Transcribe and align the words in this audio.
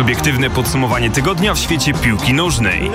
Subiektywne 0.00 0.50
podsumowanie 0.50 1.10
tygodnia 1.10 1.54
w 1.54 1.58
świecie 1.58 1.94
piłki 1.94 2.34
nożnej. 2.34 2.90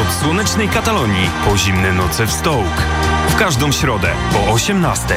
Od 0.00 0.12
słonecznej 0.22 0.68
Katalonii 0.68 1.30
po 1.44 1.56
zimne 1.56 1.92
noce 1.92 2.26
w 2.26 2.32
Stołk. 2.32 2.82
W 3.28 3.36
każdą 3.36 3.72
środę 3.72 4.08
po 4.32 4.52
18. 4.52 5.14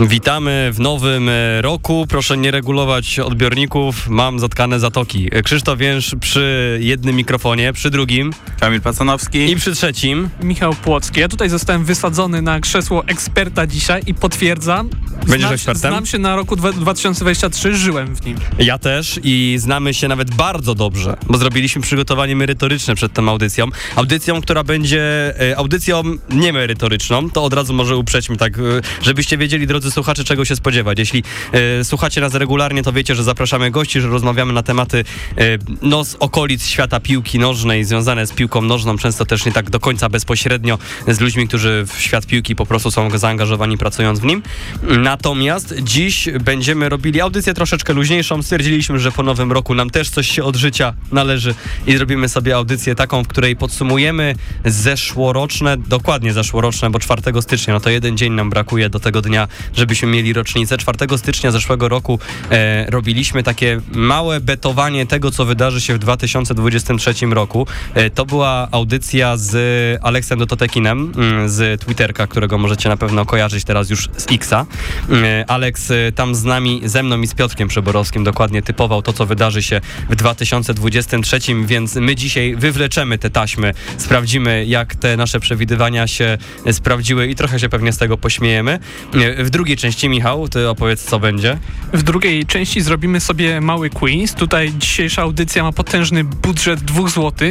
Witamy 0.00 0.70
w 0.72 0.80
nowym 0.80 1.28
e, 1.28 1.62
roku. 1.62 2.06
Proszę 2.08 2.36
nie 2.36 2.50
regulować 2.50 3.18
odbiorników. 3.18 4.08
Mam 4.08 4.38
zatkane 4.40 4.80
zatoki. 4.80 5.28
E, 5.32 5.42
Krzysztof 5.42 5.78
Więż 5.78 6.14
przy 6.20 6.78
jednym 6.82 7.16
mikrofonie, 7.16 7.72
przy 7.72 7.90
drugim 7.90 8.32
Kamil 8.60 8.80
Pacanowski. 8.80 9.50
i 9.50 9.56
przy 9.56 9.74
trzecim. 9.74 10.28
Michał 10.42 10.74
Płocki. 10.74 11.20
Ja 11.20 11.28
tutaj 11.28 11.48
zostałem 11.48 11.84
wysadzony 11.84 12.42
na 12.42 12.60
krzesło 12.60 13.04
eksperta 13.06 13.66
dzisiaj 13.66 14.02
i 14.06 14.14
potwierdzam. 14.14 14.90
Będziesz 15.26 15.40
znam, 15.40 15.52
ekspertem? 15.54 15.90
Znam 15.90 16.06
się 16.06 16.18
na 16.18 16.36
roku 16.36 16.56
dwa- 16.56 16.72
2023, 16.72 17.74
żyłem 17.76 18.16
w 18.16 18.24
nim. 18.26 18.36
Ja 18.58 18.78
też 18.78 19.20
i 19.22 19.56
znamy 19.58 19.94
się 19.94 20.08
nawet 20.08 20.34
bardzo 20.34 20.74
dobrze, 20.74 21.16
bo 21.26 21.38
zrobiliśmy 21.38 21.82
przygotowanie 21.82 22.36
merytoryczne 22.36 22.94
przed 22.94 23.12
tą 23.12 23.28
audycją. 23.28 23.66
Audycją, 23.96 24.40
która 24.42 24.64
będzie 24.64 25.34
e, 25.50 25.56
audycją 25.58 26.02
niemerytoryczną, 26.30 27.30
to 27.30 27.44
od 27.44 27.52
razu 27.52 27.74
może 27.74 27.96
uprzećmy 27.96 28.36
tak, 28.36 28.58
żebyście 29.02 29.38
wiedzieli, 29.38 29.66
drodzy 29.66 29.85
słuchacze, 29.90 30.24
czego 30.24 30.44
się 30.44 30.56
spodziewać. 30.56 30.98
Jeśli 30.98 31.22
e, 31.52 31.84
słuchacie 31.84 32.20
nas 32.20 32.34
regularnie, 32.34 32.82
to 32.82 32.92
wiecie, 32.92 33.14
że 33.14 33.24
zapraszamy 33.24 33.70
gości, 33.70 34.00
że 34.00 34.08
rozmawiamy 34.08 34.52
na 34.52 34.62
tematy 34.62 35.04
e, 35.38 35.58
no, 35.82 36.04
z 36.04 36.16
okolic 36.20 36.66
świata 36.66 37.00
piłki 37.00 37.38
nożnej, 37.38 37.84
związane 37.84 38.26
z 38.26 38.32
piłką 38.32 38.62
nożną, 38.62 38.98
często 38.98 39.26
też 39.26 39.46
nie 39.46 39.52
tak 39.52 39.70
do 39.70 39.80
końca 39.80 40.08
bezpośrednio 40.08 40.78
z 41.08 41.20
ludźmi, 41.20 41.48
którzy 41.48 41.84
w 41.86 42.00
świat 42.00 42.26
piłki 42.26 42.56
po 42.56 42.66
prostu 42.66 42.90
są 42.90 43.18
zaangażowani 43.18 43.78
pracując 43.78 44.20
w 44.20 44.24
nim. 44.24 44.42
Natomiast 44.82 45.74
dziś 45.82 46.28
będziemy 46.40 46.88
robili 46.88 47.20
audycję 47.20 47.54
troszeczkę 47.54 47.92
luźniejszą. 47.92 48.42
Stwierdziliśmy, 48.42 48.98
że 48.98 49.12
po 49.12 49.22
nowym 49.22 49.52
roku 49.52 49.74
nam 49.74 49.90
też 49.90 50.10
coś 50.10 50.28
się 50.30 50.44
od 50.44 50.56
życia 50.56 50.94
należy 51.12 51.54
i 51.86 51.96
zrobimy 51.96 52.28
sobie 52.28 52.56
audycję 52.56 52.94
taką, 52.94 53.24
w 53.24 53.28
której 53.28 53.56
podsumujemy 53.56 54.34
zeszłoroczne, 54.64 55.76
dokładnie 55.76 56.32
zeszłoroczne, 56.32 56.90
bo 56.90 56.98
4 56.98 57.22
stycznia, 57.40 57.74
no 57.74 57.80
to 57.80 57.90
jeden 57.90 58.16
dzień 58.16 58.32
nam 58.32 58.50
brakuje 58.50 58.90
do 58.90 59.00
tego 59.00 59.22
dnia, 59.22 59.48
żebyśmy 59.76 60.08
mieli 60.08 60.32
rocznicę. 60.32 60.78
4 60.78 61.18
stycznia 61.18 61.50
zeszłego 61.50 61.88
roku 61.88 62.18
e, 62.50 62.90
robiliśmy 62.90 63.42
takie 63.42 63.80
małe 63.92 64.40
betowanie 64.40 65.06
tego, 65.06 65.30
co 65.30 65.44
wydarzy 65.44 65.80
się 65.80 65.94
w 65.94 65.98
2023 65.98 67.26
roku. 67.26 67.66
E, 67.94 68.10
to 68.10 68.26
była 68.26 68.68
audycja 68.70 69.36
z 69.36 69.56
Aleksem 70.02 70.38
Dototekinem 70.38 71.12
mm, 71.16 71.48
z 71.48 71.80
Twitterka, 71.80 72.26
którego 72.26 72.58
możecie 72.58 72.88
na 72.88 72.96
pewno 72.96 73.26
kojarzyć 73.26 73.64
teraz 73.64 73.90
już 73.90 74.08
z 74.16 74.26
Xa. 74.32 74.66
E, 75.10 75.44
Aleks 75.48 75.90
e, 75.90 76.12
tam 76.12 76.34
z 76.34 76.44
nami, 76.44 76.80
ze 76.84 77.02
mną 77.02 77.20
i 77.20 77.26
z 77.26 77.34
Piotrkiem 77.34 77.68
Przeborowskim 77.68 78.24
dokładnie 78.24 78.62
typował 78.62 79.02
to, 79.02 79.12
co 79.12 79.26
wydarzy 79.26 79.62
się 79.62 79.80
w 80.10 80.16
2023, 80.16 81.38
więc 81.64 81.94
my 81.94 82.14
dzisiaj 82.14 82.56
wywleczemy 82.56 83.18
te 83.18 83.30
taśmy, 83.30 83.74
sprawdzimy, 83.98 84.64
jak 84.66 84.94
te 84.94 85.16
nasze 85.16 85.40
przewidywania 85.40 86.06
się 86.06 86.38
e, 86.66 86.72
sprawdziły 86.72 87.26
i 87.26 87.34
trochę 87.34 87.60
się 87.60 87.68
pewnie 87.68 87.92
z 87.92 87.98
tego 87.98 88.18
pośmiejemy. 88.18 88.78
E, 89.14 89.44
W 89.44 89.50
drugiej 89.66 89.76
części, 89.76 90.08
Michał, 90.08 90.48
ty 90.48 90.68
opowiedz, 90.68 91.04
co 91.04 91.18
będzie. 91.18 91.58
W 91.92 92.02
drugiej 92.02 92.46
części 92.46 92.80
zrobimy 92.80 93.20
sobie 93.20 93.60
mały 93.60 93.90
quiz. 93.90 94.34
Tutaj 94.34 94.72
dzisiejsza 94.78 95.22
audycja 95.22 95.62
ma 95.62 95.72
potężny 95.72 96.24
budżet 96.24 96.80
2 96.80 97.08
zł 97.08 97.48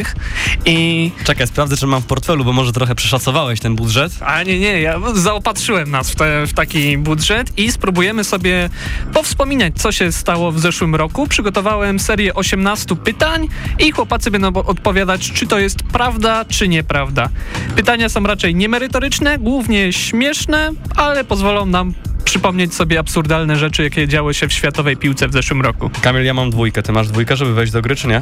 i... 0.65 1.11
Czekaj, 1.23 1.47
sprawdzę, 1.47 1.77
czy 1.77 1.87
mam 1.87 2.01
w 2.01 2.05
portfelu, 2.05 2.45
bo 2.45 2.53
może 2.53 2.71
trochę 2.71 2.95
przeszacowałeś 2.95 3.59
ten 3.59 3.75
budżet. 3.75 4.11
A 4.21 4.43
nie, 4.43 4.59
nie, 4.59 4.81
ja 4.81 4.99
zaopatrzyłem 5.13 5.91
nas 5.91 6.11
w, 6.11 6.15
te, 6.15 6.47
w 6.47 6.53
taki 6.53 6.97
budżet 6.97 7.59
i 7.59 7.71
spróbujemy 7.71 8.23
sobie 8.23 8.69
powspominać, 9.13 9.73
co 9.75 9.91
się 9.91 10.11
stało 10.11 10.51
w 10.51 10.59
zeszłym 10.59 10.95
roku. 10.95 11.27
Przygotowałem 11.27 11.99
serię 11.99 12.33
18 12.33 12.95
pytań 12.95 13.47
i 13.79 13.91
chłopacy 13.91 14.31
będą 14.31 14.53
odpowiadać, 14.53 15.31
czy 15.31 15.47
to 15.47 15.59
jest 15.59 15.83
prawda, 15.83 16.45
czy 16.45 16.67
nieprawda. 16.67 17.29
Pytania 17.75 18.09
są 18.09 18.23
raczej 18.23 18.55
niemerytoryczne, 18.55 19.37
głównie 19.37 19.93
śmieszne, 19.93 20.71
ale 20.95 21.23
pozwolą 21.23 21.65
nam 21.65 21.93
przypomnieć 22.39 22.73
sobie 22.75 22.99
absurdalne 22.99 23.55
rzeczy, 23.55 23.83
jakie 23.83 24.07
działy 24.07 24.33
się 24.33 24.47
w 24.47 24.53
światowej 24.53 24.97
piłce 24.97 25.27
w 25.27 25.33
zeszłym 25.33 25.61
roku. 25.61 25.89
Kamil, 26.01 26.23
ja 26.23 26.33
mam 26.33 26.49
dwójkę. 26.49 26.83
Ty 26.83 26.91
masz 26.91 27.07
dwójkę, 27.07 27.35
żeby 27.37 27.53
wejść 27.53 27.73
do 27.73 27.81
gry, 27.81 27.95
czy 27.95 28.07
nie? 28.07 28.21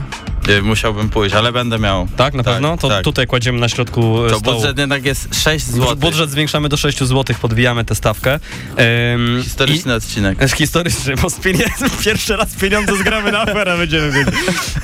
Y, 0.50 0.62
Musiałbym 0.62 1.09
pójść, 1.09 1.35
ale 1.35 1.51
będę 1.51 1.79
miał. 1.79 2.07
Tak, 2.18 2.34
na 2.34 2.44
Tak, 2.44 2.53
pewno? 2.53 2.78
To 2.78 2.90
tak. 2.90 3.03
tutaj 3.03 3.28
kładziemy 3.28 3.59
na 3.59 3.69
środku 3.69 4.25
e, 4.25 4.29
To 4.29 4.40
stołu. 4.40 4.56
budżet 4.57 4.78
jednak 4.78 5.06
jest 5.06 5.44
6 5.44 5.66
zł. 5.66 5.96
Budżet 5.96 6.29
zwiększamy 6.31 6.69
do 6.69 6.78
6 6.78 7.00
zł, 7.00 7.35
podbijamy 7.41 7.85
tę 7.85 7.96
stawkę. 7.96 8.40
Ym, 9.13 9.41
Historyczny 9.44 9.94
odcinek. 9.94 10.38
i- 10.41 10.50
Historyczny, 10.57 11.16
bo 11.22 11.29
z 11.29 11.35
pieniędzy, 11.40 11.85
pierwszy 12.06 12.35
raz 12.35 12.56
pieniądze 12.56 12.97
zgramy 12.97 13.31
na 13.31 13.41
aferę, 13.41 13.78
będziemy 13.78 14.12
wiedzieć. 14.12 14.34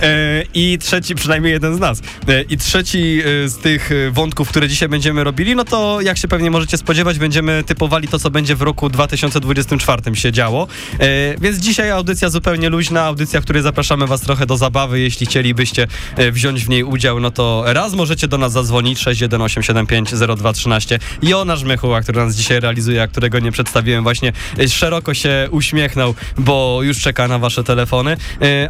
E, 0.01 0.43
I 0.53 0.77
trzeci, 0.81 1.15
przynajmniej 1.15 1.53
jeden 1.53 1.75
z 1.75 1.79
nas. 1.79 2.01
E, 2.27 2.41
I 2.41 2.57
trzeci 2.57 3.21
e, 3.45 3.49
z 3.49 3.57
tych 3.57 3.91
e, 3.91 4.11
wątków, 4.11 4.49
które 4.49 4.67
dzisiaj 4.69 4.89
będziemy 4.89 5.23
robili, 5.23 5.55
no 5.55 5.63
to 5.65 6.01
jak 6.01 6.17
się 6.17 6.27
pewnie 6.27 6.51
możecie 6.51 6.77
spodziewać, 6.77 7.19
będziemy 7.19 7.63
typowali 7.63 8.07
to, 8.07 8.19
co 8.19 8.31
będzie 8.31 8.55
w 8.55 8.61
roku 8.61 8.89
2024 9.27 10.15
się 10.15 10.31
działo. 10.31 10.67
E, 10.99 11.35
Więc 11.41 11.57
dzisiaj 11.57 11.91
audycja 11.91 12.29
zupełnie 12.29 12.69
luźna, 12.69 13.03
audycja, 13.03 13.41
w 13.41 13.43
której 13.43 13.63
zapraszamy 13.63 14.07
was 14.07 14.21
trochę 14.21 14.45
do 14.45 14.57
zabawy. 14.57 14.99
Jeśli 14.99 15.25
chcielibyście 15.25 15.87
e, 16.15 16.31
wziąć 16.31 16.65
w 16.65 16.69
niej 16.69 16.83
udział, 16.83 17.19
no 17.19 17.31
to 17.31 17.63
raz 17.65 17.93
możecie 17.93 18.27
do 18.27 18.37
nas 18.37 18.51
zadzwonić 18.51 18.99
618750213. 18.99 20.99
Jonasz 21.21 21.63
Mychuła, 21.63 22.01
który 22.01 22.25
nas 22.25 22.35
dzisiaj 22.35 22.59
realizuje, 22.59 23.03
a 23.03 23.07
którego 23.07 23.39
nie 23.39 23.51
przedstawiłem, 23.51 24.03
właśnie 24.03 24.33
e, 24.59 24.69
szeroko 24.69 25.13
się 25.13 25.47
uśmiechnął, 25.51 26.15
bo 26.37 26.79
już 26.83 27.01
czeka 27.01 27.27
na 27.27 27.39
wasze 27.39 27.63
telefony. 27.63 28.17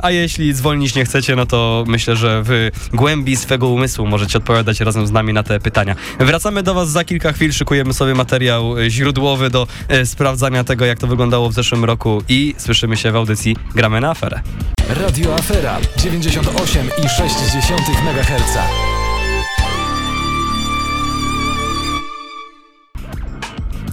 A 0.02 0.12
jeśli 0.12 0.54
dzwonić 0.54 0.96
nie 0.96 1.06
chcecie, 1.06 1.36
no 1.36 1.46
to 1.46 1.84
myślę, 1.88 2.16
że 2.16 2.42
w 2.46 2.70
głębi 2.94 3.36
swego 3.36 3.68
umysłu 3.68 4.08
możecie 4.08 4.38
odpowiadać 4.38 4.80
razem 4.80 5.08
z 5.08 5.12
nami 5.12 5.34
na 5.34 5.44
te 5.44 5.60
pytania. 5.60 5.96
Wracamy 6.20 6.64
do 6.64 6.74
was 6.74 6.90
za 6.90 7.04
kilka 7.04 7.34
chwil, 7.34 7.54
szykujemy 7.54 7.94
sobie 7.94 8.16
materiał 8.16 8.76
źródłowy 8.90 9.50
do 9.50 9.68
e, 9.88 10.06
sprawdzania 10.40 10.64
tego, 10.64 10.86
jak 10.86 11.00
to 11.00 11.08
wyglądało 11.08 11.50
w 11.50 11.54
zeszłym 11.54 11.86
roku 11.86 12.24
i 12.30 12.56
słyszymy 12.58 12.98
się 12.98 13.12
w 13.12 13.16
audycji 13.16 13.56
Gramy 13.76 14.02
na 14.02 14.10
aferę. 14.10 14.42
Radio 14.90 15.36
Afera 15.36 15.80
98,6 15.98 18.08
MHz. 18.08 18.58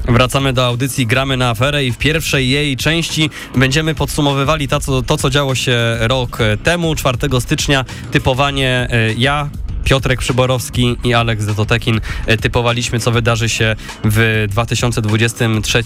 Wracamy 0.09 0.53
do 0.53 0.67
audycji 0.67 1.07
Gramy 1.07 1.37
na 1.37 1.51
aferę 1.51 1.85
i 1.85 1.93
w 1.93 1.99
pierwszej 1.99 2.49
jej 2.49 2.77
części 2.77 3.31
będziemy 3.57 3.95
podsumowywali 3.95 4.69
to, 4.69 4.81
co, 4.81 5.03
to, 5.03 5.17
co 5.17 5.31
działo 5.31 5.55
się 5.55 5.97
rok 6.01 6.39
temu, 6.63 6.95
4 6.95 7.19
stycznia. 7.41 7.85
Typowanie 8.11 8.89
e, 8.91 9.15
ja, 9.15 9.49
Piotrek 9.87 10.21
Przyborowski 10.21 10.97
i 11.05 11.15
Aleks 11.15 11.47
Detotekin 11.47 12.01
e, 12.27 12.37
typowaliśmy, 12.37 13.01
co 13.01 13.11
wydarzy 13.11 13.49
się 13.49 13.77
w 14.05 14.47
2023 14.51 15.83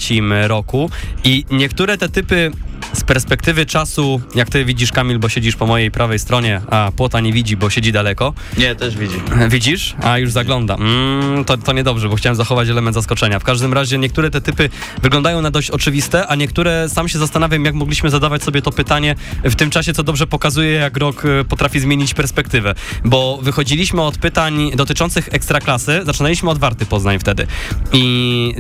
roku. 0.47 0.91
I 1.25 1.45
niektóre 1.51 1.99
te 1.99 2.09
typy 2.09 2.53
z 2.93 3.05
perspektywy 3.05 3.67
czasu, 3.67 4.21
jak 4.35 4.51
ty 4.51 4.65
widzisz, 4.65 4.93
Kamil, 4.93 5.19
bo 5.19 5.29
siedzisz 5.29 5.57
po 5.57 5.67
mojej 5.67 5.91
prawej 5.91 6.19
stronie, 6.19 6.61
a 6.71 6.93
Płota 6.97 7.21
nie 7.21 7.33
widzi, 7.33 7.57
bo 7.57 7.71
siedzi 7.71 7.93
daleko. 7.93 8.35
Nie, 8.59 8.75
też 8.75 8.97
widzi. 8.97 9.17
Widzisz? 9.49 9.95
A 10.03 10.19
już 10.19 10.33
zagląda. 10.33 10.75
Mm, 10.75 11.45
to, 11.45 11.57
to 11.57 11.73
niedobrze, 11.73 12.09
bo 12.09 12.17
chciałem 12.17 12.37
zachować 12.37 12.69
element 12.69 12.95
zaskoczenia. 12.95 13.39
W 13.39 13.45
każdym 13.45 13.73
razie 13.73 13.99
niektóre 13.99 14.31
te 14.31 14.41
typy 14.41 14.71
wyglądają 15.03 15.43
na 15.43 15.51
dość 15.51 15.71
oczywiste, 15.71 16.27
a 16.27 16.35
niektóre 16.35 16.89
sam 16.89 17.09
się 17.09 17.19
zastanawiam, 17.19 17.65
jak 17.65 17.75
mogliśmy 17.75 18.11
zadawać 18.11 18.43
sobie 18.43 18.63
to 18.63 18.73
pytanie 18.73 19.15
w 19.45 19.55
tym 19.55 19.71
czasie, 19.71 19.93
co 19.93 20.03
dobrze 20.03 20.27
pokazuje, 20.27 20.71
jak 20.71 20.97
rok 20.97 21.25
e, 21.25 21.45
potrafi 21.45 21.81
zmienić 21.81 22.15
perspektywę. 22.15 22.75
Bo 23.05 23.39
wychodziliśmy 23.43 23.90
od 23.99 24.19
pytań 24.19 24.71
dotyczących 24.75 25.29
ekstraklasy, 25.33 26.01
zaczynaliśmy 26.05 26.51
od 26.51 26.59
Warty 26.59 26.87
Poznań 26.87 27.19
wtedy. 27.19 27.47
I 27.93 28.55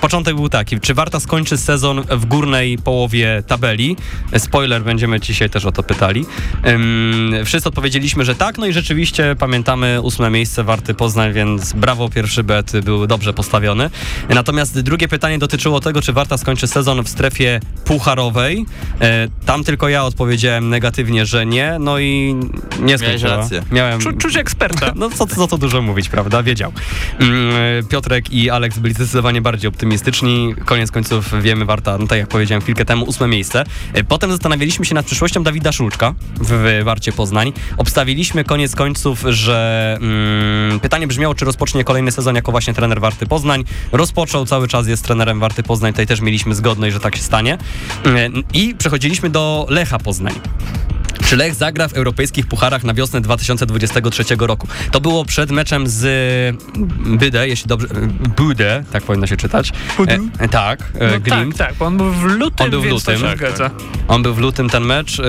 początek 0.00 0.34
był 0.34 0.48
taki, 0.48 0.80
czy 0.80 0.94
Warta 0.94 1.20
skończy 1.20 1.58
sezon 1.58 2.02
w 2.10 2.26
górnej 2.26 2.78
połowie 2.78 3.42
tabeli? 3.46 3.96
Spoiler, 4.38 4.84
będziemy 4.84 5.20
dzisiaj 5.20 5.50
też 5.50 5.64
o 5.64 5.72
to 5.72 5.82
pytali. 5.82 6.26
Ym, 6.66 7.34
wszyscy 7.44 7.68
odpowiedzieliśmy, 7.68 8.24
że 8.24 8.34
tak, 8.34 8.58
no 8.58 8.66
i 8.66 8.72
rzeczywiście 8.72 9.36
pamiętamy 9.38 10.00
ósme 10.00 10.30
miejsce 10.30 10.64
Warty 10.64 10.94
Poznań, 10.94 11.32
więc 11.32 11.72
brawo, 11.72 12.08
pierwszy 12.08 12.44
bet 12.44 12.72
był 12.84 13.06
dobrze 13.06 13.32
postawiony. 13.32 13.90
Natomiast 14.28 14.80
drugie 14.80 15.08
pytanie 15.08 15.38
dotyczyło 15.38 15.80
tego, 15.80 16.02
czy 16.02 16.12
Warta 16.12 16.38
skończy 16.38 16.66
sezon 16.66 17.04
w 17.04 17.08
strefie 17.08 17.60
pucharowej. 17.84 18.66
E, 19.00 19.28
tam 19.46 19.64
tylko 19.64 19.88
ja 19.88 20.04
odpowiedziałem 20.04 20.68
negatywnie, 20.68 21.26
że 21.26 21.46
nie, 21.46 21.76
no 21.80 21.98
i 21.98 22.34
nie 22.80 22.98
skończyła. 22.98 23.48
Miałem... 23.72 24.00
Czu, 24.00 24.12
czuć 24.12 24.36
eksperta. 24.52 24.92
No 24.96 25.10
co, 25.10 25.26
co 25.26 25.46
to 25.46 25.58
dużo 25.58 25.82
mówić, 25.82 26.08
prawda? 26.08 26.42
Wiedział. 26.42 26.72
Mm, 27.18 27.86
Piotrek 27.86 28.32
i 28.32 28.50
Aleks 28.50 28.78
byli 28.78 28.94
zdecydowanie 28.94 29.42
bardziej 29.42 29.68
optymistyczni. 29.68 30.54
Koniec 30.64 30.90
końców 30.90 31.42
wiemy, 31.42 31.64
Warta, 31.64 31.98
no 31.98 32.06
tak 32.06 32.18
jak 32.18 32.28
powiedziałem 32.28 32.62
chwilkę 32.62 32.84
temu, 32.84 33.04
ósme 33.04 33.28
miejsce. 33.28 33.64
E, 33.92 34.04
Potem 34.04 34.30
zastanawialiśmy 34.30 34.84
się 34.84 34.94
nad 34.94 35.06
przyszłością 35.06 35.42
Dawida 35.42 35.72
Szulczka 35.72 36.14
w, 36.40 36.80
Warcie 36.84 37.12
Poznań. 37.12 37.52
Obstawiliśmy 37.76 38.44
koniec 38.44 38.74
końców, 38.74 39.24
że 39.28 39.98
mm, 40.00 40.80
pytanie 40.80 41.06
brzmiało, 41.06 41.34
czy 41.34 41.44
rozpocznie 41.44 41.84
kolejny 41.84 42.12
sezon 42.12 42.34
jako 42.34 42.50
właśnie 42.50 42.74
trener 42.74 43.00
Warty 43.00 43.26
Poznań. 43.26 43.64
Rozpoczął, 43.92 44.46
cały 44.46 44.68
czas 44.68 44.88
jest 44.88 45.04
trenerem 45.04 45.40
Warty 45.40 45.62
Poznań, 45.62 45.92
tutaj 45.92 46.06
też 46.06 46.20
mieliśmy 46.20 46.54
zgodność, 46.54 46.94
że 46.94 47.00
tak 47.00 47.16
się 47.16 47.22
stanie. 47.22 47.58
E, 48.06 48.28
I 48.54 48.74
przechodziliśmy 48.74 49.30
do 49.30 49.66
Lecha 49.68 49.98
Poznań. 49.98 50.34
Czy 51.26 51.36
Lech 51.36 51.54
zagra 51.54 51.88
w 51.88 51.92
europejskich 51.92 52.46
pucharach 52.46 52.84
na 52.84 52.94
wiosnę 52.94 53.20
2023 53.20 54.24
roku? 54.38 54.68
To 54.90 55.00
było 55.00 55.24
przed 55.24 55.50
meczem 55.50 55.84
z 55.88 56.02
Bydę, 57.06 57.48
jeśli 57.48 57.68
dobrze. 57.68 57.86
Budę, 58.36 58.84
tak 58.92 59.02
powinno 59.02 59.26
się 59.26 59.36
czytać. 59.36 59.72
Budę? 59.96 60.18
E, 60.38 60.48
tak, 60.48 60.92
e, 61.00 61.10
No 61.10 61.20
tak, 61.30 61.54
tak, 61.68 61.74
bo 61.78 61.84
on 61.86 61.96
był 61.96 62.12
w 62.12 62.22
lutym, 62.24 62.64
On 62.64 62.70
był 62.70 62.82
w 62.82 62.86
lutym. 62.86 63.20
Tak. 63.58 63.72
On 64.08 64.22
był 64.22 64.34
w 64.34 64.38
lutym 64.38 64.68
ten 64.70 64.84
mecz. 64.84 65.20
e, 65.20 65.24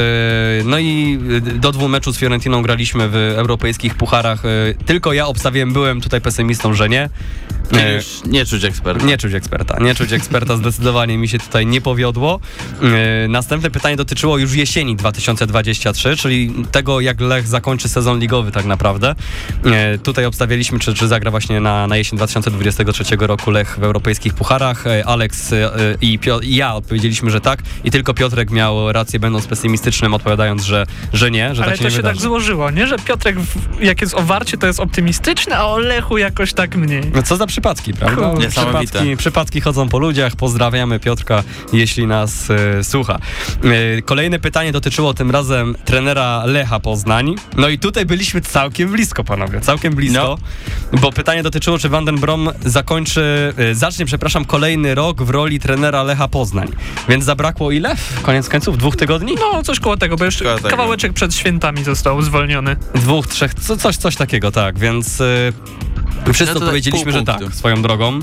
No 0.65 0.79
i 0.79 1.19
do 1.55 1.71
dwóch 1.71 1.89
meczów 1.89 2.15
z 2.15 2.17
Fiorentiną 2.19 2.61
graliśmy 2.61 3.09
w 3.09 3.15
europejskich 3.15 3.95
pucharach. 3.95 4.43
e, 4.45 4.49
Tylko 4.85 5.13
ja 5.13 5.27
obstawiłem, 5.27 5.73
byłem 5.73 6.01
tutaj 6.01 6.21
pesymistą, 6.21 6.73
że 6.73 6.89
nie. 6.89 7.09
E, 7.71 7.95
Już 7.95 8.05
nie 8.25 8.45
czuć 8.45 8.63
eksperta. 8.63 9.05
nie 9.05 9.17
czuć 9.17 9.33
eksperta, 9.33 9.77
nie 9.81 9.95
czuć 9.95 10.11
eksperta, 10.13 10.57
zdecydowanie 10.57 11.17
mi 11.17 11.27
się 11.27 11.39
tutaj 11.39 11.65
nie 11.65 11.81
powiodło. 11.81 12.39
E, 12.81 13.27
Następne 13.27 13.69
pytanie 13.71 13.95
dotyczyło 13.95 14.37
już 14.37 14.53
jesieni 14.55 14.95
2023, 14.95 16.15
czyli 16.17 16.53
tego, 16.71 16.99
jak 17.01 17.21
Lech 17.21 17.47
zakończy 17.47 17.89
sezon 17.89 18.19
ligowy 18.19 18.51
tak 18.51 18.65
naprawdę. 18.65 19.15
E, 19.65 19.97
Tutaj 19.97 20.25
obstawialiśmy, 20.25 20.79
czy, 20.79 20.93
czy 20.93 21.07
zagra 21.07 21.31
właśnie 21.31 21.59
na, 21.59 21.87
na 21.87 21.97
jesień 21.97 22.17
2023 22.17 23.03
roku 23.19 23.51
Lech 23.51 23.75
w 23.79 23.83
europejskich 23.83 24.33
pucharach. 24.33 24.87
E, 24.87 25.05
Aleks 25.05 25.51
i, 26.01 26.19
i 26.41 26.55
ja 26.55 26.75
odpowiedzieliśmy, 26.75 27.31
że 27.31 27.41
tak 27.41 27.59
i 27.83 27.91
tylko 27.91 28.13
Piotrek 28.13 28.51
miał 28.51 28.91
rację, 28.91 29.19
będąc 29.19 29.47
pesymistycznym, 29.47 30.13
odpowiadając, 30.13 30.63
że, 30.63 30.85
że 31.13 31.31
nie, 31.31 31.55
że 31.55 31.63
Ale 31.63 31.71
tak 31.71 31.77
się 31.77 31.83
to 31.83 31.89
nie 31.89 31.95
się 31.95 32.01
tak 32.01 32.05
wydarzy. 32.11 32.21
złożyło, 32.27 32.71
nie? 32.71 32.87
Że 32.87 32.95
Piotrek, 32.99 33.39
w- 33.39 33.81
jak 33.81 34.01
jest 34.01 34.13
o 34.15 34.21
Warcie, 34.21 34.57
to 34.57 34.67
jest 34.67 34.79
optymistyczny, 34.79 35.55
a 35.57 35.65
o 35.65 35.77
Lechu 35.79 36.17
jakoś 36.17 36.53
tak 36.53 36.75
mniej. 36.75 37.03
No 37.15 37.23
co 37.23 37.37
za 37.37 37.47
przypadki, 37.53 37.93
prawda? 37.93 38.33
Przypadki, 38.49 39.17
przypadki 39.17 39.61
chodzą 39.61 39.89
po 39.89 39.99
ludziach. 39.99 40.35
Pozdrawiamy 40.35 40.99
Piotrka, 40.99 41.43
jeśli 41.73 42.07
nas 42.07 42.49
e, 42.49 42.83
słucha. 42.83 43.19
E, 43.97 44.01
kolejne 44.01 44.39
pytanie 44.39 44.71
dotyczyło 44.71 45.13
tym 45.13 45.31
razem 45.31 45.75
trenera 45.85 46.45
Lecha 46.45 46.79
Poznań. 46.79 47.35
No 47.57 47.69
i 47.69 47.79
tutaj 47.79 48.05
byliśmy 48.05 48.41
całkiem 48.41 48.91
blisko, 48.91 49.23
panowie, 49.23 49.61
całkiem 49.61 49.95
blisko. 49.95 50.37
Bo 51.01 51.11
pytanie 51.11 51.43
dotyczyło, 51.43 51.77
czy 51.77 51.89
Van 51.89 52.05
den 52.05 52.19
Brom 52.19 52.49
zakończy, 52.65 53.53
e, 53.57 53.75
zacznie, 53.75 54.05
przepraszam, 54.05 54.45
kolejny 54.45 54.95
rok 54.95 55.23
w 55.23 55.29
roli 55.29 55.59
trenera 55.59 56.03
Lecha 56.03 56.27
Poznań. 56.27 56.67
Więc 57.09 57.25
zabrakło 57.25 57.71
ile? 57.71 57.95
Koniec 58.21 58.49
końców? 58.49 58.77
Dwóch 58.77 58.95
tygodni? 58.95 59.35
No, 59.39 59.63
coś 59.63 59.79
koło 59.79 59.97
tego, 59.97 60.17
bo 60.17 60.25
jeszcze 60.25 60.45
Koło 60.45 60.57
tego. 60.57 60.69
kawałeczek 60.69 61.13
przed 61.13 61.35
świętami 61.35 61.83
został 61.83 62.21
zwolniony. 62.21 62.75
Dwóch, 62.95 63.27
trzech, 63.27 63.53
co, 63.53 63.77
coś, 63.77 63.97
coś 63.97 64.15
takiego, 64.15 64.51
tak, 64.51 64.79
więc... 64.79 65.23
Wszyscy 66.33 66.55
No 66.55 66.61
odpowiedzieliśmy, 66.61 67.11
pół 67.11 67.19
że 67.19 67.25
tak, 67.25 67.55
swoją 67.55 67.81
drogą. 67.81 68.19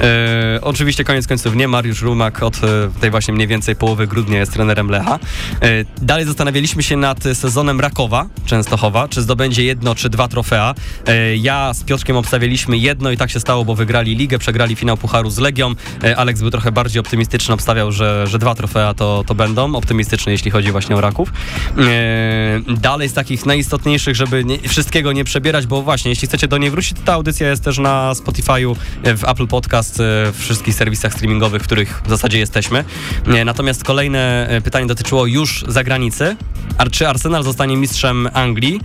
E, 0.00 0.58
oczywiście 0.62 1.04
koniec 1.04 1.26
końców 1.26 1.56
nie, 1.56 1.68
Mariusz 1.68 2.02
Rumak 2.02 2.42
od 2.42 2.56
e, 2.56 2.90
tej 3.00 3.10
właśnie 3.10 3.34
mniej 3.34 3.46
więcej 3.46 3.76
połowy 3.76 4.06
grudnia 4.06 4.38
jest 4.38 4.52
trenerem 4.52 4.88
Lecha. 4.88 5.18
E, 5.62 5.84
dalej 6.02 6.24
zastanawialiśmy 6.24 6.82
się 6.82 6.96
nad 6.96 7.22
sezonem 7.22 7.80
Rakowa, 7.80 8.26
Częstochowa, 8.46 9.08
czy 9.08 9.22
zdobędzie 9.22 9.64
jedno 9.64 9.94
czy 9.94 10.10
dwa 10.10 10.28
trofea. 10.28 10.74
E, 11.06 11.36
ja 11.36 11.74
z 11.74 11.82
Piotrkiem 11.82 12.16
obstawialiśmy 12.16 12.78
jedno 12.78 13.10
i 13.10 13.16
tak 13.16 13.30
się 13.30 13.40
stało, 13.40 13.64
bo 13.64 13.74
wygrali 13.74 14.16
ligę, 14.16 14.38
przegrali 14.38 14.76
finał 14.76 14.96
Pucharu 14.96 15.30
z 15.30 15.38
Legią. 15.38 15.74
E, 16.04 16.16
Aleks 16.16 16.40
był 16.40 16.50
trochę 16.50 16.72
bardziej 16.72 17.00
optymistyczny, 17.00 17.54
obstawiał, 17.54 17.92
że, 17.92 18.26
że 18.26 18.38
dwa 18.38 18.54
trofea 18.54 18.94
to, 18.94 19.24
to 19.26 19.34
będą. 19.34 19.74
Optymistyczny, 19.74 20.32
jeśli 20.32 20.50
chodzi 20.50 20.72
właśnie 20.72 20.96
o 20.96 21.00
Raków. 21.00 21.32
E, 21.78 22.60
dalej 22.68 23.08
z 23.08 23.12
takich 23.12 23.46
najistotniejszych, 23.46 24.16
żeby 24.16 24.44
nie, 24.44 24.58
wszystkiego 24.68 25.12
nie 25.12 25.24
przebierać, 25.24 25.66
bo 25.66 25.82
właśnie, 25.82 26.10
jeśli 26.10 26.28
chcecie 26.28 26.48
do 26.48 26.58
niej 26.58 26.70
wrócić, 26.70 26.92
to 26.92 27.02
ta 27.04 27.18
audycja 27.34 27.50
jest 27.50 27.64
też 27.64 27.78
na 27.78 28.12
Spotify'u, 28.12 28.76
e, 29.02 29.16
w 29.16 29.24
Apple 29.24 29.46
Podcast, 29.46 30.00
e, 30.00 30.32
w 30.32 30.36
wszystkich 30.38 30.74
serwisach 30.74 31.12
streamingowych, 31.12 31.62
w 31.62 31.64
których 31.64 32.02
w 32.06 32.10
zasadzie 32.10 32.38
jesteśmy. 32.38 32.84
E, 33.26 33.44
Natomiast 33.44 33.84
kolejne 33.84 34.48
pytanie 34.64 34.86
dotyczyło 34.86 35.26
już 35.26 35.64
zagranicy. 35.68 36.36
A 36.78 36.86
czy 36.86 37.08
Arsenal 37.08 37.42
zostanie 37.42 37.76
mistrzem 37.76 38.28
Anglii? 38.32 38.80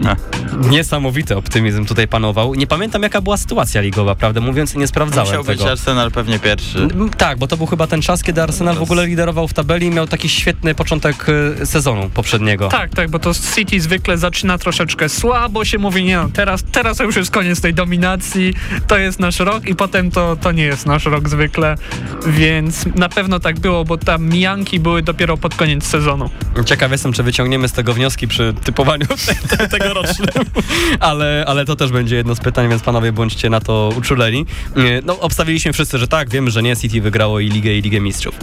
Niesamowity 0.70 1.36
optymizm 1.36 1.84
tutaj 1.84 2.08
panował. 2.08 2.54
Nie 2.54 2.66
pamiętam, 2.66 3.02
jaka 3.02 3.20
była 3.20 3.36
sytuacja 3.36 3.80
ligowa, 3.80 4.14
prawdę 4.14 4.40
mówiąc, 4.40 4.74
i 4.74 4.78
nie 4.78 4.86
sprawdzałem 4.86 5.28
Musiał 5.28 5.44
być 5.44 5.58
tego. 5.58 5.70
Arsenal 5.70 6.10
pewnie 6.10 6.38
pierwszy. 6.38 6.88
Tak, 7.18 7.38
bo 7.38 7.46
to 7.46 7.56
był 7.56 7.66
chyba 7.66 7.86
ten 7.86 8.02
czas, 8.02 8.22
kiedy 8.22 8.42
Arsenal 8.42 8.74
w 8.74 8.82
ogóle 8.82 9.06
liderował 9.06 9.48
w 9.48 9.54
tabeli 9.54 9.86
i 9.86 9.90
miał 9.90 10.06
taki 10.06 10.28
świetny 10.28 10.74
początek 10.74 11.26
sezonu 11.64 12.10
poprzedniego. 12.10 12.68
Tak, 12.68 12.90
tak, 12.90 13.10
bo 13.10 13.18
to 13.18 13.32
City 13.54 13.80
zwykle 13.80 14.18
zaczyna 14.18 14.58
troszeczkę 14.58 15.08
słabo, 15.08 15.64
się 15.64 15.78
mówi, 15.78 16.04
nie 16.04 16.16
no, 16.16 16.28
teraz, 16.32 16.64
teraz 16.72 16.96
to 16.96 17.04
już 17.04 17.16
jest 17.16 17.30
koniec 17.30 17.60
tej 17.60 17.71
dominacji, 17.72 18.54
to 18.86 18.98
jest 18.98 19.20
nasz 19.20 19.38
rok 19.38 19.66
i 19.66 19.74
potem 19.74 20.10
to, 20.10 20.36
to 20.36 20.52
nie 20.52 20.64
jest 20.64 20.86
nasz 20.86 21.04
rok 21.04 21.28
zwykle, 21.28 21.76
więc 22.26 22.86
na 22.94 23.08
pewno 23.08 23.40
tak 23.40 23.60
było, 23.60 23.84
bo 23.84 23.98
tam 23.98 24.28
mijanki 24.28 24.80
były 24.80 25.02
dopiero 25.02 25.36
pod 25.36 25.54
koniec 25.54 25.84
sezonu. 25.86 26.30
Ciekaw 26.64 26.92
jestem, 26.92 27.12
czy 27.12 27.22
wyciągniemy 27.22 27.68
z 27.68 27.72
tego 27.72 27.94
wnioski 27.94 28.28
przy 28.28 28.54
typowaniu 28.64 29.06
te- 29.48 29.56
te- 29.56 29.68
tegorocznym, 29.68 30.46
ale, 31.00 31.44
ale 31.46 31.64
to 31.64 31.76
też 31.76 31.92
będzie 31.92 32.16
jedno 32.16 32.34
z 32.34 32.40
pytań, 32.40 32.68
więc 32.68 32.82
panowie 32.82 33.12
bądźcie 33.12 33.50
na 33.50 33.60
to 33.60 33.92
uczuleni. 33.96 34.46
No, 35.04 35.20
obstawiliśmy 35.20 35.72
wszyscy, 35.72 35.98
że 35.98 36.08
tak, 36.08 36.30
wiemy, 36.30 36.50
że 36.50 36.62
nie, 36.62 36.76
City 36.76 37.00
wygrało 37.00 37.40
i 37.40 37.48
Ligę, 37.48 37.74
i 37.74 37.82
Ligę 37.82 38.00
Mistrzów. 38.00 38.34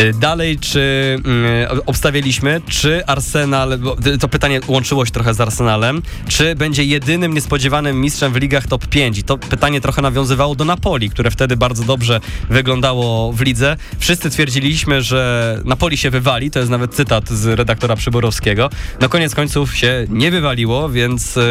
Y, 0.00 0.12
Dalej, 0.20 0.58
czy 0.58 1.16
mm, 1.24 1.80
obstawiliśmy, 1.86 2.60
czy 2.68 3.06
Arsenal, 3.06 3.78
to 4.20 4.28
pytanie 4.28 4.60
łączyło 4.68 5.06
się 5.06 5.12
trochę 5.12 5.34
z 5.34 5.40
Arsenalem, 5.40 6.02
czy 6.28 6.54
będzie 6.54 6.84
jedynym 6.84 7.34
niespodziewanym 7.34 8.00
mistrzem 8.00 8.32
w 8.32 8.36
ligach 8.36 8.66
top 8.78 8.86
5. 8.86 9.18
I 9.18 9.24
to 9.24 9.38
pytanie 9.38 9.80
trochę 9.80 10.02
nawiązywało 10.02 10.54
do 10.54 10.64
Napoli, 10.64 11.10
które 11.10 11.30
wtedy 11.30 11.56
bardzo 11.56 11.84
dobrze 11.84 12.20
wyglądało 12.50 13.32
w 13.32 13.40
lidze. 13.40 13.76
Wszyscy 13.98 14.30
twierdziliśmy, 14.30 15.02
że 15.02 15.60
Napoli 15.64 15.96
się 15.96 16.10
wywali, 16.10 16.50
to 16.50 16.58
jest 16.58 16.70
nawet 16.70 16.94
cytat 16.94 17.28
z 17.28 17.46
redaktora 17.46 17.96
Przyborowskiego. 17.96 18.70
No 19.00 19.08
koniec 19.08 19.34
końców 19.34 19.76
się 19.76 20.06
nie 20.08 20.30
wywaliło, 20.30 20.88
więc 20.88 21.36
yy, 21.36 21.42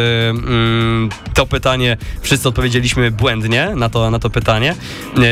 to 1.34 1.46
pytanie 1.46 1.96
wszyscy 2.20 2.48
odpowiedzieliśmy 2.48 3.10
błędnie 3.10 3.72
na 3.76 3.88
to, 3.88 4.10
na 4.10 4.18
to 4.18 4.30
pytanie. 4.30 4.74
Yy, 5.16 5.22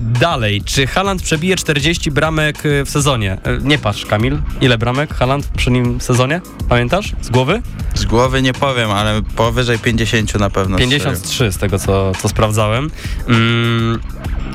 dalej, 0.00 0.62
czy 0.64 0.86
Haland 0.86 1.22
przebije 1.22 1.56
40 1.56 2.10
bramek 2.10 2.66
y, 2.66 2.84
w 2.84 2.90
sezonie? 2.90 3.38
Y, 3.46 3.60
nie 3.62 3.78
patrz, 3.78 4.06
Kamil, 4.06 4.38
ile 4.60 4.78
bramek 4.78 5.14
Haland 5.14 5.46
przy 5.56 5.70
nim 5.70 6.00
sezonie? 6.00 6.40
Pamiętasz? 6.68 7.12
Z 7.20 7.30
głowy? 7.30 7.62
Z 7.94 8.04
głowy 8.04 8.42
nie 8.42 8.52
powiem, 8.52 8.90
ale 8.90 9.22
powyżej 9.22 9.78
50 9.78 10.34
na 10.34 10.50
pewno. 10.50 10.78
53 10.78 11.37
trzy, 11.38 11.52
z 11.52 11.58
tego 11.58 11.78
co, 11.78 12.12
co 12.22 12.28
sprawdzałem. 12.28 12.90
Mm, 13.28 13.98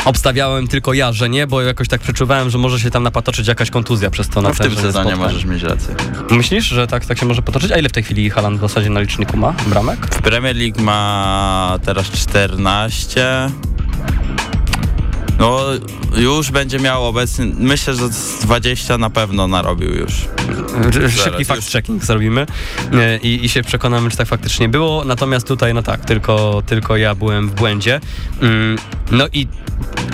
obstawiałem 0.05 0.67
tylko 0.67 0.93
ja, 0.93 1.13
że 1.13 1.29
nie, 1.29 1.47
bo 1.47 1.61
jakoś 1.61 1.87
tak 1.87 2.01
przeczuwałem, 2.01 2.49
że 2.49 2.57
może 2.57 2.79
się 2.79 2.91
tam 2.91 3.03
napatoczyć 3.03 3.47
jakaś 3.47 3.69
kontuzja 3.69 4.09
przez 4.09 4.29
to 4.29 4.41
no 4.41 4.49
na 4.49 4.55
w 4.55 4.57
tym 4.57 4.75
sezonie 4.75 5.15
możesz 5.15 5.45
mieć 5.45 5.63
rację. 5.63 5.95
Myślisz, 6.29 6.65
że 6.65 6.87
tak, 6.87 7.05
tak 7.05 7.17
się 7.17 7.25
może 7.25 7.41
potoczyć? 7.41 7.71
A 7.71 7.77
ile 7.77 7.89
w 7.89 7.91
tej 7.91 8.03
chwili 8.03 8.29
Halan 8.29 8.57
w 8.57 8.61
zasadzie 8.61 8.89
na 8.89 8.99
liczniku 8.99 9.37
ma 9.37 9.53
bramek? 9.67 10.05
W 10.05 10.21
Premier 10.21 10.55
League 10.55 10.81
ma 10.81 11.79
teraz 11.85 12.11
14. 12.11 13.49
No, 15.39 15.59
już 16.17 16.51
będzie 16.51 16.79
miał 16.79 17.05
obecnie, 17.05 17.45
myślę, 17.57 17.93
że 17.93 18.09
z 18.09 18.39
20 18.39 18.97
na 18.97 19.09
pewno 19.09 19.47
narobił 19.47 19.93
już. 19.93 20.13
Szybki 21.23 21.39
już. 21.39 21.47
fact-checking 21.47 22.03
zrobimy 22.03 22.45
e, 22.93 23.17
i, 23.17 23.45
i 23.45 23.49
się 23.49 23.63
przekonamy, 23.63 24.09
czy 24.09 24.17
tak 24.17 24.27
faktycznie 24.27 24.69
było. 24.69 25.05
Natomiast 25.05 25.47
tutaj, 25.47 25.73
no 25.73 25.83
tak, 25.83 26.05
tylko, 26.05 26.63
tylko 26.65 26.97
ja 26.97 27.15
byłem 27.15 27.49
w 27.49 27.53
błędzie. 27.53 28.01
Mm, 28.41 28.77
No 29.11 29.27
i 29.33 29.47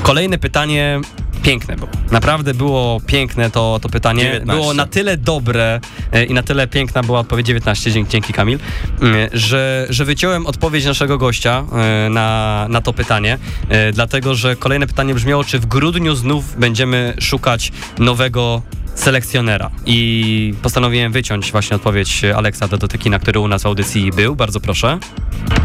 kolejne 0.04 0.38
pytanie 0.38 1.02
piękne 1.44 1.76
było. 1.76 1.90
Naprawdę 2.12 2.54
było 2.54 3.02
piękne 3.06 3.52
to, 3.52 3.80
to 3.82 3.90
pytanie. 3.90 4.24
19. 4.24 4.54
Było 4.62 4.74
na 4.74 4.86
tyle 4.86 5.18
dobre 5.18 5.80
e, 6.12 6.24
i 6.24 6.34
na 6.34 6.44
tyle 6.44 6.68
piękna 6.68 7.04
była 7.04 7.20
odpowiedź 7.20 7.48
19, 7.48 7.92
dzięki, 7.92 8.12
dzięki 8.12 8.34
Kamil, 8.34 8.60
mm, 9.02 9.30
że, 9.34 9.88
że 9.90 10.06
wyciąłem 10.06 10.48
odpowiedź 10.48 10.86
naszego 10.86 11.18
gościa 11.18 11.64
e, 11.72 12.10
na, 12.10 12.66
na 12.70 12.82
to 12.82 12.94
pytanie, 12.94 13.38
e, 13.70 13.92
dlatego 13.92 14.36
że 14.36 14.56
kolejne 14.56 14.88
pytanie 14.88 15.14
brzmiało, 15.14 15.44
czy 15.44 15.60
w 15.60 15.66
grudniu 15.66 16.16
znów 16.16 16.60
będziemy 16.60 17.14
szukać 17.20 17.72
nowego 18.00 18.62
selekcjonera 18.96 19.70
i 19.86 20.54
postanowiłem 20.62 21.12
wyciąć 21.12 21.52
właśnie 21.52 21.76
odpowiedź 21.76 22.22
Aleksa 22.36 22.68
Dodotykina, 22.68 23.20
który 23.20 23.40
u 23.40 23.48
nas 23.48 23.64
w 23.64 23.66
audycji 23.66 24.12
był. 24.12 24.36
Bardzo 24.36 24.60
proszę. 24.60 25.00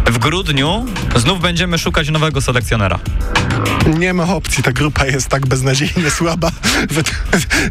W 0.06 0.18
grudniu 0.18 0.86
znów 1.16 1.40
będziemy 1.40 1.78
szukać 1.78 2.10
nowego 2.10 2.40
selekcjonera. 2.40 2.98
Nie 3.98 4.14
ma 4.14 4.34
opcji, 4.34 4.62
ta 4.62 4.72
grupa 4.72 5.06
jest 5.06 5.28
tak 5.28 5.46
beznadziejnie 5.46 6.10
słaba, 6.18 6.50
że, 6.90 7.02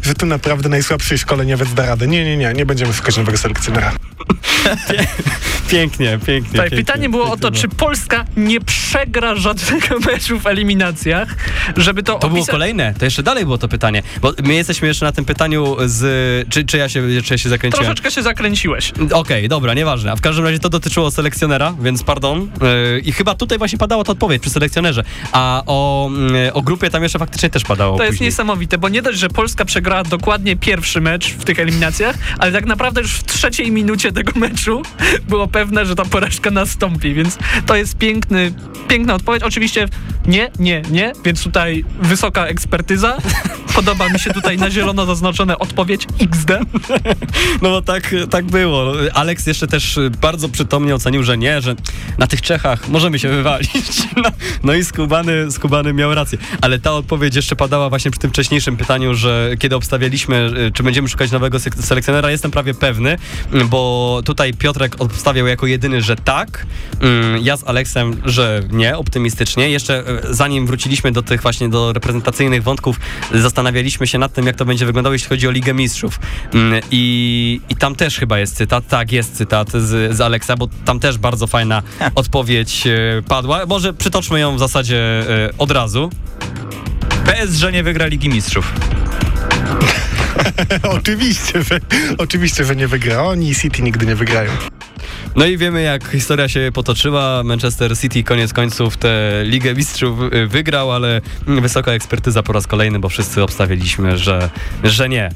że 0.02 0.14
tu 0.14 0.26
naprawdę 0.26 0.68
najsłabszy 0.68 1.18
szkoleniowiec 1.18 1.74
da 1.74 1.86
radę. 1.86 2.06
Nie, 2.06 2.24
nie, 2.24 2.36
nie, 2.36 2.52
nie 2.52 2.66
będziemy 2.66 2.92
szukać 2.92 3.16
nowego 3.16 3.38
selekcjonera. 3.38 3.92
Pięknie, 5.68 6.18
pięknie. 6.26 6.60
Pięknie, 6.60 6.78
pytanie 6.78 7.08
było 7.08 7.24
o 7.24 7.36
to, 7.36 7.50
pięknie. 7.50 7.60
czy 7.60 7.68
Polska 7.68 8.24
nie 8.36 8.60
przegra 8.60 9.34
żadnego 9.34 9.98
meczu 10.12 10.38
w 10.38 10.46
eliminacjach, 10.46 11.36
żeby 11.76 12.02
to 12.02 12.18
To 12.18 12.28
było 12.28 12.46
kolejne, 12.46 12.94
to 12.98 13.04
jeszcze 13.04 13.22
dalej 13.22 13.44
było 13.44 13.58
to 13.58 13.68
pytanie, 13.68 14.02
bo 14.20 14.32
my 14.42 14.54
jesteśmy 14.54 14.88
jeszcze 14.88 15.04
na 15.04 15.12
tym 15.12 15.24
pytaniu 15.24 15.76
z... 15.86 16.48
Czy, 16.48 16.64
czy, 16.64 16.78
ja, 16.78 16.88
się, 16.88 17.02
czy 17.24 17.34
ja 17.34 17.38
się 17.38 17.48
zakręciłem? 17.48 17.84
Troszeczkę 17.84 18.10
się 18.10 18.22
zakręciłeś. 18.22 18.92
Okej, 19.12 19.48
dobra, 19.48 19.74
nieważne. 19.74 20.12
A 20.12 20.16
w 20.16 20.20
każdym 20.20 20.44
razie 20.44 20.58
to 20.58 20.68
dotyczyło 20.68 21.10
selekcjonera, 21.10 21.74
więc 21.80 22.02
pardon. 22.02 22.50
Yy, 22.60 23.00
I 23.00 23.12
chyba 23.12 23.34
tutaj 23.34 23.58
właśnie 23.58 23.78
padała 23.78 24.04
ta 24.04 24.12
odpowiedź 24.12 24.42
przy 24.42 24.50
selekcjonerze. 24.50 25.04
A 25.32 25.62
o, 25.66 25.73
yy, 26.32 26.52
o 26.52 26.62
grupie 26.62 26.90
tam 26.90 27.02
jeszcze 27.02 27.18
faktycznie 27.18 27.50
też 27.50 27.62
padało 27.62 27.96
To 27.98 28.04
jest 28.04 28.12
później. 28.14 28.28
niesamowite, 28.28 28.78
bo 28.78 28.88
nie 28.88 29.02
dość, 29.02 29.18
że 29.18 29.28
Polska 29.28 29.64
przegrała 29.64 30.02
dokładnie 30.04 30.56
pierwszy 30.56 31.00
mecz 31.00 31.30
w 31.30 31.44
tych 31.44 31.58
eliminacjach, 31.58 32.16
ale 32.38 32.52
tak 32.52 32.66
naprawdę 32.66 33.00
już 33.00 33.12
w 33.14 33.24
trzeciej 33.24 33.70
minucie 33.72 34.12
tego 34.12 34.32
meczu 34.40 34.82
było 35.28 35.46
pewne, 35.48 35.86
że 35.86 35.94
ta 35.94 36.04
porażka 36.04 36.50
nastąpi, 36.50 37.14
więc 37.14 37.38
to 37.66 37.76
jest 37.76 37.98
piękny, 37.98 38.52
piękna 38.88 39.14
odpowiedź. 39.14 39.42
Oczywiście 39.42 39.88
nie, 40.26 40.50
nie, 40.58 40.82
nie, 40.90 41.12
więc 41.24 41.42
tutaj 41.42 41.84
wysoka 42.00 42.46
ekspertyza. 42.46 43.16
Podoba 43.74 44.08
mi 44.08 44.18
się 44.18 44.30
tutaj 44.30 44.58
na 44.58 44.70
zielono 44.70 45.06
zaznaczone 45.06 45.58
odpowiedź 45.58 46.06
XD. 46.20 46.50
No 47.62 47.70
bo 47.70 47.82
tak, 47.82 48.14
tak 48.30 48.44
było. 48.44 48.92
Alex 49.14 49.46
jeszcze 49.46 49.66
też 49.66 49.98
bardzo 50.20 50.48
przytomnie 50.48 50.94
ocenił, 50.94 51.22
że 51.22 51.38
nie, 51.38 51.60
że 51.60 51.74
na 52.18 52.26
tych 52.26 52.42
Czechach 52.42 52.88
możemy 52.88 53.18
się 53.18 53.28
wywalić. 53.28 54.02
No, 54.16 54.30
no 54.62 54.74
i 54.74 54.84
Skubany, 54.84 55.52
Skubany 55.52 55.63
miał 55.94 56.14
rację. 56.14 56.38
Ale 56.60 56.78
ta 56.78 56.92
odpowiedź 56.92 57.36
jeszcze 57.36 57.56
padała 57.56 57.88
właśnie 57.88 58.10
przy 58.10 58.20
tym 58.20 58.30
wcześniejszym 58.30 58.76
pytaniu, 58.76 59.14
że 59.14 59.50
kiedy 59.58 59.76
obstawialiśmy, 59.76 60.50
y, 60.68 60.72
czy 60.72 60.82
będziemy 60.82 61.08
szukać 61.08 61.30
nowego 61.30 61.58
selekcjonera, 61.80 62.30
jestem 62.30 62.50
prawie 62.50 62.74
pewny, 62.74 63.18
y, 63.54 63.64
bo 63.64 64.22
tutaj 64.24 64.54
Piotrek 64.54 64.96
obstawiał 64.98 65.46
jako 65.46 65.66
jedyny, 65.66 66.02
że 66.02 66.16
tak. 66.16 66.66
Y, 67.02 67.40
Ja 67.42 67.56
z 67.56 67.64
Aleksem, 67.64 68.20
że 68.24 68.62
nie, 68.70 68.96
optymistycznie. 68.96 69.70
Jeszcze 69.70 70.04
y, 70.30 70.34
zanim 70.34 70.66
wróciliśmy 70.66 71.12
do 71.12 71.22
tych 71.22 71.42
właśnie 71.42 71.68
do 71.68 71.92
reprezentacyjnych 71.92 72.62
wątków, 72.62 73.00
zastanawialiśmy 73.34 74.06
się 74.06 74.18
nad 74.18 74.32
tym, 74.32 74.46
jak 74.46 74.56
to 74.56 74.64
będzie 74.64 74.86
wyglądało, 74.86 75.12
jeśli 75.12 75.28
chodzi 75.28 75.48
o 75.48 75.50
Ligę 75.50 75.74
Mistrzów. 75.74 76.20
Mm, 76.54 76.80
I, 76.90 77.60
i 77.68 77.76
tam 77.76 77.94
też 77.94 78.18
chyba 78.18 78.38
jest 78.38 78.56
cytat, 78.56 78.88
tak, 78.88 79.12
jest 79.12 79.36
cytat 79.36 79.70
z, 79.72 80.16
z 80.16 80.20
Aleksa, 80.20 80.56
bo 80.56 80.68
tam 80.84 81.00
też 81.00 81.18
bardzo 81.18 81.46
fajna 81.46 81.82
odpowiedź 82.14 82.86
e, 82.86 83.22
padła. 83.28 83.66
Może 83.66 83.94
przytoczmy 83.94 84.40
ją 84.40 84.56
w 84.56 84.58
zasadzie 84.58 85.24
od 85.58 85.70
razu. 85.70 86.10
PSG 87.24 87.72
nie 87.72 87.82
wygra 87.82 88.06
Ligi 88.06 88.28
Mistrzów. 88.28 88.72
oczywiście, 90.98 91.62
że, 91.62 91.80
oczywiście, 92.18 92.64
że 92.64 92.76
nie 92.76 92.88
wygra. 92.88 93.22
Oni 93.22 93.50
i 93.50 93.54
City 93.54 93.82
nigdy 93.82 94.06
nie 94.06 94.16
wygrają. 94.16 94.50
No 95.36 95.46
i 95.46 95.58
wiemy, 95.58 95.82
jak 95.82 96.08
historia 96.08 96.48
się 96.48 96.70
potoczyła. 96.74 97.42
Manchester 97.44 97.98
City 97.98 98.22
koniec 98.22 98.52
końców 98.52 98.96
tę 98.96 99.42
Ligę 99.44 99.74
Mistrzów 99.74 100.18
y, 100.34 100.46
wygrał, 100.46 100.92
ale 100.92 101.20
wysoka 101.46 101.92
ekspertyza 101.92 102.42
po 102.42 102.52
raz 102.52 102.66
kolejny, 102.66 102.98
bo 102.98 103.08
wszyscy 103.08 103.42
obstawialiśmy, 103.42 104.18
że, 104.18 104.50
że 104.84 105.08
nie. 105.08 105.30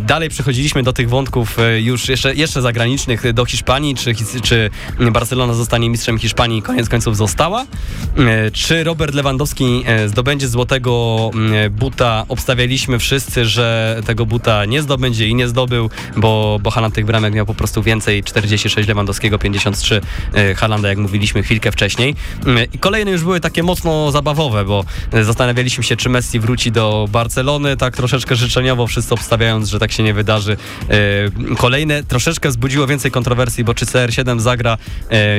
Dalej 0.00 0.28
przechodziliśmy 0.28 0.82
do 0.82 0.92
tych 0.92 1.08
wątków 1.08 1.58
y, 1.58 1.80
już 1.80 2.08
jeszcze, 2.08 2.34
jeszcze 2.34 2.62
zagranicznych, 2.62 3.32
do 3.32 3.44
Hiszpanii, 3.44 3.94
czy, 3.94 4.14
czy 4.42 4.70
Barcelona 5.12 5.54
zostanie 5.54 5.90
mistrzem 5.90 6.18
Hiszpanii 6.18 6.62
koniec 6.62 6.88
końców 6.88 7.16
została. 7.16 7.62
Y, 8.46 8.50
Czy 8.52 8.84
Robert 8.84 9.14
Lewandowski 9.14 9.84
zdobędzie 10.06 10.48
złotego 10.48 11.30
buta? 11.70 12.24
Obstawialiśmy 12.28 12.98
wszyscy, 12.98 13.44
że 13.44 14.00
tego 14.06 14.26
buta 14.26 14.64
nie 14.64 14.82
zdobędzie 14.82 15.28
i 15.28 15.34
nie 15.34 15.48
zdobył, 15.48 15.90
bo, 16.16 16.58
bo 16.62 16.70
Haaland 16.70 16.94
tych 16.94 17.04
bramek 17.04 17.34
miał 17.34 17.46
po 17.46 17.54
prostu 17.54 17.82
więcej, 17.82 18.24
46 18.24 18.81
Lewandowskiego, 18.88 19.38
53 19.38 20.00
y, 20.36 20.54
Halanda, 20.54 20.88
jak 20.88 20.98
mówiliśmy 20.98 21.42
chwilkę 21.42 21.72
wcześniej. 21.72 22.14
Y, 22.46 22.68
I 22.72 22.78
kolejne 22.78 23.10
już 23.10 23.22
były 23.22 23.40
takie 23.40 23.62
mocno 23.62 24.10
zabawowe, 24.10 24.64
bo 24.64 24.84
y, 25.14 25.24
zastanawialiśmy 25.24 25.84
się, 25.84 25.96
czy 25.96 26.08
Messi 26.08 26.40
wróci 26.40 26.72
do 26.72 27.08
Barcelony, 27.10 27.76
tak 27.76 27.96
troszeczkę 27.96 28.36
życzeniowo, 28.36 28.86
wszyscy 28.86 29.14
obstawiając, 29.14 29.68
że 29.68 29.78
tak 29.78 29.92
się 29.92 30.02
nie 30.02 30.14
wydarzy. 30.14 30.56
Y, 31.52 31.56
Kolejne 31.56 32.02
troszeczkę 32.02 32.48
wzbudziło 32.48 32.86
więcej 32.86 33.10
kontrowersji, 33.10 33.64
bo 33.64 33.74
czy 33.74 33.86
CR7 33.86 34.40
zagra 34.40 34.78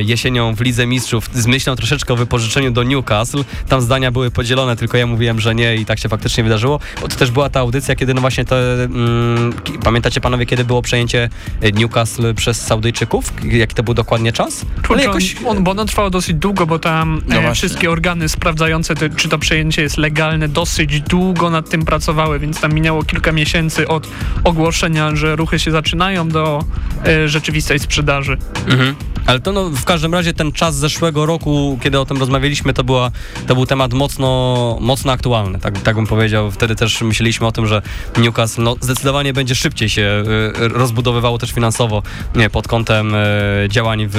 jesienią 0.05 0.55
w 0.55 0.61
Lidze 0.61 0.85
Mistrzów 0.87 1.29
z 1.33 1.45
myślą 1.45 1.75
troszeczkę 1.75 2.13
o 2.13 2.15
wypożyczeniu 2.15 2.71
do 2.71 2.83
Newcastle. 2.83 3.43
Tam 3.67 3.81
zdania 3.81 4.11
były 4.11 4.31
podzielone, 4.31 4.75
tylko 4.75 4.97
ja 4.97 5.07
mówiłem, 5.07 5.39
że 5.39 5.55
nie 5.55 5.75
i 5.75 5.85
tak 5.85 5.99
się 5.99 6.09
faktycznie 6.09 6.43
wydarzyło, 6.43 6.79
bo 7.01 7.07
to 7.07 7.15
też 7.15 7.31
była 7.31 7.49
ta 7.49 7.59
audycja, 7.59 7.95
kiedy 7.95 8.13
no 8.13 8.21
właśnie 8.21 8.45
te, 8.45 8.83
mm, 8.83 9.53
pamiętacie 9.83 10.21
panowie, 10.21 10.45
kiedy 10.45 10.65
było 10.65 10.81
przejęcie 10.81 11.29
Newcastle 11.73 12.33
przez 12.33 12.61
Saudyjczyków? 12.61 13.32
Jaki 13.43 13.75
to 13.75 13.83
był 13.83 13.93
dokładnie 13.93 14.33
czas? 14.33 14.65
Kurczę, 14.87 15.11
on, 15.11 15.19
on, 15.45 15.63
bo 15.63 15.71
ono 15.71 15.85
trwało 15.85 16.09
dosyć 16.09 16.35
długo, 16.35 16.65
bo 16.65 16.79
tam 16.79 17.21
No 17.27 17.35
e, 17.35 17.53
wszystkie 17.53 17.91
organy 17.91 18.29
sprawdzające, 18.29 18.95
te, 18.95 19.09
czy 19.09 19.29
to 19.29 19.39
przejęcie 19.39 19.81
jest 19.81 19.97
legalne, 19.97 20.47
dosyć 20.47 21.01
długo 21.01 21.49
nad 21.49 21.69
tym 21.69 21.85
pracowały, 21.85 22.39
więc 22.39 22.61
tam 22.61 22.73
minęło 22.73 23.03
kilka 23.03 23.31
miesięcy 23.31 23.87
od 23.87 24.07
ogłoszenia, 24.43 25.15
że 25.15 25.35
ruchy 25.35 25.59
się 25.59 25.71
zaczynają 25.71 26.29
do 26.29 26.63
e, 27.05 27.27
rzeczywistej 27.27 27.79
sprzedaży. 27.79 28.37
Mhm. 28.67 28.95
Ale 29.25 29.39
to 29.39 29.51
no, 29.51 29.69
w 29.69 29.85
każdym 29.85 30.13
razie 30.13 30.33
ten 30.33 30.51
czas 30.51 30.75
zeszłego 30.75 31.25
roku, 31.25 31.79
kiedy 31.83 31.99
o 31.99 32.05
tym 32.05 32.17
rozmawialiśmy, 32.17 32.73
to, 32.73 32.83
była, 32.83 33.11
to 33.47 33.55
był 33.55 33.65
temat 33.65 33.93
mocno, 33.93 34.77
mocno 34.81 35.11
aktualny, 35.11 35.59
tak, 35.59 35.81
tak 35.81 35.95
bym 35.95 36.07
powiedział. 36.07 36.51
Wtedy 36.51 36.75
też 36.75 37.01
myśleliśmy 37.01 37.47
o 37.47 37.51
tym, 37.51 37.67
że 37.67 37.81
Newcastle 38.17 38.63
no, 38.63 38.75
zdecydowanie 38.81 39.33
będzie 39.33 39.55
szybciej 39.55 39.89
się 39.89 40.23
y, 40.61 40.67
rozbudowywało 40.67 41.37
też 41.37 41.51
finansowo 41.51 42.03
nie, 42.35 42.49
pod 42.49 42.67
kątem 42.67 43.15
y, 43.15 43.22
działań 43.69 44.07
w, 44.09 44.17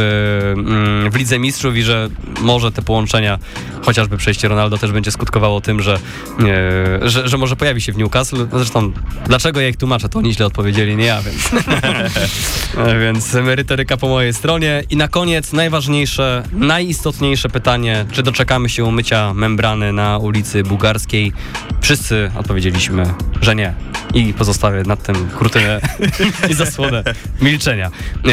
mm, 0.56 1.10
w 1.10 1.16
Lidze 1.16 1.38
Mistrzów 1.38 1.76
i 1.76 1.82
że 1.82 2.08
może 2.40 2.72
te 2.72 2.82
połączenia, 2.82 3.38
chociażby 3.82 4.16
przejście 4.16 4.48
Ronaldo 4.48 4.78
też 4.78 4.92
będzie 4.92 5.10
skutkowało 5.10 5.60
tym, 5.60 5.82
że, 5.82 5.98
y, 7.04 7.08
że, 7.08 7.28
że 7.28 7.38
może 7.38 7.56
pojawi 7.56 7.80
się 7.80 7.92
w 7.92 7.96
Newcastle. 7.96 8.36
No 8.52 8.58
Zresztą, 8.58 8.92
dlaczego 9.26 9.60
ja 9.60 9.68
ich 9.68 9.76
tłumaczę, 9.76 10.08
to 10.08 10.18
oni 10.18 10.34
źle 10.34 10.46
odpowiedzieli, 10.46 10.96
nie 10.96 11.04
ja, 11.04 11.22
więc... 11.22 11.50
E, 12.78 13.00
Więc 13.00 13.34
merytoryka 13.34 13.96
po 13.96 14.08
mojej 14.08 14.34
stronie. 14.34 14.82
I 14.90 14.96
na 14.96 15.08
koniec 15.08 15.52
najważniejsze, 15.52 16.42
najistotniejsze 16.52 17.48
pytanie, 17.48 18.06
czy 18.12 18.22
doczekamy 18.22 18.68
się 18.68 18.84
umycia 18.84 19.34
membrany 19.34 19.92
na 19.92 20.18
ulicy 20.18 20.62
Bułgarskiej? 20.62 21.32
Wszyscy 21.80 22.30
odpowiedzieliśmy, 22.36 23.14
że 23.40 23.54
nie. 23.54 23.74
I 24.14 24.32
pozostawię 24.32 24.82
nad 24.82 25.02
tym 25.02 25.28
kurtynę 25.28 25.80
i 26.50 26.54
zasłonę 26.54 27.04
milczenia. 27.40 27.86
E, 27.86 28.30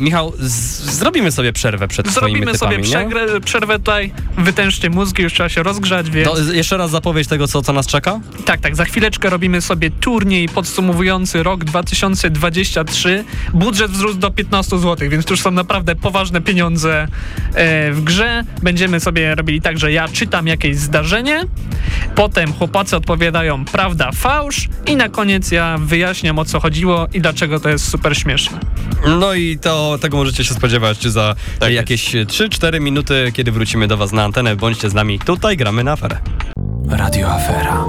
Michał, 0.00 0.32
z- 0.38 0.90
zrobimy 0.98 1.32
sobie 1.32 1.52
przerwę 1.52 1.88
przed 1.88 2.08
Zrobimy 2.08 2.40
typami, 2.52 2.58
sobie 2.58 2.76
nie? 2.78 3.40
przerwę 3.40 3.78
tutaj, 3.78 4.12
wytężcie 4.38 4.90
mózgi, 4.90 5.22
już 5.22 5.32
trzeba 5.32 5.48
się 5.48 5.62
rozgrzać, 5.62 6.10
więc... 6.10 6.28
To 6.28 6.36
z- 6.44 6.54
jeszcze 6.54 6.76
raz 6.76 6.90
zapowiedź 6.90 7.28
tego, 7.28 7.48
co, 7.48 7.62
co 7.62 7.72
nas 7.72 7.86
czeka? 7.86 8.20
Tak, 8.44 8.60
tak, 8.60 8.76
za 8.76 8.84
chwileczkę 8.84 9.30
robimy 9.30 9.60
sobie 9.60 9.90
turniej 9.90 10.48
podsumowujący 10.48 11.42
rok 11.42 11.64
2023. 11.64 13.24
Budżet 13.54 13.90
wzrósł 13.90 14.18
do 14.18 14.30
15 14.30 14.78
zł, 14.78 15.08
więc 15.10 15.24
to 15.24 15.32
już 15.32 15.40
są 15.40 15.50
naprawdę 15.50 15.96
poważne 15.96 16.40
pieniądze 16.40 17.08
e, 17.54 17.92
w 17.92 18.00
grze. 18.04 18.44
Będziemy 18.62 19.00
sobie 19.00 19.34
robili 19.34 19.60
tak, 19.60 19.78
że 19.78 19.92
ja 19.92 20.08
czytam 20.08 20.46
jakieś 20.46 20.76
zdarzenie, 20.76 21.40
potem 22.14 22.52
chłopacy 22.52 22.96
odpowiadają 22.96 23.64
prawda, 23.64 24.10
fałsz 24.12 24.68
i 24.86 24.96
na 24.96 25.08
koniec 25.08 25.50
ja 25.50 25.78
wyjaśniam 25.80 26.38
o 26.38 26.44
co 26.44 26.60
chodziło 26.60 27.06
i 27.14 27.20
dlaczego 27.20 27.60
to 27.60 27.68
jest 27.68 27.88
super 27.90 28.16
śmieszne. 28.18 28.60
No 29.20 29.34
i 29.34 29.58
to 29.58 29.77
tego 30.00 30.16
możecie 30.16 30.44
się 30.44 30.54
spodziewać 30.54 31.02
za 31.02 31.34
Tak 31.58 31.72
jakieś 31.72 32.14
3-4 32.14 32.80
minuty, 32.80 33.32
kiedy 33.34 33.52
wrócimy 33.52 33.88
do 33.88 33.96
Was 33.96 34.12
na 34.12 34.24
antenę. 34.24 34.56
Bądźcie 34.56 34.90
z 34.90 34.94
nami, 34.94 35.18
tutaj 35.18 35.56
gramy 35.56 35.84
na 35.84 35.92
aferę. 35.92 36.18
Radio 36.90 37.28
Afera. 37.28 37.84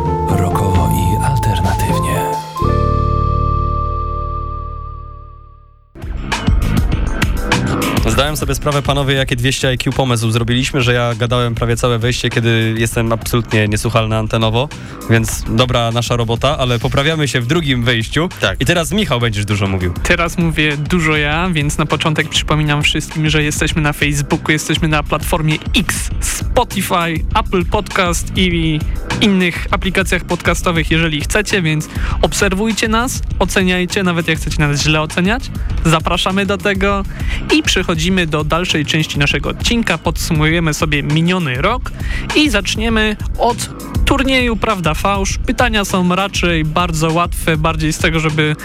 Zdałem 8.10 8.38
sobie 8.38 8.56
sprawę, 8.56 8.82
panowie, 8.82 9.14
jakie 9.16 9.36
200 9.36 9.68
IQ 9.68 9.94
pomysł 9.94 10.32
zrobiliśmy, 10.32 10.82
że 10.82 10.94
ja 10.94 11.16
gadałem 11.16 11.56
prawie 11.56 11.78
całe 11.78 12.00
wejście, 12.00 12.30
kiedy 12.30 12.76
jestem 12.78 13.12
absolutnie 13.12 13.68
niesłuchalny 13.68 14.18
antenowo, 14.18 14.70
więc 15.10 15.44
dobra 15.50 15.92
nasza 15.92 16.16
robota, 16.16 16.58
ale 16.58 16.80
poprawiamy 16.80 17.28
się 17.28 17.42
w 17.42 17.48
drugim 17.48 17.84
wejściu. 17.84 18.30
Tak. 18.42 18.62
I 18.62 18.66
teraz 18.66 18.92
Michał 18.92 19.20
będziesz 19.20 19.46
dużo 19.46 19.68
mówił. 19.68 19.94
Teraz 20.04 20.38
mówię 20.38 20.78
dużo 20.78 21.18
ja, 21.18 21.50
więc 21.50 21.78
na 21.78 21.86
początek 21.86 22.30
przypominam 22.30 22.84
wszystkim, 22.84 23.30
że 23.30 23.44
jesteśmy 23.44 23.82
na 23.82 23.94
Facebooku, 23.94 24.52
jesteśmy 24.52 24.88
na 24.88 25.04
platformie 25.04 25.56
X, 25.78 26.10
Spotify, 26.20 27.26
Apple 27.40 27.66
Podcast 27.66 28.32
i 28.36 28.80
innych 29.22 29.68
aplikacjach 29.72 30.24
podcastowych, 30.24 30.92
jeżeli 30.92 31.22
chcecie, 31.22 31.62
więc 31.62 31.90
obserwujcie 32.22 32.88
nas, 32.88 33.22
oceniajcie, 33.40 34.04
nawet 34.04 34.28
jak 34.28 34.38
chcecie 34.38 34.60
nas 34.60 34.82
źle 34.82 35.02
oceniać. 35.02 35.52
Zapraszamy 35.86 36.46
do 36.46 36.58
tego 36.58 37.04
i 37.54 37.64
przechodzimy 37.64 38.28
do 38.28 38.44
dalszej 38.44 38.86
części 38.86 39.20
naszego 39.20 39.50
odcinka. 39.50 39.98
Podsumujemy 39.98 40.74
sobie 40.74 41.04
miniony 41.04 41.62
rok 41.62 41.92
i 42.36 42.50
zaczniemy 42.50 43.16
od 43.38 43.70
turnieju 44.06 44.56
Prawda 44.56 44.94
Fałsz. 44.94 45.38
Pytania 45.46 45.86
są 45.86 46.16
raczej 46.16 46.66
bardzo 46.66 47.12
łatwe, 47.12 47.58
bardziej 47.58 47.94
z 47.94 47.98
tego, 47.98 48.20
żeby 48.20 48.56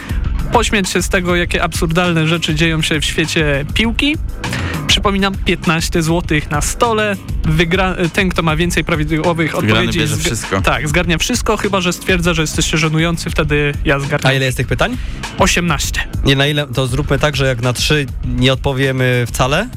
pośmiać 0.52 0.90
się 0.90 1.02
z 1.02 1.08
tego, 1.08 1.36
jakie 1.36 1.62
absurdalne 1.62 2.26
rzeczy 2.26 2.54
dzieją 2.54 2.82
się 2.82 3.00
w 3.00 3.04
świecie 3.04 3.64
piłki. 3.74 4.16
Przypominam, 4.86 5.34
15 5.44 6.02
zł 6.02 6.38
na 6.50 6.60
stole. 6.60 7.16
Wygra, 7.44 7.96
ten, 8.12 8.28
kto 8.28 8.42
ma 8.42 8.56
więcej 8.56 8.84
prawidłowych 8.84 9.52
Wygrany 9.52 9.72
odpowiedzi... 9.72 9.98
bierze 9.98 10.16
wszystko. 10.16 10.62
Tak, 10.62 10.88
zgarnia 10.88 11.18
wszystko, 11.18 11.56
chyba 11.56 11.80
że 11.80 11.92
stwierdza, 11.92 12.34
że 12.34 12.42
jesteście 12.42 12.78
żenujący, 12.78 13.30
wtedy 13.30 13.74
ja 13.84 13.94
A 13.96 13.98
zgarniam 13.98 14.34
ile 14.34 14.44
jest 14.44 14.56
tych 14.56 14.66
pytań? 14.66 14.96
18. 15.38 16.08
Nie, 16.24 16.36
na 16.36 16.46
ile, 16.46 16.66
to 16.66 16.86
zróbmy 16.86 17.18
tak, 17.18 17.36
że 17.36 17.46
jak 17.46 17.62
na 17.62 17.72
trzy 17.72 18.06
nie 18.24 18.52
odpowiemy 18.52 19.24
wcale, 19.28 19.68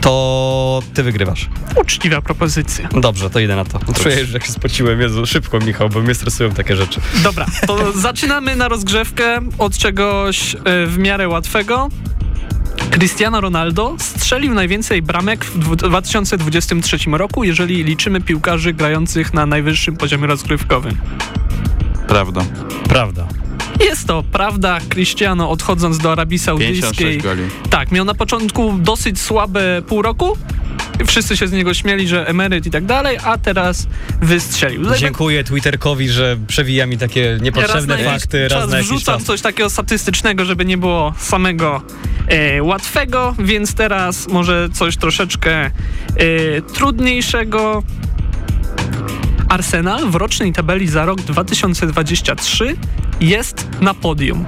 to 0.00 0.82
ty 0.94 1.02
wygrywasz. 1.02 1.48
Uczciwa 1.76 2.22
propozycja. 2.22 2.88
Dobrze, 2.88 3.30
to 3.30 3.40
idę 3.40 3.56
na 3.56 3.64
to. 3.64 3.80
Czuję 4.02 4.20
już, 4.20 4.32
jak 4.32 4.46
się 4.46 4.52
spociłem. 4.52 5.00
Jezu, 5.00 5.26
szybko, 5.26 5.58
Michał, 5.58 5.88
bo 5.88 6.00
mnie 6.00 6.14
stresują 6.14 6.50
takie 6.50 6.76
rzeczy. 6.76 7.00
Dobra, 7.22 7.46
to 7.66 7.92
zaczynamy 7.92 8.56
na 8.56 8.68
rozgrzewkę 8.68 9.38
od 9.58 9.78
czegoś 9.78 10.54
e, 10.54 10.58
w 10.86 10.98
miarę 10.98 11.28
łatwego. 11.28 11.88
Cristiano 12.92 13.40
Ronaldo 13.40 13.96
strzelił 13.98 14.54
najwięcej 14.54 15.02
bramek 15.02 15.44
w 15.44 15.58
dwu- 15.58 15.76
2023 15.76 16.98
roku, 17.18 17.44
jeżeli 17.44 17.84
liczymy 17.84 18.20
piłkarzy 18.20 18.72
grających 18.72 19.34
na 19.34 19.46
najwyższym 19.46 19.96
poziomie 19.96 20.26
rozgrywkowym. 20.26 20.96
Prawda. 22.08 22.40
Prawda. 22.88 23.26
Jest 23.80 24.06
to 24.06 24.22
prawda, 24.32 24.78
Cristiano 24.88 25.50
odchodząc 25.50 25.98
do 25.98 26.12
Arabii 26.12 26.38
Saudyjskiej, 26.38 26.82
56 26.82 27.22
goli. 27.22 27.42
tak, 27.70 27.92
miał 27.92 28.04
na 28.04 28.14
początku 28.14 28.72
dosyć 28.78 29.20
słabe 29.20 29.82
pół 29.88 30.02
roku, 30.02 30.36
wszyscy 31.06 31.36
się 31.36 31.48
z 31.48 31.52
niego 31.52 31.74
śmieli, 31.74 32.08
że 32.08 32.28
emeryt 32.28 32.66
i 32.66 32.70
tak 32.70 32.84
dalej, 32.84 33.18
a 33.24 33.38
teraz 33.38 33.86
wystrzelił. 34.22 34.94
Dziękuję 34.98 35.44
Twitterkowi, 35.44 36.08
że 36.08 36.36
przewija 36.46 36.86
mi 36.86 36.98
takie 36.98 37.38
niepotrzebne 37.42 37.96
raz 37.96 38.04
fakty 38.04 38.48
raz 38.48 38.70
na 38.70 38.78
wrzucam 38.78 39.18
czas. 39.18 39.24
coś 39.24 39.40
takiego 39.40 39.70
statystycznego, 39.70 40.44
żeby 40.44 40.64
nie 40.64 40.78
było 40.78 41.14
samego 41.18 41.82
e, 42.26 42.62
łatwego, 42.62 43.34
więc 43.38 43.74
teraz 43.74 44.28
może 44.28 44.68
coś 44.72 44.96
troszeczkę 44.96 45.52
e, 45.64 45.70
trudniejszego. 46.74 47.82
Arsenal 49.48 50.10
w 50.10 50.14
rocznej 50.14 50.52
tabeli 50.52 50.88
za 50.88 51.04
rok 51.04 51.20
2023 51.20 52.76
jest 53.20 53.68
na 53.80 53.94
podium. 53.94 54.44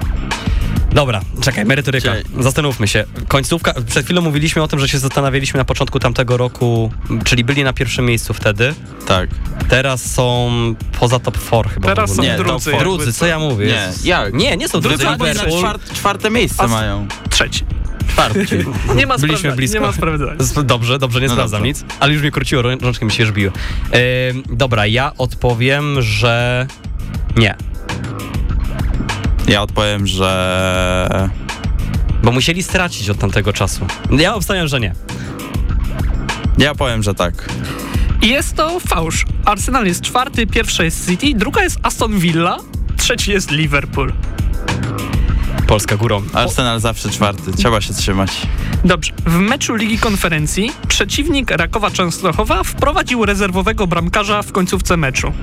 Dobra, 0.95 1.21
czekaj, 1.41 1.65
merytoryka. 1.65 2.13
Zastanówmy 2.39 2.87
się. 2.87 3.03
Końcówka, 3.27 3.73
przed 3.87 4.05
chwilą 4.05 4.21
mówiliśmy 4.21 4.61
o 4.63 4.67
tym, 4.67 4.79
że 4.79 4.87
się 4.87 4.99
zastanawialiśmy 4.99 5.57
na 5.57 5.65
początku 5.65 5.99
tamtego 5.99 6.37
roku, 6.37 6.91
czyli 7.23 7.43
byli 7.43 7.63
na 7.63 7.73
pierwszym 7.73 8.05
miejscu 8.05 8.33
wtedy. 8.33 8.73
Tak. 9.07 9.29
Teraz 9.69 10.11
są 10.13 10.49
poza 10.99 11.19
top 11.19 11.37
4 11.47 11.69
chyba. 11.69 11.87
Teraz 11.87 12.15
są. 12.15 12.21
Nie, 12.21 12.37
drudzy. 12.37 12.71
Drudzy, 12.79 13.13
co 13.13 13.25
ja 13.25 13.39
mówię? 13.39 13.65
Nie, 13.65 13.89
jak? 14.03 14.33
Nie, 14.33 14.57
nie 14.57 14.69
są 14.69 14.81
drudzy. 14.81 14.97
Drudzy 15.05 15.23
na 15.23 15.31
Liverpool. 15.31 15.79
czwarte, 15.93 16.29
miejsce 16.29 16.63
A- 16.63 16.67
mają. 16.67 17.07
Trzeci. 17.29 17.65
Czwarte. 18.09 18.39
Nie 18.95 19.07
ma 19.07 19.17
Byliśmy 19.17 19.51
blisko. 19.51 19.79
Nie 19.79 19.85
ma 19.85 19.93
sprawdzania. 19.93 20.33
Dobrze, 20.63 20.99
dobrze, 20.99 21.21
nie 21.21 21.27
No 21.27 21.33
sprawdzam 21.33 21.57
dobra. 21.59 21.67
nic, 21.67 21.85
ale 21.99 22.13
już 22.13 22.21
mnie 22.21 22.31
króciło, 22.31 22.61
rą- 22.61 22.81
rączki 22.81 23.05
mi 23.05 23.11
się 23.11 23.25
żbiły. 23.25 23.51
Ym, 24.31 24.43
dobra, 24.57 24.85
ja 24.87 25.11
odpowiem, 25.17 26.01
że 26.01 26.67
nie, 27.37 27.55
Ja 29.47 29.61
odpowiem, 29.61 30.07
że... 30.07 31.29
bo 32.23 32.31
musieli 32.31 32.63
stracić 32.63 33.09
od 33.09 33.17
tamtego 33.17 33.53
czasu. 33.53 33.85
Ja 34.11 34.35
obstawiam, 34.35 34.67
że 34.67 34.79
nie. 34.79 34.93
Ja 36.57 36.75
powiem, 36.75 37.03
że 37.03 37.13
tak. 37.13 37.49
I 38.21 38.29
jest 38.29 38.55
to 38.55 38.79
fałsz. 38.79 39.25
Arsenal 39.45 39.85
jest 39.85 40.01
czwarty, 40.01 40.47
pierwsza 40.47 40.83
jest 40.83 41.09
City, 41.09 41.33
druga 41.35 41.63
jest 41.63 41.79
Aston 41.83 42.19
Villa, 42.19 42.57
trzeci 42.97 43.31
jest 43.31 43.51
Liverpool. 43.51 44.13
Polska 45.67 45.97
górą. 45.97 46.23
Arsenal 46.33 46.79
zawsze 46.79 47.09
czwarty. 47.09 47.51
Trzeba 47.51 47.81
się 47.81 47.93
trzymać. 47.93 48.31
Dobrze. 48.83 49.13
W 49.25 49.35
meczu 49.39 49.75
Ligi 49.75 49.97
Konferencji 49.97 50.71
przeciwnik 50.87 51.51
Rakowa 51.51 51.91
Częstochowa 51.91 52.63
wprowadził 52.63 53.25
rezerwowego 53.25 53.87
bramkarza 53.87 54.41
w 54.41 54.51
końcówce 54.51 54.97
meczu. 54.97 55.33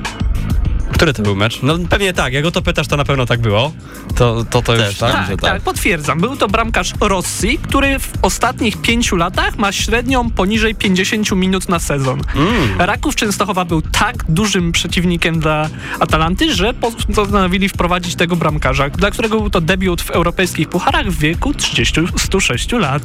Który 1.03 1.13
to 1.13 1.23
był 1.23 1.37
mecz? 1.37 1.63
No 1.63 1.79
pewnie 1.91 2.13
tak, 2.13 2.33
jak 2.33 2.45
o 2.45 2.51
to 2.51 2.63
pytasz, 2.63 2.89
to 2.89 2.97
na 2.97 3.05
pewno 3.05 3.27
tak 3.27 3.41
było. 3.41 3.73
To 4.15 4.45
to, 4.51 4.63
to 4.63 4.75
już 4.75 4.83
Też, 4.83 4.99
tak. 4.99 5.13
tak. 5.13 5.29
Tak, 5.29 5.41
tak, 5.41 5.53
tak. 5.53 5.63
potwierdzam. 5.63 6.21
Był 6.21 6.37
to 6.37 6.49
bramkarz 6.49 6.93
Rossi, 7.01 7.59
który 7.59 7.99
w 7.99 8.13
ostatnich 8.23 8.77
pięciu 8.77 9.17
latach 9.17 9.59
ma 9.59 9.73
średnią 9.73 10.31
poniżej 10.31 10.75
50 10.75 11.33
minut 11.33 11.69
na 11.69 11.79
sezon. 11.79 12.21
Mm. 12.37 12.81
Raków 12.81 13.17
Częstochowa 13.17 13.65
był 13.65 13.83
tak 13.83 14.25
dużym 14.29 14.73
przeciwnikiem 14.73 15.41
dla 15.41 15.69
Atalanty, 16.01 16.55
że 16.55 16.75
postanowili 17.15 17.69
wprowadzić 17.69 18.15
tego 18.15 18.37
bramkarza, 18.37 18.89
dla 18.89 19.11
którego 19.11 19.41
był 19.41 19.51
to 19.51 19.61
debiut 19.61 20.03
w 20.03 20.11
europejskich 20.11 20.69
pucharach 20.69 21.07
w 21.11 21.19
wieku 21.19 21.55
36 21.55 22.73
lat. 22.73 23.03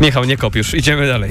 Michał, 0.00 0.24
nie 0.24 0.36
kop 0.36 0.54
już, 0.54 0.74
idziemy 0.74 1.06
dalej. 1.06 1.30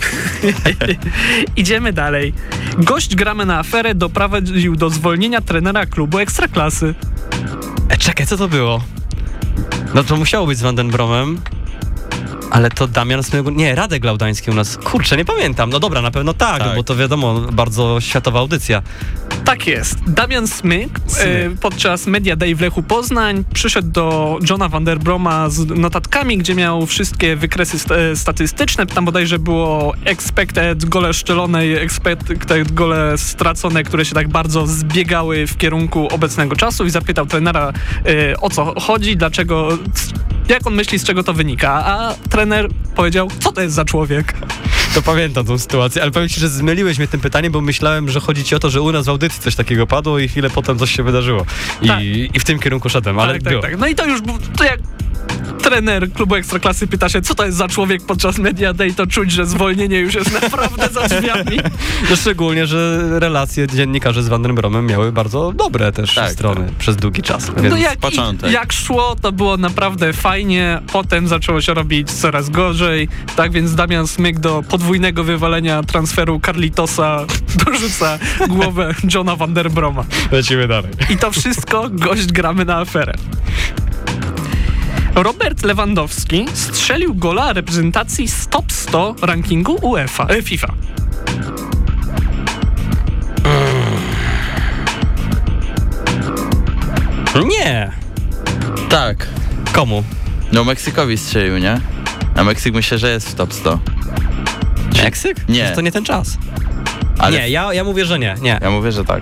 Idziemy 1.55 1.93
dalej. 1.93 2.33
Gość 2.77 3.15
gramy 3.15 3.45
na 3.45 3.59
aferę 3.59 3.95
doprowadził 3.95 4.75
do 4.75 4.89
zwolnienia 4.89 5.41
trenera 5.41 5.80
klubu 5.85 6.19
Ekstraklasy. 6.19 6.95
E, 7.89 7.97
czekaj, 7.97 8.27
co 8.27 8.37
to 8.37 8.47
było? 8.47 8.83
No 9.93 10.03
to 10.03 10.15
musiało 10.17 10.47
być 10.47 10.57
z 10.57 10.61
Vandenbromem. 10.61 11.41
Ale 12.51 12.69
to 12.69 12.87
Damian 12.87 13.23
Smygu... 13.23 13.49
Nie, 13.49 13.75
Radek 13.75 14.03
Laudański 14.03 14.51
u 14.51 14.53
nas. 14.53 14.77
Kurczę, 14.77 15.17
nie 15.17 15.25
pamiętam. 15.25 15.69
No 15.69 15.79
dobra, 15.79 16.01
na 16.01 16.11
pewno 16.11 16.33
tak, 16.33 16.59
Tak. 16.63 16.75
bo 16.75 16.83
to 16.83 16.95
wiadomo, 16.95 17.33
bardzo 17.39 18.01
światowa 18.01 18.39
audycja. 18.39 18.81
Tak 19.45 19.67
jest. 19.67 20.03
Damian 20.07 20.47
Smyk 20.47 20.99
Smyk. 21.07 21.25
e, 21.27 21.49
podczas 21.61 22.07
Media 22.07 22.35
Day 22.35 22.55
w 22.55 22.61
Lechu 22.61 22.83
Poznań 22.83 23.43
przyszedł 23.53 23.87
do 23.91 24.39
Johna 24.49 24.69
Vanderbroma 24.69 25.49
z 25.49 25.65
notatkami, 25.69 26.37
gdzie 26.37 26.55
miał 26.55 26.85
wszystkie 26.85 27.35
wykresy 27.35 27.79
st- 27.79 27.91
e, 27.91 28.15
statystyczne. 28.15 28.85
Tam 28.85 29.05
bodajże 29.05 29.39
było 29.39 29.93
expected 30.05 30.85
gole 30.85 31.13
szczelone 31.13 31.67
i 31.67 31.73
expected 31.73 32.71
gole 32.71 33.17
stracone, 33.17 33.83
które 33.83 34.05
się 34.05 34.15
tak 34.15 34.27
bardzo 34.29 34.67
zbiegały 34.67 35.47
w 35.47 35.57
kierunku 35.57 36.07
obecnego 36.11 36.55
czasu 36.55 36.85
i 36.85 36.89
zapytał 36.89 37.25
trenera 37.25 37.73
e, 38.05 38.37
o 38.37 38.49
co 38.49 38.79
chodzi, 38.79 39.17
dlaczego, 39.17 39.77
jak 40.49 40.67
on 40.67 40.73
myśli, 40.75 40.99
z 40.99 41.03
czego 41.03 41.23
to 41.23 41.33
wynika, 41.33 41.71
a 41.85 42.15
trener 42.29 42.67
powiedział, 42.95 43.27
co 43.39 43.51
to 43.51 43.61
jest 43.61 43.75
za 43.75 43.85
człowiek? 43.85 44.33
To 44.93 45.01
pamiętam 45.01 45.45
tą 45.45 45.57
sytuację, 45.57 46.01
ale 46.01 46.11
powiem 46.11 46.29
ci, 46.29 46.39
że 46.39 46.49
zmyliłeś 46.49 46.97
mnie 46.97 47.07
tym 47.07 47.19
pytaniem, 47.19 47.51
bo 47.51 47.61
myślałem, 47.61 48.09
że 48.09 48.19
chodzi 48.19 48.43
ci 48.43 48.55
o 48.55 48.59
to, 48.59 48.69
że 48.69 48.81
u 48.81 48.91
nas 48.91 49.05
w 49.05 49.09
audycji 49.09 49.30
coś 49.39 49.55
takiego 49.55 49.87
padło 49.87 50.19
i 50.19 50.27
chwilę 50.27 50.49
potem 50.49 50.79
coś 50.79 50.91
się 50.95 51.03
wydarzyło. 51.03 51.45
I, 51.81 51.87
Tak. 51.87 52.01
i 52.33 52.39
w 52.39 52.43
tym 52.43 52.59
kierunku 52.59 52.89
szedłem, 52.89 53.19
ale 53.19 53.33
tak, 53.33 53.43
było. 53.43 53.61
tak, 53.61 53.71
tak. 53.71 53.79
No 53.79 53.87
i 53.87 53.95
to 53.95 54.05
już, 54.05 54.21
to 54.57 54.63
jak 54.63 54.79
trener 55.63 56.11
klubu 56.13 56.35
Ekstraklasy 56.35 56.87
pyta 56.87 57.09
się, 57.09 57.21
co 57.21 57.35
to 57.35 57.45
jest 57.45 57.57
za 57.57 57.67
człowiek 57.67 58.05
podczas 58.05 58.37
Media 58.37 58.73
Day, 58.73 58.93
to 58.93 59.07
czuć, 59.07 59.31
że 59.31 59.45
zwolnienie 59.45 59.99
już 59.99 60.15
jest 60.15 60.41
naprawdę 60.41 60.89
za 60.89 61.07
drzwiami. 61.07 61.59
No 62.09 62.15
szczególnie, 62.15 62.67
że 62.67 63.09
relacje 63.19 63.67
dziennikarzy 63.67 64.23
z 64.23 64.27
Vandenbromem 64.27 64.85
miały 64.85 65.11
bardzo 65.11 65.51
dobre 65.51 65.91
też 65.91 66.15
Tak, 66.15 66.31
strony 66.31 66.73
przez 66.79 66.95
długi 66.97 67.21
czas. 67.21 67.51
Więc 67.57 67.69
No 67.69 67.77
jak, 67.77 67.99
początek. 67.99 68.51
jak 68.51 68.73
szło, 68.73 69.15
to 69.21 69.31
było 69.31 69.57
naprawdę 69.57 70.13
fajnie, 70.13 70.81
potem 70.93 71.27
zaczęło 71.27 71.61
się 71.61 71.73
robić 71.73 72.11
coraz 72.11 72.49
gorzej, 72.49 73.07
tak 73.35 73.51
więc 73.51 73.75
Damian 73.75 74.07
Smyk 74.07 74.39
do 74.39 74.63
podwójnego 74.69 75.23
wywalenia 75.23 75.83
transferu 75.83 76.39
Carlitosa 76.45 77.25
dorzuca 77.65 78.19
głowę 78.47 78.93
Johna 79.13 79.35
Vanderbroma. 79.35 80.03
lecimy 80.31 80.67
dalej. 80.67 80.91
I 81.09 81.17
to 81.17 81.31
wszystko 81.31 81.89
gość 81.89 82.31
gramy 82.31 82.65
na 82.65 82.77
aferę. 82.77 83.13
Robert 85.15 85.63
Lewandowski 85.63 86.45
strzelił 86.53 87.15
gola 87.15 87.53
reprezentacji 87.53 88.27
z 88.27 88.47
top 88.47 88.71
100 88.71 89.15
rankingu 89.21 89.77
UEFA, 89.81 90.25
e, 90.27 90.41
FIFA. 90.41 90.73
Nie! 97.45 97.91
Tak. 98.89 99.27
Komu? 99.73 100.03
No 100.51 100.63
Meksykowi 100.63 101.17
strzelił, 101.17 101.57
nie? 101.57 101.79
A 102.35 102.43
Meksyk 102.43 102.73
myślę, 102.73 102.97
że 102.97 103.11
jest 103.11 103.29
w 103.29 103.35
top 103.35 103.53
100. 103.53 103.79
Meksyk? 105.03 105.37
Nie. 105.37 105.55
Przecież 105.55 105.75
to 105.75 105.81
nie 105.81 105.91
ten 105.91 106.05
czas. 106.05 106.37
Ale 107.17 107.37
Nie, 107.37 107.49
ja, 107.49 107.73
ja 107.73 107.83
mówię, 107.83 108.05
że 108.05 108.19
nie, 108.19 108.35
nie. 108.41 108.59
ja 108.61 108.71
mówię, 108.71 108.91
że 108.91 109.05
tak. 109.05 109.21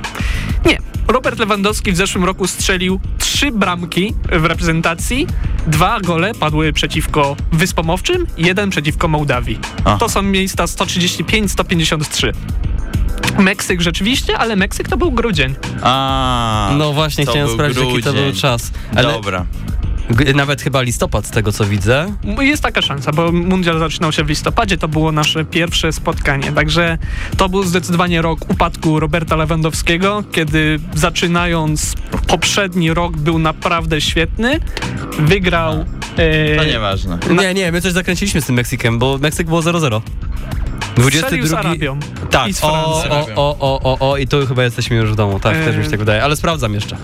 Nie. 0.65 0.77
Robert 1.09 1.39
Lewandowski 1.39 1.91
w 1.91 1.97
zeszłym 1.97 2.23
roku 2.25 2.47
strzelił 2.47 2.99
trzy 3.17 3.51
bramki 3.51 4.13
w 4.31 4.45
reprezentacji. 4.45 5.27
Dwa 5.67 5.99
gole 5.99 6.33
padły 6.35 6.73
przeciwko 6.73 7.35
Wyspom 7.51 7.89
Owczym, 7.89 8.27
jeden 8.37 8.69
przeciwko 8.69 9.07
Mołdawii. 9.07 9.59
Aha. 9.85 9.97
To 9.99 10.09
są 10.09 10.21
miejsca 10.21 10.65
135-153. 10.65 12.31
Meksyk 13.39 13.81
rzeczywiście, 13.81 14.37
ale 14.37 14.55
Meksyk 14.55 14.87
to 14.89 14.97
był 14.97 15.11
grudzień. 15.11 15.55
A, 15.83 16.71
No 16.77 16.93
właśnie, 16.93 17.25
chciałem 17.25 17.49
sprawdzić, 17.49 17.77
jaki 17.83 18.03
to 18.03 18.13
był 18.13 18.21
grudzień. 18.23 18.41
czas. 18.41 18.71
Ale 18.95 19.11
Dobra. 19.13 19.45
Nawet 20.35 20.61
chyba 20.61 20.81
listopad 20.81 21.25
z 21.25 21.29
tego 21.31 21.51
co 21.51 21.65
widzę. 21.65 22.13
Jest 22.39 22.63
taka 22.63 22.81
szansa, 22.81 23.11
bo 23.11 23.31
mundial 23.31 23.79
zaczynał 23.79 24.11
się 24.11 24.23
w 24.23 24.29
listopadzie, 24.29 24.77
to 24.77 24.87
było 24.87 25.11
nasze 25.11 25.45
pierwsze 25.45 25.91
spotkanie, 25.93 26.51
także 26.51 26.97
to 27.37 27.49
był 27.49 27.63
zdecydowanie 27.63 28.21
rok 28.21 28.39
upadku 28.51 28.99
Roberta 28.99 29.35
Lewandowskiego, 29.35 30.23
kiedy 30.31 30.79
zaczynając 30.93 31.95
poprzedni 32.27 32.93
rok 32.93 33.17
był 33.17 33.39
naprawdę 33.39 34.01
świetny, 34.01 34.59
wygrał... 35.19 35.85
e, 36.17 36.55
To 36.55 36.63
nieważne. 36.63 37.17
Nie, 37.41 37.53
nie, 37.53 37.71
my 37.71 37.81
coś 37.81 37.91
zakręciliśmy 37.91 38.41
z 38.41 38.45
tym 38.45 38.55
Meksykiem, 38.55 38.99
bo 38.99 39.17
Meksyk 39.17 39.47
było 39.47 39.61
0-0. 39.61 40.01
strzelił 41.11 41.47
z 41.47 41.53
Arabią. 41.53 41.99
Tak, 42.31 42.47
I 42.47 42.53
z 42.53 42.63
o, 42.63 43.01
Francją. 43.01 43.35
o, 43.35 43.57
o, 43.59 43.81
o, 43.83 43.97
o, 43.99 44.11
o, 44.11 44.17
i 44.17 44.27
tu 44.27 44.47
chyba 44.47 44.63
jesteśmy 44.63 44.97
już 44.97 45.11
w 45.11 45.15
domu, 45.15 45.39
tak, 45.39 45.55
E, 45.55 45.65
też 45.65 45.77
mi 45.77 45.83
się 45.83 45.89
tak 45.89 45.99
wydaje, 45.99 46.23
ale 46.23 46.35
sprawdzam 46.35 46.73
jeszcze. 46.73 46.97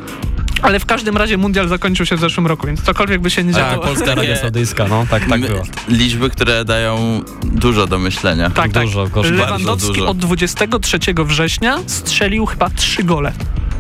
Ale 0.66 0.80
w 0.80 0.86
każdym 0.86 1.18
razie 1.18 1.38
mundial 1.38 1.68
zakończył 1.68 2.06
się 2.06 2.16
w 2.16 2.20
zeszłym 2.20 2.48
roku, 2.48 2.68
więc 2.68 2.82
cokolwiek 2.82 3.22
by 3.22 3.30
się 3.30 3.44
nie 3.44 3.54
Tak, 3.54 3.72
działo. 3.72 3.84
Polska 3.84 4.12
Arabia 4.12 4.36
Saudyjska, 4.36 4.88
no, 4.88 5.06
tak, 5.10 5.30
tak 5.30 5.42
było. 5.42 5.62
Liczby, 5.88 6.30
które 6.30 6.66
dają 6.66 7.22
dużo 7.44 7.88
do 7.88 8.00
myślenia. 8.00 8.50
Tak, 8.50 8.72
tak. 8.72 8.84
Dużo, 8.84 9.08
gorzej. 9.08 9.32
Lewandowski 9.32 9.88
dużo. 9.94 10.08
od 10.08 10.18
23 10.18 11.00
września 11.26 11.78
strzelił 11.88 12.46
chyba 12.46 12.70
trzy 12.70 13.04
gole. 13.04 13.34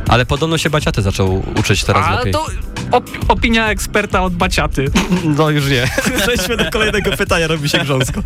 Ale 0.07 0.25
podobno 0.25 0.57
się 0.57 0.69
Baciaty 0.69 1.01
zaczął 1.01 1.43
uczyć 1.59 1.83
teraz 1.83 2.07
A 2.07 2.15
lepiej. 2.15 2.33
to 2.33 2.45
op 2.95 3.09
opinia 3.27 3.69
eksperta 3.69 4.23
od 4.23 4.35
Baciaty. 4.35 4.85
No 5.37 5.49
już 5.49 5.69
nie. 5.69 5.87
Przejdźmy 6.21 6.57
do 6.57 6.71
kolejnego 6.71 7.11
pytania, 7.11 7.47
robi 7.47 7.69
się 7.69 7.77
grząsko. 7.77 8.21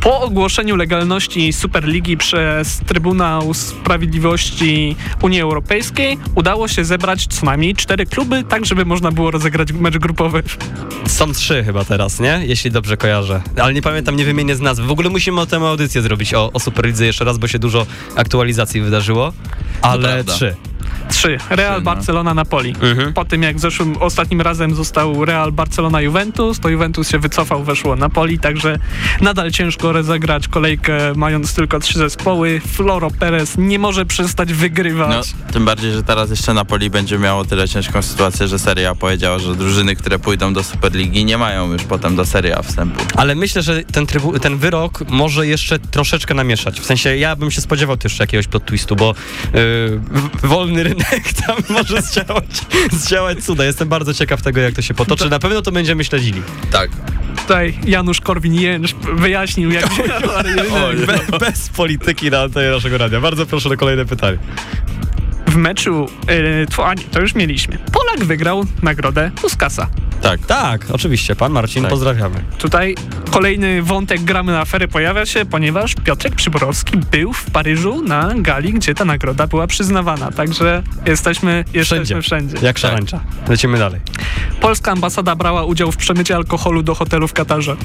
Po 0.00 0.20
ogłoszeniu 0.20 0.76
legalności 0.76 1.52
Superligi 1.52 2.16
przez 2.16 2.78
Trybunał 2.78 3.54
Sprawiedliwości 3.54 4.96
Unii 5.22 5.40
Europejskiej 5.40 6.18
udało 6.34 6.68
się 6.68 6.84
zebrać 6.84 7.26
co 7.26 7.46
najmniej 7.46 7.74
cztery 7.74 8.06
kluby, 8.06 8.44
tak 8.48 8.66
żeby 8.66 8.84
można 8.84 9.12
było 9.12 9.30
rozegrać 9.30 9.72
mecz 9.72 9.98
grupowy. 9.98 10.42
Są 11.06 11.32
trzy 11.32 11.64
chyba 11.64 11.84
teraz, 11.84 12.20
nie? 12.20 12.40
Jeśli 12.42 12.70
dobrze 12.70 12.96
kojarzę. 12.96 13.40
Ale 13.56 13.74
nie 13.74 13.82
pamiętam, 13.82 14.16
nie 14.16 14.24
wymienię 14.24 14.56
z 14.56 14.60
nazwy. 14.60 14.86
W 14.86 14.90
ogóle 14.90 15.10
musimy 15.10 15.40
o 15.40 15.46
tę 15.46 15.56
audycję 15.56 16.02
zrobić, 16.02 16.34
o, 16.34 16.52
o 16.52 16.60
Superlidze 16.60 17.06
jeszcze 17.06 17.24
raz, 17.24 17.38
bo 17.38 17.48
się 17.48 17.58
dużo 17.58 17.86
aktualizacji 18.16 18.80
wydarzyło. 18.80 19.32
Ale 19.82 20.24
trzy. 20.24 20.56
Trzy. 21.10 21.38
Real, 21.50 21.74
no. 21.74 21.80
Barcelona, 21.80 22.34
Napoli. 22.34 22.74
Mhm. 22.82 23.12
Po 23.12 23.24
tym 23.24 23.42
jak 23.42 23.58
zeszłym, 23.60 23.96
ostatnim 23.96 24.40
razem 24.40 24.74
został 24.74 25.24
Real, 25.24 25.52
Barcelona, 25.52 26.00
Juventus, 26.00 26.60
to 26.60 26.68
Juventus 26.68 27.08
się 27.10 27.18
wycofał, 27.18 27.64
weszło 27.64 27.96
Napoli, 27.96 28.38
także 28.38 28.78
nadal 29.20 29.50
ciężko 29.50 29.92
rozegrać 29.92 30.48
kolejkę 30.48 30.98
mając 31.16 31.54
tylko 31.54 31.80
trzy 31.80 31.98
zespoły. 31.98 32.60
Floro 32.66 33.10
Perez 33.10 33.58
nie 33.58 33.78
może 33.78 34.06
przestać 34.06 34.48
No, 34.48 34.54
wygrywać. 34.56 35.34
tym 35.52 35.64
bardziej, 35.64 35.92
że 35.92 36.02
teraz 36.02 36.30
jeszcze 36.30 36.54
Napoli 36.54 36.90
będzie 36.90 37.18
miało 37.18 37.44
tyle 37.44 37.68
ciężką 37.68 38.02
sytuację, 38.02 38.48
że 38.48 38.58
Serie 38.58 38.88
A 38.90 38.94
powiedziała, 38.94 39.38
że 39.38 39.54
drużyny, 39.56 39.96
które 39.96 40.18
pójdą 40.18 40.52
do 40.52 40.62
Superligi 40.62 41.24
nie 41.24 41.38
mają 41.38 41.72
już 41.72 41.82
potem 41.82 42.16
do 42.16 42.26
Serie 42.26 42.58
A 42.58 42.62
wstępu. 42.62 43.04
Ale 43.16 43.34
myślę, 43.34 43.62
że 43.62 43.82
ten, 43.84 44.06
trybu, 44.06 44.38
ten 44.38 44.58
wyrok 44.58 45.00
może 45.08 45.46
jeszcze 45.46 45.78
troszeczkę 45.78 46.34
namieszać. 46.34 46.80
W 46.80 46.86
sensie 46.86 47.16
ja 47.16 47.36
bym 47.36 47.50
się 47.50 47.60
spodziewał 47.60 47.96
tu 47.96 48.06
jeszcze 48.06 48.22
jakiegoś 48.22 48.46
plot 48.46 48.64
twistu, 48.66 48.96
bo 48.96 49.14
yy, 49.54 50.00
wolny 50.42 50.82
rynek 50.82 50.99
tam 51.46 51.56
może 51.68 52.02
zdziałać, 52.02 52.44
zdziałać 52.92 53.44
cuda. 53.44 53.64
Jestem 53.64 53.88
bardzo 53.88 54.14
ciekaw 54.14 54.42
tego, 54.42 54.60
jak 54.60 54.74
to 54.74 54.82
się 54.82 54.94
potoczy. 54.94 55.30
Na 55.30 55.38
pewno 55.38 55.62
to 55.62 55.72
będziemy 55.72 56.04
śledzili. 56.04 56.42
Tak. 56.70 56.90
Tutaj 57.42 57.78
Janusz 57.86 58.20
Korwin-Jęcz 58.20 58.94
wyjaśnił, 59.14 59.70
jak 59.70 59.84
rynek. 60.44 60.66
Be, 61.30 61.38
bez 61.38 61.68
polityki 61.68 62.30
na 62.30 62.40
antenie 62.40 62.70
naszego 62.70 62.98
radia. 62.98 63.20
Bardzo 63.20 63.46
proszę 63.46 63.68
na 63.68 63.76
kolejne 63.76 64.04
pytanie. 64.04 64.38
W 65.50 65.56
meczu, 65.56 66.06
yy, 66.28 66.66
nie, 66.96 67.04
to 67.10 67.20
już 67.20 67.34
mieliśmy. 67.34 67.78
Polak 67.92 68.24
wygrał 68.24 68.64
nagrodę 68.82 69.30
Puskasa. 69.42 69.86
Tak. 70.22 70.40
Tak, 70.46 70.86
oczywiście. 70.92 71.36
Pan 71.36 71.52
Marcin, 71.52 71.82
Tak. 71.82 71.90
pozdrawiamy. 71.90 72.44
Tutaj 72.58 72.94
kolejny 73.30 73.82
wątek 73.82 74.20
gramy 74.20 74.52
na 74.52 74.60
afery 74.60 74.88
pojawia 74.88 75.26
się, 75.26 75.44
ponieważ 75.44 75.94
Piotrek 76.04 76.34
Przyborowski 76.34 76.96
był 77.10 77.32
w 77.32 77.50
Paryżu 77.50 78.02
na 78.02 78.34
gali, 78.36 78.72
gdzie 78.72 78.94
ta 78.94 79.04
nagroda 79.04 79.46
była 79.46 79.66
przyznawana. 79.66 80.30
Także 80.32 80.82
jesteśmy, 81.06 81.64
jesteśmy 81.74 82.22
wszędzie. 82.22 82.56
Jak 82.62 82.78
szarańcza. 82.78 83.20
Lecimy 83.48 83.78
dalej. 83.78 84.00
Polska 84.60 84.92
ambasada 84.92 85.36
brała 85.36 85.64
udział 85.64 85.92
w 85.92 85.96
przemycie 85.96 86.36
alkoholu 86.36 86.82
do 86.82 86.94
hotelu 86.94 87.28
w 87.28 87.32
Katarze. 87.32 87.76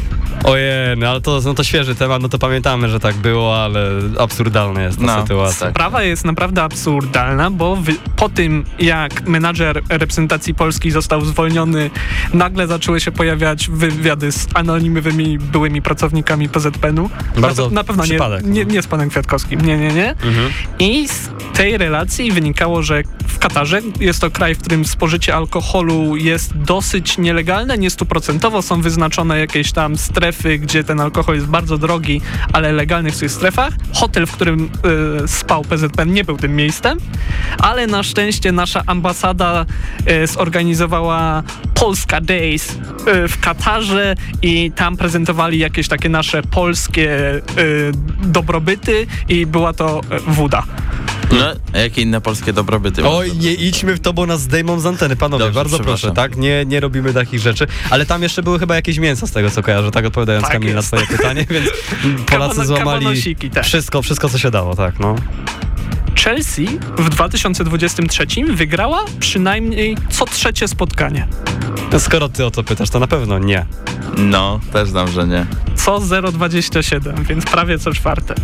Ojej, 0.44 0.98
no 0.98 1.10
ale 1.10 1.22
to, 1.22 1.42
no 1.46 1.54
to 1.54 1.64
świeży 1.64 1.96
temat, 1.96 2.22
no 2.22 2.30
to 2.30 2.38
pamiętamy, 2.40 2.90
że 2.90 3.00
tak 3.00 3.16
było, 3.16 3.64
ale 3.64 3.90
absurdalna 4.20 4.82
jest 4.84 4.98
ta 5.00 5.06
No, 5.06 5.22
sytuacja. 5.22 5.60
tak. 5.66 5.76
Sprawa 5.76 6.04
jest 6.04 6.26
naprawdę 6.26 6.64
absurdalna, 6.64 7.52
bo 7.56 7.76
wy, 7.76 7.96
po 8.16 8.30
tym 8.30 8.64
jak 8.80 9.28
menadżer 9.28 9.82
reprezentacji 9.90 10.54
Polski 10.54 10.92
został 10.92 11.26
zwolniony, 11.26 11.90
nagle 12.34 12.68
zaczęły 12.68 13.00
się 13.00 13.12
pojawiać 13.12 13.70
wywiady 13.70 14.32
z 14.32 14.48
anonimowymi 14.54 15.38
byłymi 15.38 15.82
pracownikami 15.82 16.50
PZPN-u. 16.50 17.10
Bardzo 17.38 17.70
na, 17.70 17.76
na 17.76 17.84
pewno 17.84 18.04
nie, 18.04 18.10
przypadek, 18.10 18.44
no. 18.44 18.54
nie, 18.54 18.66
nie 18.66 18.82
z 18.82 18.88
panem 18.88 19.10
Kwiatkowskim, 19.10 19.62
nie, 19.62 19.78
nie, 19.78 19.94
nie. 19.94 20.10
Mhm. 20.10 20.50
I 20.80 21.08
z 21.08 21.30
tej 21.54 21.78
relacji 21.78 22.32
wynikało, 22.32 22.84
że 22.84 23.04
w 23.28 23.40
Katarze 23.40 23.82
jest 24.00 24.22
to 24.22 24.32
kraj, 24.32 24.56
w 24.56 24.60
którym 24.60 24.86
spożycie 24.86 25.36
alkoholu 25.36 26.16
jest 26.16 26.58
dosyć 26.58 27.18
nielegalne, 27.18 27.78
nie 27.78 27.90
stuprocentowo 27.90 28.62
są 28.62 28.82
wyznaczone 28.82 29.40
jakieś 29.40 29.72
tam 29.72 29.98
strefy, 29.98 30.60
gdzie 30.60 30.84
ten 30.84 31.00
alkohol 31.00 31.36
jest 31.36 31.48
bardzo 31.48 31.78
drogi, 31.78 32.22
ale 32.54 32.72
legalnych 32.72 33.14
w 33.14 33.20
tych 33.20 33.32
strefach. 33.32 33.74
Hotel, 33.94 34.26
w 34.26 34.32
którym 34.32 34.70
y, 35.24 35.28
spał 35.28 35.62
PZPN 35.62 36.14
nie 36.14 36.24
był 36.24 36.38
tym 36.38 36.56
miejscem, 36.56 36.98
ale 37.60 37.88
na 37.88 38.04
szczęście 38.04 38.52
nasza 38.52 38.84
ambasada 38.86 39.66
y, 40.24 40.28
zorganizowała 40.28 41.44
Polska 41.74 42.22
Days 42.22 42.72
y, 42.72 43.28
w 43.28 43.40
Katarze 43.40 44.16
i 44.42 44.72
tam 44.72 44.98
prezentowali 44.98 45.60
jakieś 45.60 45.88
takie 45.88 46.10
nasze 46.10 46.42
polskie 46.44 47.36
y, 47.36 47.42
dobrobyty 48.24 49.08
i 49.30 49.46
była 49.46 49.74
to 49.74 50.00
y, 50.00 50.20
woda. 50.28 50.64
No, 51.32 51.46
a 51.74 51.78
jakie 51.78 52.02
inne 52.02 52.22
polskie 52.22 52.54
dobrobyty 52.54 53.08
Oj, 53.08 53.32
nie 53.38 53.54
idźmy 53.54 53.96
w 53.96 54.00
to, 54.00 54.14
bo 54.14 54.26
nas 54.26 54.42
zdejmą 54.42 54.80
z 54.80 54.86
anteny, 54.86 55.16
panowie, 55.16 55.44
Dobrze, 55.46 55.60
bardzo 55.60 55.80
proszę, 55.80 56.12
tak? 56.12 56.38
Nie, 56.38 56.66
nie 56.66 56.80
robimy 56.80 57.14
takich 57.14 57.40
rzeczy, 57.40 57.68
ale 57.90 58.06
tam 58.06 58.24
jeszcze 58.24 58.44
były 58.44 58.60
chyba 58.60 58.76
jakieś 58.76 58.98
mięsa 59.00 59.28
z 59.28 59.32
tego, 59.32 59.52
co 59.52 59.64
kojarzę, 59.64 59.92
tak 59.92 60.06
odpowiadając 60.06 60.44
Tak 60.44 60.54
Kamil 60.54 60.70
na 60.70 60.76
jest. 60.76 60.88
twoje 60.88 61.08
pytanie, 61.08 61.46
więc 61.50 61.70
Polacy 62.32 62.66
złamali 62.66 63.36
też. 63.54 63.66
wszystko, 63.68 64.02
wszystko, 64.02 64.30
co 64.30 64.38
się 64.38 64.52
dało, 64.52 64.76
tak, 64.76 65.00
no. 65.00 65.16
Chelsea 66.16 66.68
w 66.98 67.10
2023 67.10 68.26
wygrała 68.54 69.06
przynajmniej 69.20 69.98
co 70.10 70.26
trzecie 70.26 70.68
spotkanie. 70.68 71.28
Skoro 72.00 72.30
ty 72.30 72.46
o 72.46 72.52
to 72.52 72.64
pytasz, 72.64 72.90
to 72.90 73.00
na 73.00 73.08
pewno 73.08 73.40
nie. 73.40 73.66
No, 74.18 74.60
też 74.74 74.90
znam, 74.90 75.08
że 75.08 75.28
nie. 75.28 75.46
Co 75.76 76.00
0,27, 76.00 77.24
więc 77.24 77.46
prawie 77.46 77.80
co 77.80 77.94
czwarte. 77.94 78.36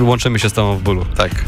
Łączymy 0.00 0.38
się 0.38 0.50
z 0.50 0.52
tobą 0.52 0.76
w 0.76 0.82
bólu. 0.82 1.04
Tak. 1.16 1.44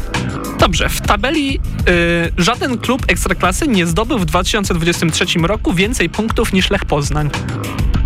Dobrze, 0.59 0.89
w 0.89 1.01
tabeli 1.01 1.59
y, 1.89 2.31
żaden 2.37 2.77
klub 2.77 3.01
ekstraklasy 3.07 3.67
nie 3.67 3.87
zdobył 3.87 4.19
w 4.19 4.25
2023 4.25 5.25
roku 5.39 5.73
więcej 5.73 6.09
punktów 6.09 6.53
niż 6.53 6.69
Lech 6.69 6.85
Poznań. 6.85 7.29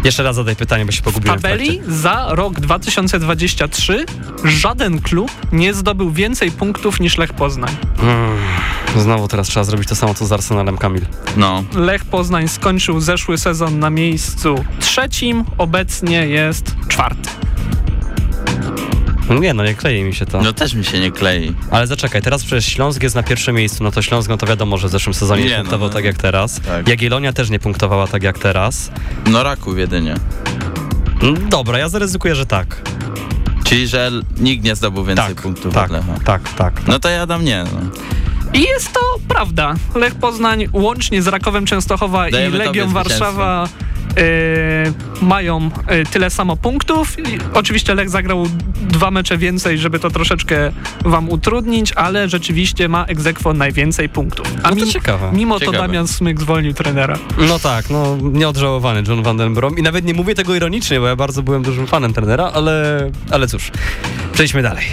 Jeszcze 0.04 0.24
raz 0.24 0.36
zadaj 0.36 0.56
pytanie, 0.56 0.86
bo 0.86 0.92
się 0.92 1.02
W 1.02 1.04
pogubiłem 1.04 1.40
w 1.40 1.42
tabeli 1.42 1.68
trakcie. 1.78 1.94
za 1.94 2.28
rok 2.30 2.60
2023 2.60 4.06
żaden 4.44 5.02
klub 5.02 5.32
nie 5.52 5.74
zdobył 5.74 6.12
więcej 6.12 6.52
punktów 6.52 7.00
niż 7.00 7.18
Lech 7.18 7.34
Poznań. 7.34 7.76
Mm, 8.02 8.38
znowu 8.98 9.28
teraz 9.28 9.48
trzeba 9.48 9.64
zrobić 9.64 9.90
to 9.90 9.96
samo, 9.96 10.14
co 10.14 10.26
z 10.26 10.32
Arsenalem, 10.32 10.78
Kamil. 10.78 11.06
No. 11.38 11.64
Lech 11.76 12.06
Poznań 12.06 12.48
skończył 12.48 13.00
zeszły 13.00 13.38
sezon 13.38 13.80
na 13.80 13.90
miejscu 13.90 14.66
trzecim, 14.80 15.44
obecnie 15.58 16.28
jest 16.28 16.76
czwarty. 16.88 17.30
No 19.30 19.40
nie, 19.40 19.54
no 19.54 19.64
nie 19.64 19.76
klei 19.76 20.04
mi 20.04 20.16
się 20.16 20.26
to. 20.26 20.42
No 20.42 20.54
też 20.54 20.74
mi 20.74 20.86
się 20.86 21.00
nie 21.00 21.12
klei. 21.12 21.56
Ale 21.72 21.88
zaczekaj, 21.88 22.22
teraz 22.22 22.44
przecież 22.44 22.66
Śląsk 22.66 23.04
jest 23.04 23.16
na 23.16 23.24
pierwszym 23.24 23.56
miejscu, 23.56 23.84
no 23.84 23.92
to 23.92 24.02
Śląsk, 24.02 24.30
no 24.30 24.38
to 24.38 24.46
wiadomo, 24.48 24.78
że 24.78 24.88
w 24.88 24.92
zeszłym 24.92 25.14
sezonie 25.14 25.44
nie, 25.44 25.50
Nie, 25.50 25.56
no, 25.56 25.62
punktował 25.62 25.88
no. 25.88 25.94
tak 25.94 26.06
jak 26.06 26.18
teraz. 26.18 26.62
Tak. 26.62 26.88
Jagiellonia 26.88 27.34
też 27.34 27.50
nie 27.50 27.60
punktowała 27.60 28.08
tak 28.08 28.24
jak 28.24 28.40
teraz. 28.40 28.92
No 29.30 29.44
Raków 29.44 29.78
jedynie. 29.78 30.16
Mm, 31.22 31.50
Dobra, 31.50 31.78
ja 31.80 31.90
zaryzykuję, 31.90 32.36
że 32.36 32.46
tak. 32.46 32.82
Czyli, 33.64 33.88
że 33.88 34.12
nikt 34.38 34.64
nie 34.64 34.76
zdobył 34.76 35.06
więcej 35.06 35.26
Tak, 35.36 35.42
punktów 35.42 35.74
tak, 35.74 35.86
od 35.86 35.92
Lecha. 35.92 36.14
tak, 36.26 36.54
tak. 36.54 36.88
No 36.88 37.00
to 37.00 37.10
ja 37.10 37.26
dam 37.26 37.44
nie. 37.46 37.64
No. 37.74 37.80
I 38.54 38.62
jest 38.62 38.94
to 38.94 39.00
prawda. 39.28 39.74
Lech 39.96 40.16
Poznań 40.16 40.68
łącznie 40.74 41.22
z 41.22 41.28
Rakowem 41.28 41.66
Częstochowa 41.66 42.32
Dajemy 42.32 42.56
i 42.56 42.60
Legią 42.60 42.90
Warszawa 42.90 43.68
mają 45.22 45.70
e, 45.88 46.04
tyle 46.06 46.30
samo 46.30 46.58
punktów. 46.58 47.16
Oczywiście 47.54 47.96
Lech 47.96 48.10
zagrał 48.10 48.46
dwa 48.82 49.12
mecze 49.12 49.38
więcej, 49.38 49.78
żeby 49.78 50.00
to 50.00 50.10
troszeczkę 50.10 50.72
wam 51.06 51.30
utrudnić, 51.30 51.92
ale 51.92 52.30
rzeczywiście 52.30 52.90
ma 52.90 53.06
egzekwo 53.06 53.54
najwięcej 53.54 54.10
punktów. 54.10 54.48
A 54.64 54.70
No 54.70 54.70
to 54.70 54.76
mimo, 54.76 54.92
ciekawe. 54.92 55.32
mimo 55.34 55.54
to 55.60 55.66
Ciekawe. 55.66 55.78
Damian 55.78 56.08
Smyk 56.08 56.40
zwolnił 56.42 56.74
trenera. 56.74 57.18
No 57.48 57.60
tak, 57.60 57.90
no 57.90 58.18
nieodżałowany 58.22 59.04
John 59.08 59.24
Van 59.24 59.38
Den 59.38 59.54
Brom 59.54 59.78
i 59.78 59.82
nawet 59.82 60.06
nie 60.06 60.14
mówię 60.14 60.36
tego 60.36 60.56
ironicznie, 60.56 61.00
bo 61.00 61.08
ja 61.08 61.16
bardzo 61.16 61.44
byłem 61.44 61.64
dużym 61.64 61.88
fanem 61.88 62.14
trenera, 62.14 62.52
ale, 62.54 63.10
ale 63.32 63.48
cóż, 63.48 63.72
przejdźmy 64.34 64.62
dalej. 64.62 64.86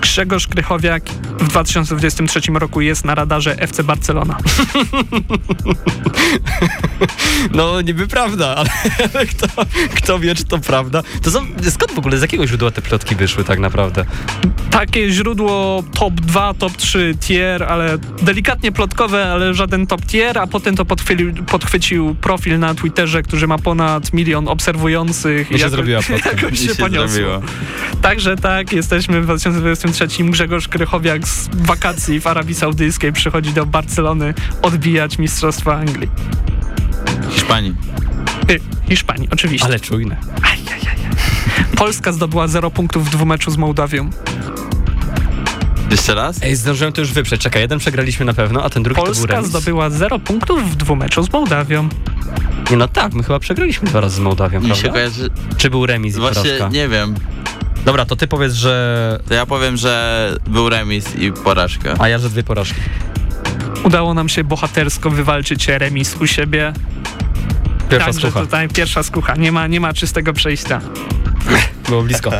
Grzegorz 0.00 0.46
Krychowiak 0.46 1.02
w 1.38 1.48
2023 1.48 2.40
roku 2.54 2.80
jest 2.80 3.04
na 3.04 3.14
radarze 3.14 3.56
FC 3.58 3.84
Barcelona. 3.84 4.36
No 7.54 7.80
niby 7.80 8.06
prawda, 8.06 8.56
ale 8.56 8.70
kto, 9.30 9.46
kto 9.94 10.18
wie, 10.18 10.34
czy 10.34 10.44
to 10.44 10.58
prawda. 10.58 11.02
To 11.22 11.30
są, 11.30 11.46
skąd 11.70 11.92
w 11.92 11.98
ogóle, 11.98 12.18
z 12.18 12.22
jakiego 12.22 12.46
źródła 12.46 12.70
te 12.70 12.82
plotki 12.82 13.16
wyszły 13.16 13.44
tak 13.44 13.58
naprawdę? 13.58 14.04
Takie 14.70 15.10
źródło 15.10 15.82
top 15.98 16.14
2, 16.14 16.54
top 16.54 16.76
3 16.76 17.14
tier, 17.20 17.62
ale 17.62 17.98
delikatnie 18.22 18.72
plotkowe, 18.72 19.32
ale 19.32 19.54
żaden 19.54 19.86
top 19.86 20.06
tier, 20.06 20.38
a 20.38 20.46
potem 20.46 20.76
to 20.76 20.84
podchwycił, 20.84 21.34
podchwycił 21.34 22.14
profil 22.14 22.58
na 22.58 22.74
Twitterze, 22.74 23.22
który 23.22 23.46
ma 23.46 23.58
ponad 23.58 24.12
milion 24.12 24.48
obserwujących. 24.48 25.50
I 25.50 25.54
się 25.58 25.58
jako- 25.58 25.70
zrobiła 25.70 26.02
plotka. 26.02 26.30
Jakoś 26.30 26.52
I 26.60 26.68
się 26.68 26.74
poniosło. 26.74 27.08
zrobiło. 27.08 27.42
Także 28.02 28.36
tak, 28.36 28.72
jesteśmy 28.72 29.20
w 29.20 29.24
2023. 29.24 30.24
Grzegorz 30.24 30.68
Krychowiak 30.68 31.28
z 31.28 31.48
wakacji 31.54 32.20
w 32.20 32.26
Arabii 32.26 32.54
Saudyjskiej 32.54 33.12
przychodzi 33.12 33.52
do 33.52 33.66
Barcelony 33.66 34.34
odbijać 34.62 35.18
Mistrzostwa 35.18 35.74
Anglii. 35.76 36.08
Hiszpanii. 37.30 37.74
Y, 38.50 38.60
Hiszpanii, 38.88 39.28
oczywiście. 39.32 39.66
Ale 39.66 39.80
czujne. 39.80 40.16
Polska 41.76 42.12
zdobyła 42.12 42.48
0 42.48 42.70
punktów 42.70 43.06
w 43.06 43.10
dwumeczu 43.10 43.50
z 43.50 43.56
Mołdawią. 43.56 44.10
Jeszcze 45.90 46.14
raz? 46.14 46.42
Ej, 46.42 46.56
zdążyłem 46.56 46.92
to 46.92 47.00
już 47.00 47.12
wyprzeć. 47.12 47.40
Czekaj, 47.40 47.62
jeden 47.62 47.78
przegraliśmy 47.78 48.26
na 48.26 48.34
pewno, 48.34 48.64
a 48.64 48.70
ten 48.70 48.82
drugi 48.82 48.96
to 49.00 49.04
był 49.06 49.14
Polska 49.14 49.34
remis. 49.34 49.48
zdobyła 49.50 49.90
0 49.90 50.18
punktów 50.18 50.72
w 50.72 50.76
dwumeczu 50.76 51.22
z 51.22 51.32
Mołdawią. 51.32 51.88
Nie, 52.70 52.76
no 52.76 52.88
tak, 52.88 53.14
my 53.14 53.22
chyba 53.22 53.38
przegraliśmy 53.38 53.88
dwa 53.88 54.00
razy 54.00 54.16
z 54.16 54.18
Mołdawią, 54.18 54.60
Mi 54.60 54.66
się 54.66 54.72
prawda? 54.72 54.90
kojarzy... 54.92 55.30
Czy 55.56 55.70
był 55.70 55.86
remis 55.86 56.16
i 56.16 56.20
Właśnie 56.20 56.42
porażka? 56.42 56.68
nie 56.68 56.88
wiem. 56.88 57.14
Dobra, 57.84 58.04
to 58.04 58.16
ty 58.16 58.28
powiedz, 58.28 58.52
że... 58.52 59.20
To 59.28 59.34
ja 59.34 59.46
powiem, 59.46 59.76
że 59.76 60.32
był 60.46 60.68
remis 60.68 61.16
i 61.16 61.32
porażka. 61.32 61.94
A 61.98 62.08
ja, 62.08 62.18
że 62.18 62.30
dwie 62.30 62.42
porażki. 62.42 62.80
Udało 63.84 64.14
nam 64.14 64.28
się 64.28 64.44
bohatersko 64.44 65.10
wywalczyć 65.10 65.68
remis 65.68 66.16
u 66.20 66.26
siebie. 66.26 66.72
Pierwsza 67.92 68.06
Także 68.12 68.28
skucha. 68.30 68.40
tutaj 68.40 68.68
pierwsza 68.68 69.02
skucha. 69.02 69.34
Nie 69.36 69.52
ma, 69.52 69.66
nie 69.66 69.80
ma 69.80 69.92
czystego 69.92 70.32
przejścia. 70.32 70.80
Było 71.92 72.02
blisko. 72.02 72.30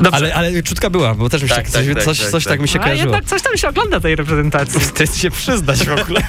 Dobrze. 0.00 0.10
Ale, 0.12 0.34
ale 0.34 0.62
czutka 0.62 0.90
była, 0.90 1.14
bo 1.14 1.28
też 1.28 1.42
mi 1.42 1.48
się 1.48 1.54
Tak, 1.54 1.70
tak, 1.70 1.86
tak, 1.86 1.94
coś, 1.94 1.94
tak, 1.94 2.04
coś, 2.04 2.18
tak, 2.18 2.30
coś 2.30 2.44
tak. 2.44 2.52
tak 2.52 2.60
mi 2.60 2.68
się 2.68 2.80
A 2.80 2.82
kojarzyło. 2.82 3.14
jednak 3.14 3.30
coś 3.30 3.42
tam 3.42 3.56
się 3.56 3.68
ogląda 3.68 4.00
tej 4.00 4.16
reprezentacji. 4.16 4.80
Wstyd 4.86 5.16
się 5.16 5.30
przyznać 5.30 5.78
w 5.78 6.00
ogóle. 6.00 6.20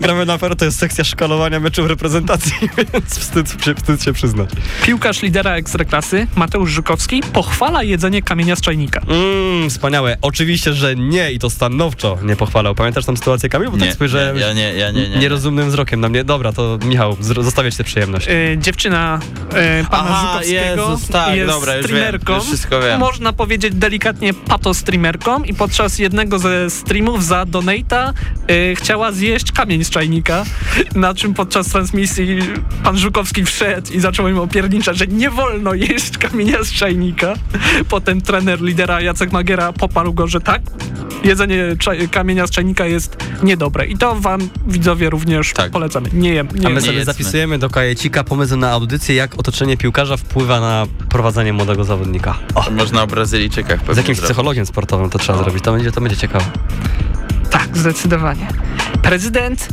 Gramy 0.00 0.26
na 0.26 0.38
Fero, 0.38 0.56
to 0.56 0.64
jest 0.64 0.78
sekcja 0.78 1.04
szkalowania 1.04 1.60
meczów 1.60 1.88
reprezentacji, 1.88 2.52
więc 2.92 3.18
wstyd, 3.18 3.48
wstyd 3.78 4.02
się 4.02 4.12
przyznać. 4.12 4.50
Piłkarz 4.82 5.22
lidera 5.22 5.56
ekstraklasy, 5.56 6.26
Mateusz 6.36 6.70
Żukowski, 6.70 7.22
pochwala 7.32 7.82
jedzenie 7.82 8.22
kamienia 8.22 8.56
z 8.56 8.60
czajnika. 8.60 9.00
Mmm, 9.08 9.70
wspaniałe. 9.70 10.16
Oczywiście, 10.22 10.72
że 10.72 10.96
nie 10.96 11.32
i 11.32 11.38
to 11.38 11.50
stanowczo 11.50 12.18
nie 12.22 12.36
pochwalał. 12.36 12.74
Pamiętasz 12.74 13.04
tą 13.04 13.16
sytuację, 13.16 13.48
Kamil? 13.48 13.70
Bo 13.70 13.76
Nie, 13.76 13.84
tak 13.84 13.94
spojrzałem 13.94 14.36
nie, 14.36 14.42
ja 14.42 14.52
nie, 14.52 14.72
ja 14.74 14.90
nie, 14.90 15.02
nie. 15.02 15.08
nie. 15.08 15.16
nierozumnym 15.16 15.68
wzrokiem 15.68 16.00
na 16.00 16.08
mnie. 16.08 16.24
Dobra, 16.24 16.52
to 16.52 16.78
Michał, 16.84 17.16
ci 17.70 17.76
tę 17.76 17.84
przyjemność. 17.84 18.28
E, 18.28 18.58
dziewczyna 18.58 19.20
e, 19.54 19.84
pana 19.84 20.10
Aha, 20.10 20.32
Żukowskiego 20.32 20.90
Jezus, 20.92 21.08
tak, 21.08 21.36
jest 21.36 21.59
dobra, 21.60 21.76
już 21.76 21.86
wiem, 21.86 21.96
streamerką. 21.96 22.34
już 22.34 22.44
wszystko 22.44 22.80
wiem. 22.80 23.00
Można 23.00 23.32
powiedzieć 23.32 23.74
delikatnie 23.74 24.34
pato-streamerką 24.34 25.44
i 25.46 25.54
podczas 25.54 25.98
jednego 25.98 26.38
ze 26.38 26.70
streamów 26.70 27.24
za 27.24 27.46
donata 27.46 28.12
e, 28.48 28.74
chciała 28.74 29.12
zjeść 29.12 29.52
kamień 29.52 29.84
z 29.84 29.90
czajnika, 29.90 30.44
na 30.94 31.14
czym 31.14 31.34
podczas 31.34 31.66
transmisji 31.68 32.38
pan 32.84 32.98
Żukowski 32.98 33.44
wszedł 33.44 33.92
i 33.92 34.00
zaczął 34.00 34.28
im 34.28 34.38
opierniczać, 34.38 34.98
że 34.98 35.06
nie 35.06 35.30
wolno 35.30 35.74
jeść 35.74 36.18
kamienia 36.18 36.64
z 36.64 36.72
czajnika. 36.72 37.34
Potem 37.88 38.20
trener 38.20 38.60
lidera 38.60 39.00
Jacek 39.00 39.32
Magiera 39.32 39.72
poparł 39.72 40.12
go, 40.12 40.26
że 40.26 40.40
tak, 40.40 40.62
jedzenie 41.24 41.64
kamienia 42.10 42.46
z 42.46 42.50
czajnika 42.50 42.86
jest 42.86 43.16
niedobre. 43.42 43.86
I 43.86 43.98
to 43.98 44.14
wam 44.14 44.48
widzowie 44.66 45.10
również 45.10 45.52
Tak. 45.52 45.70
polecamy. 45.70 46.08
Nie 46.12 46.34
jem. 46.34 46.48
Nie 46.54 46.66
A 46.66 46.70
my 46.70 46.80
sobie 46.80 46.92
jedzmy. 46.98 47.12
zapisujemy 47.12 47.58
do 47.58 47.70
kajecika 47.70 48.24
pomysł 48.24 48.56
na 48.56 48.70
audycję, 48.70 49.14
jak 49.14 49.38
otoczenie 49.38 49.76
piłkarza 49.76 50.16
wpływa 50.16 50.60
na 50.60 50.86
prowadzenie 51.08 51.39
młodego 51.52 51.84
zawodnika. 51.84 52.34
O, 52.54 52.70
Można 52.70 53.02
o 53.02 53.06
Brazylijczykach 53.06 53.80
z 53.84 53.96
jakimś 53.96 54.04
zrobić. 54.04 54.20
psychologiem 54.24 54.66
sportowym 54.66 55.10
to 55.10 55.18
trzeba 55.18 55.38
No. 55.38 55.44
zrobić. 55.44 55.64
To 55.64 55.72
będzie, 55.72 55.92
to 55.92 56.00
będzie 56.00 56.16
ciekawe. 56.16 56.44
Tak, 57.50 57.78
zdecydowanie. 57.78 58.46
Prezydent 59.02 59.68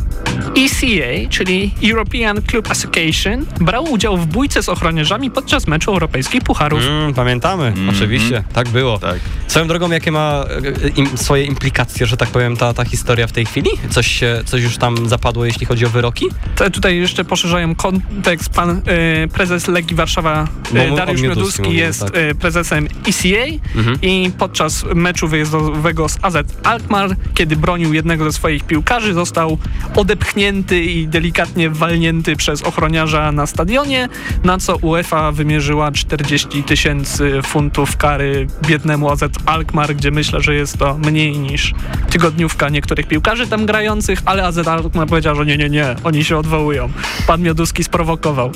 ECA, 0.57 1.29
czyli 1.29 1.73
European 1.89 2.41
Club 2.41 2.71
Association, 2.71 3.45
brał 3.61 3.83
udział 3.91 4.17
w 4.17 4.25
bójce 4.25 4.63
z 4.63 4.69
ochroniarzami 4.69 5.31
podczas 5.31 5.67
meczu 5.67 5.91
europejskich 5.91 6.43
pucharów. 6.43 6.81
Mm, 6.87 7.13
pamiętamy, 7.13 7.67
Mhm. 7.67 7.89
oczywiście. 7.89 8.43
Tak 8.53 8.69
było. 8.69 8.99
Tak. 8.99 9.19
Swoją 9.47 9.67
drogą, 9.67 9.91
jakie 9.91 10.11
ma 10.11 10.45
e, 10.85 10.89
im, 10.89 11.17
swoje 11.17 11.43
implikacje, 11.43 12.05
że 12.05 12.17
tak 12.17 12.29
powiem, 12.29 12.57
ta, 12.57 12.73
ta 12.73 12.85
historia 12.85 13.27
w 13.27 13.31
tej 13.31 13.45
chwili? 13.45 13.69
Coś, 13.89 14.07
się, 14.07 14.41
coś 14.45 14.63
już 14.63 14.77
tam 14.77 15.09
zapadło, 15.09 15.45
jeśli 15.45 15.65
chodzi 15.65 15.85
o 15.85 15.89
wyroki? 15.89 16.25
Te 16.55 16.71
tutaj 16.71 16.97
jeszcze 16.97 17.23
poszerzają 17.25 17.75
kontekst. 17.75 18.49
Pan 18.49 18.81
e, 18.85 19.27
prezes 19.27 19.67
Legii 19.67 19.95
Warszawa, 19.95 20.47
mu- 20.89 20.95
Dariusz 20.95 21.21
Mioduski 21.21 21.61
mówimy, 21.61 21.79
jest 21.79 21.99
tak. 21.99 22.11
e, 22.15 22.35
prezesem 22.35 22.87
ECA 23.07 23.67
Mhm. 23.75 23.97
i 24.01 24.31
podczas 24.37 24.85
meczu 24.95 25.27
wyjazdowego 25.27 26.09
z 26.09 26.17
AZ 26.21 26.35
Alkmaar, 26.63 27.09
kiedy 27.33 27.55
bronił 27.55 27.93
jednego 27.93 28.23
ze 28.25 28.31
swoich 28.31 28.63
piłkarzy, 28.63 29.13
został 29.17 29.57
odepchnięty 29.95 30.83
i 30.83 31.07
delikatnie 31.07 31.69
walnięty 31.69 32.35
przez 32.35 32.61
ochroniarza 32.61 33.31
na 33.31 33.47
stadionie, 33.47 34.09
na 34.43 34.57
co 34.57 34.75
UEFA 34.75 35.31
wymierzyła 35.31 35.91
40 35.91 36.63
tysięcy 36.63 37.41
funtów 37.43 37.97
kary 37.97 38.47
biednemu 38.67 39.09
AZ 39.09 39.23
Alkmaar, 39.45 39.95
gdzie 39.95 40.11
myślę, 40.11 40.41
że 40.41 40.55
jest 40.55 40.77
to 40.77 40.97
mniej 40.97 41.39
niż 41.39 41.73
tygodniówka 42.09 42.69
niektórych 42.69 43.07
piłkarzy 43.07 43.47
tam 43.47 43.65
grających, 43.65 44.19
ale 44.25 44.45
AZ 44.45 44.57
Alkmaar 44.67 45.07
powiedział, 45.07 45.35
że 45.35 45.45
nie, 45.45 45.57
nie, 45.57 45.69
nie, 45.69 45.95
oni 46.03 46.23
się 46.23 46.37
odwołują. 46.37 46.89
Pan 47.27 47.41
Mioduski 47.41 47.83
sprowokował. 47.83 48.51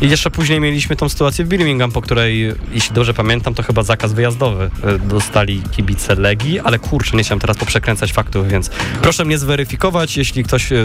I 0.00 0.10
jeszcze 0.10 0.30
później 0.30 0.60
mieliśmy 0.60 0.96
tą 0.96 1.08
sytuację 1.08 1.44
w 1.44 1.48
Birmingham, 1.48 1.92
po 1.92 2.02
której, 2.02 2.52
jeśli 2.72 2.94
dobrze 2.94 3.14
pamiętam, 3.14 3.54
to 3.54 3.62
chyba 3.62 3.82
zakaz 3.82 4.12
wyjazdowy 4.12 4.70
e, 4.82 4.98
dostali 4.98 5.62
kibice 5.70 6.14
Legii, 6.14 6.60
ale 6.60 6.78
kurczę, 6.78 7.16
nie 7.16 7.22
chciałem 7.22 7.40
teraz 7.40 7.56
poprzekręcać 7.56 8.12
faktów, 8.12 8.48
więc 8.48 8.70
proszę 9.02 9.24
mnie 9.24 9.38
zweryfikować. 9.38 10.03
Jeśli 10.16 10.44
ktoś 10.44 10.72
e, 10.72 10.76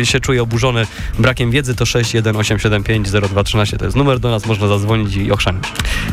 e, 0.00 0.06
się 0.06 0.20
czuje 0.20 0.42
oburzony 0.42 0.86
brakiem 1.18 1.50
wiedzy, 1.50 1.74
to 1.74 1.84
618750213 1.84 3.76
to 3.76 3.84
jest 3.84 3.96
numer 3.96 4.20
do 4.20 4.30
nas, 4.30 4.46
można 4.46 4.68
zadzwonić 4.68 5.16
i 5.16 5.32
ochrzanić. 5.32 5.64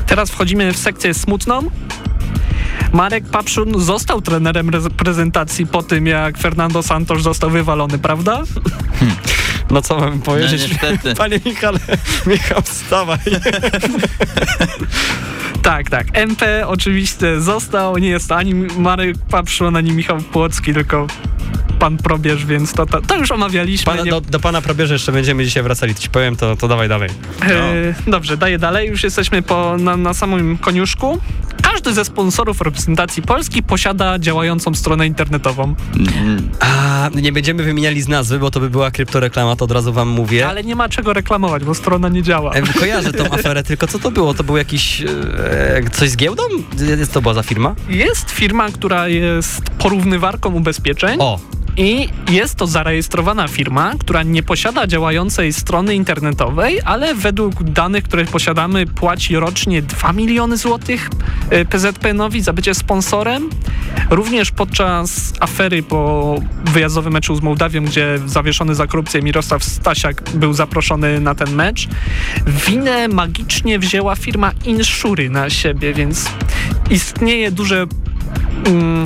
Teraz 0.07 0.31
wchodzimy 0.31 0.73
w 0.73 0.77
sekcję 0.77 1.13
smutną. 1.13 1.69
Marek 2.93 3.25
Papszun 3.25 3.81
został 3.81 4.21
trenerem 4.21 4.69
reprezentacji 4.69 5.67
po 5.67 5.83
tym, 5.83 6.07
jak 6.07 6.37
Fernando 6.37 6.83
Santos 6.83 7.21
został 7.21 7.49
wywalony, 7.49 7.99
prawda? 7.99 8.43
No 9.71 9.81
co 9.81 9.99
mam 9.99 10.15
No 10.15 10.21
powiedzieć? 10.25 10.69
niestety. 10.69 11.15
Panie 11.23 11.39
Michale, 11.45 11.79
Michał, 12.27 12.61
wstawaj. 12.61 13.17
Tak, 15.61 15.89
tak. 15.89 16.07
MP 16.13 16.67
oczywiście 16.67 17.41
został, 17.41 17.97
nie 17.97 18.07
jest 18.09 18.29
to 18.29 18.35
ani 18.35 18.53
Marek 18.77 19.15
Papszun, 19.29 19.75
ani 19.75 19.91
Michał 19.91 20.17
Płocki, 20.17 20.73
tylko 20.73 21.07
pan 21.79 21.97
Probierz, 21.97 22.45
więc 22.45 22.73
to, 22.73 22.85
to, 22.85 23.01
to 23.01 23.17
już 23.17 23.31
omawialiśmy. 23.31 23.85
Pana, 23.85 24.03
nie- 24.03 24.11
do, 24.11 24.21
do 24.21 24.39
pana 24.39 24.61
probierze 24.61 24.93
jeszcze 24.93 25.11
będziemy 25.11 25.45
dzisiaj 25.45 25.63
wracali, 25.63 25.95
to 25.95 26.01
ci 26.01 26.09
powiem, 26.09 26.35
to, 26.35 26.55
to 26.55 26.67
dawaj 26.67 26.89
dalej. 26.89 27.09
E, 27.41 27.93
dobrze, 28.11 28.37
daję 28.37 28.57
dalej. 28.59 28.89
Już 28.89 29.03
jesteśmy 29.03 29.41
po, 29.41 29.77
na, 29.77 29.97
na 29.97 30.13
samym 30.13 30.57
koniuszku. 30.57 31.19
Każdy 31.61 31.93
ze 31.93 32.05
sponsorów 32.05 32.61
reprezentacji 32.61 33.23
Polski 33.23 33.63
posiada 33.63 34.19
działającą 34.19 34.73
stronę 34.73 35.07
internetową. 35.07 35.75
Mm, 35.95 36.49
A 36.59 37.09
nie 37.15 37.31
będziemy 37.31 37.63
wymieniali 37.63 38.01
z 38.01 38.07
nazwy, 38.07 38.39
bo 38.39 38.51
to 38.51 38.59
by 38.59 38.69
była 38.69 38.91
kryptoreklama, 38.91 39.54
to 39.55 39.65
od 39.65 39.71
razu 39.71 39.93
wam 39.93 40.09
mówię. 40.09 40.47
Ale 40.47 40.63
nie 40.63 40.75
ma 40.75 40.89
czego 40.89 41.13
reklamować, 41.13 41.63
bo 41.63 41.75
strona 41.75 42.09
nie 42.09 42.23
działa. 42.23 42.51
Kojarzę 42.79 43.13
tą 43.13 43.25
aferę, 43.39 43.63
tylko 43.63 43.87
co 43.87 43.99
to 43.99 44.11
było? 44.11 44.33
To 44.33 44.43
był 44.43 44.57
jakiś... 44.57 45.01
E, 45.01 45.89
coś 45.91 46.09
z 46.09 46.17
giełdą? 46.17 46.43
Co 47.07 47.13
to 47.13 47.21
była 47.21 47.33
za 47.33 47.43
firma? 47.43 47.75
Jest 47.89 48.31
firma, 48.31 48.69
która 48.69 49.07
jest 49.07 49.61
porównywarką 49.61 50.53
ubezpieczeń 50.53 51.17
O, 51.19 51.39
I 51.77 52.09
jest 52.29 52.55
to 52.55 52.67
zarejestrowana 52.67 53.47
firma, 53.47 53.93
która 53.99 54.23
nie 54.23 54.43
posiada 54.43 54.87
działającej 54.87 55.53
strony 55.53 55.95
internetowej, 55.95 56.81
ale 56.85 57.15
według 57.15 57.63
danych, 57.63 58.03
które 58.03 58.25
posiadamy, 58.25 58.85
płaci 58.85 59.35
rocznie 59.35 59.81
2 59.81 60.13
miliony 60.13 60.57
złotych 60.57 61.09
y, 61.53 61.65
PZPN-owi 61.65 62.41
za 62.41 62.53
bycie 62.53 62.75
sponsorem. 62.75 63.49
Również 64.09 64.51
podczas 64.51 65.33
afery 65.39 65.83
po 65.83 66.35
wyjazdowym 66.65 67.13
meczu 67.13 67.35
z 67.35 67.41
Mołdawią, 67.41 67.85
gdzie 67.85 68.19
zawieszony 68.25 68.75
za 68.75 68.87
korupcję 68.87 69.21
Mirosław 69.21 69.63
Stasiak 69.63 70.23
był 70.33 70.53
zaproszony 70.53 71.19
na 71.19 71.35
ten 71.35 71.55
mecz, 71.55 71.87
winę 72.67 73.07
magicznie 73.07 73.79
wzięła 73.79 74.15
firma 74.15 74.51
Inszury 74.65 75.29
na 75.29 75.49
siebie, 75.49 75.93
więc 75.93 76.29
istnieje 76.89 77.51
duże, 77.51 77.85
mm, 78.65 79.05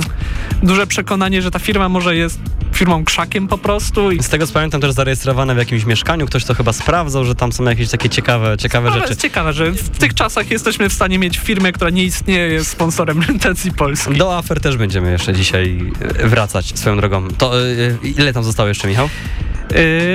duże 0.62 0.86
przekonanie, 0.86 1.42
że 1.42 1.50
ta 1.50 1.58
firma 1.58 1.88
może 1.88 2.16
jest 2.16 2.40
firmą 2.72 3.04
krzakiem 3.04 3.48
po 3.48 3.58
prostu. 3.58 4.10
I 4.10 4.22
Z 4.22 4.28
tego 4.28 4.46
co 4.46 4.52
pamiętam 4.52 4.80
też 4.80 4.92
zarejestrowane 4.92 5.54
w 5.54 5.58
jakimś 5.58 5.84
mieszkaniu, 5.84 6.26
ktoś 6.26 6.44
to 6.44 6.54
chyba 6.54 6.72
sprawdzał, 6.72 7.24
że 7.24 7.34
tam 7.34 7.52
są 7.52 7.64
jakieś 7.64 7.90
takie 7.90 8.08
ciekawe, 8.08 8.56
ciekawe 8.58 8.88
ale 8.88 8.98
rzeczy. 9.00 9.10
jest 9.10 9.22
ciekawe, 9.22 9.52
że 9.52 9.70
w 9.70 9.90
tych 9.90 10.14
czasach 10.14 10.50
jesteśmy 10.50 10.88
w 10.88 10.92
stanie 10.92 11.18
mieć 11.18 11.38
firmę, 11.38 11.72
która 11.72 11.90
nie 11.90 12.04
istnieje, 12.04 12.48
jest 12.48 12.70
sponsorem 12.70 13.20
reprezentacji 13.30 13.72
Polski. 13.72 14.16
Do 14.16 14.36
afer 14.36 14.60
też 14.60 14.76
będziemy 14.76 15.12
jeszcze 15.12 15.34
dzisiaj 15.34 15.92
e, 16.18 16.28
wracać 16.28 16.78
swoją 16.78 16.96
drogą. 16.96 17.28
To 17.28 17.60
e, 17.60 17.64
ile 18.02 18.32
tam 18.32 18.44
zostało 18.44 18.68
jeszcze, 18.68 18.88
Michał? 18.88 19.08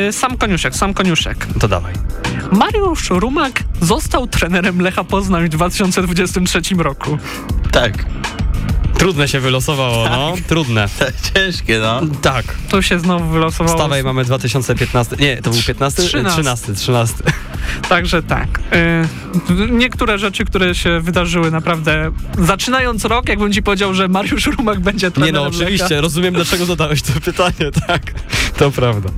Yy, 0.06 0.14
sam 0.14 0.38
Koniuszek, 0.38 0.76
sam 0.76 0.94
Koniuszek. 0.94 1.48
To 1.60 1.68
dawaj. 1.68 1.94
Mariusz 2.52 3.10
Rumak 3.10 3.64
został 3.82 4.28
trenerem 4.28 4.82
Lecha 4.82 5.04
Poznań 5.04 5.46
w 5.46 5.50
2023 5.50 6.62
roku. 6.78 7.18
Tak, 7.72 8.06
Trudne 8.98 9.28
się 9.28 9.40
wylosowało, 9.40 10.10
no. 10.10 10.34
Trudne. 10.48 10.90
ciężkie 11.34 11.80
no. 11.80 12.02
Tak. 12.22 12.46
To 12.70 12.82
się 12.82 13.00
znowu 13.00 13.30
wylosowało. 13.30 13.78
Stawaj 13.78 14.04
mamy 14.04 14.26
2015. 14.26 15.16
Nie, 15.16 15.42
to 15.42 15.50
był 15.50 15.62
15? 15.68 16.04
13. 16.04 16.42
13, 16.42 16.74
13. 16.74 17.16
Także 17.90 18.24
tak. 18.24 18.60
Yy, 19.50 19.68
niektóre 19.72 20.18
rzeczy, 20.18 20.46
które 20.46 20.76
się 20.76 21.00
wydarzyły 21.00 21.52
naprawdę 21.52 22.12
zaczynając 22.38 23.06
rok, 23.06 23.30
jakbym 23.30 23.54
ci 23.54 23.64
powiedział, 23.64 23.94
że 23.94 24.08
Mariusz 24.08 24.46
Rumak 24.46 24.80
będzie 24.80 25.08
Nie 25.08 25.12
trenerem 25.12 25.36
no, 25.36 25.48
oczywiście, 25.48 25.90
Lecha. 25.90 26.02
rozumiem 26.02 26.34
dlaczego 26.34 26.66
zadałeś 26.66 27.02
to 27.02 27.14
pytanie, 27.22 27.72
tak. 27.88 28.02
To 28.58 28.72
prawda. 28.72 29.10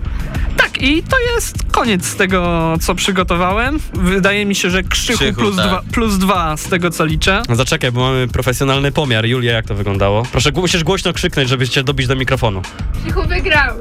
Tak, 0.77 0.83
i 0.87 1.03
to 1.03 1.19
jest 1.35 1.55
koniec 1.71 2.15
tego, 2.15 2.73
co 2.81 2.95
przygotowałem. 2.95 3.79
Wydaje 3.93 4.45
mi 4.45 4.55
się, 4.55 4.69
że 4.69 4.83
krzychu, 4.83 5.17
Krzychu, 5.19 5.41
plus, 5.41 5.55
tak. 5.55 5.67
dwa, 5.67 5.81
plus 5.91 6.17
dwa 6.17 6.57
z 6.57 6.63
tego, 6.63 6.91
co 6.91 7.05
liczę. 7.05 7.41
No 7.49 7.55
Zaczekaj, 7.55 7.91
bo 7.91 8.01
mamy 8.01 8.27
profesjonalny 8.27 8.91
pomiar. 8.91 9.25
Julia, 9.25 9.53
jak 9.53 9.65
to 9.65 9.75
wyglądało? 9.75 10.23
Proszę, 10.31 10.51
musisz 10.55 10.83
głośno 10.83 11.13
krzyknąć, 11.13 11.49
żebyście 11.49 11.83
dobić 11.83 12.07
do 12.07 12.15
mikrofonu. 12.15 12.61
Krzychu 13.03 13.21
wygrał. 13.27 13.75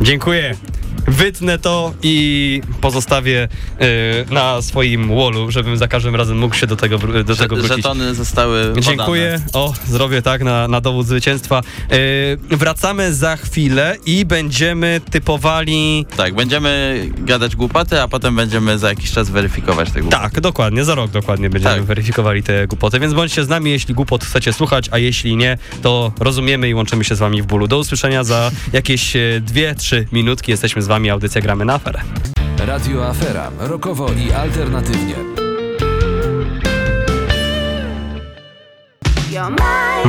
Dziękuję. 0.00 0.54
Wytnę 1.08 1.58
to 1.58 1.94
i 2.02 2.60
pozostawię 2.80 3.48
y, 4.28 4.34
na 4.34 4.62
swoim 4.62 5.08
wallu, 5.08 5.50
żebym 5.50 5.76
za 5.76 5.88
każdym 5.88 6.16
razem 6.16 6.38
mógł 6.38 6.54
się 6.54 6.66
do 6.66 6.76
tego, 6.76 6.98
do 6.98 7.36
tego 7.36 7.56
Że, 7.56 7.62
wrócić. 7.62 7.76
żetony 7.76 8.14
zostały 8.14 8.60
podane. 8.64 8.82
Dziękuję. 8.82 9.40
O, 9.52 9.74
zrobię 9.86 10.22
tak 10.22 10.42
na, 10.42 10.68
na 10.68 10.80
dowód 10.80 11.06
zwycięstwa. 11.06 11.62
Y, 11.92 12.56
wracamy 12.56 13.14
za 13.14 13.36
chwilę 13.36 13.96
i 14.06 14.24
będziemy 14.24 15.00
typowali. 15.10 16.06
Tak, 16.16 16.34
będziemy 16.34 17.00
gadać 17.18 17.56
głupoty, 17.56 18.00
a 18.02 18.08
potem 18.08 18.36
będziemy 18.36 18.78
za 18.78 18.88
jakiś 18.88 19.10
czas 19.12 19.30
weryfikować 19.30 19.90
te 19.90 20.00
głupoty. 20.00 20.22
Tak, 20.22 20.40
dokładnie, 20.40 20.84
za 20.84 20.94
rok 20.94 21.10
dokładnie 21.10 21.50
będziemy 21.50 21.74
Tak. 21.74 21.84
weryfikowali 21.84 22.42
te 22.42 22.66
głupoty, 22.66 23.00
więc 23.00 23.14
bądźcie 23.14 23.44
z 23.44 23.48
nami, 23.48 23.70
jeśli 23.70 23.94
głupot 23.94 24.24
chcecie 24.24 24.52
słuchać, 24.52 24.88
a 24.90 24.98
jeśli 24.98 25.36
nie, 25.36 25.58
to 25.82 26.12
rozumiemy 26.20 26.68
i 26.68 26.74
łączymy 26.74 27.04
się 27.04 27.14
z 27.14 27.18
wami 27.18 27.42
w 27.42 27.46
bólu. 27.46 27.68
Do 27.68 27.78
usłyszenia 27.78 28.24
za 28.24 28.50
jakieś 28.72 29.12
2-3 29.46 30.04
minutki. 30.12 30.50
Jesteśmy 30.50 30.82
z 30.82 30.86
wami, 30.86 30.95
audycja 31.10 31.40
Gramy 31.40 31.64
na 31.64 31.74
Aferę. 31.74 32.00
Radio 32.58 33.08
Afera. 33.08 33.50
Rokowo 33.58 34.12
i 34.12 34.32
alternatywnie. 34.32 35.14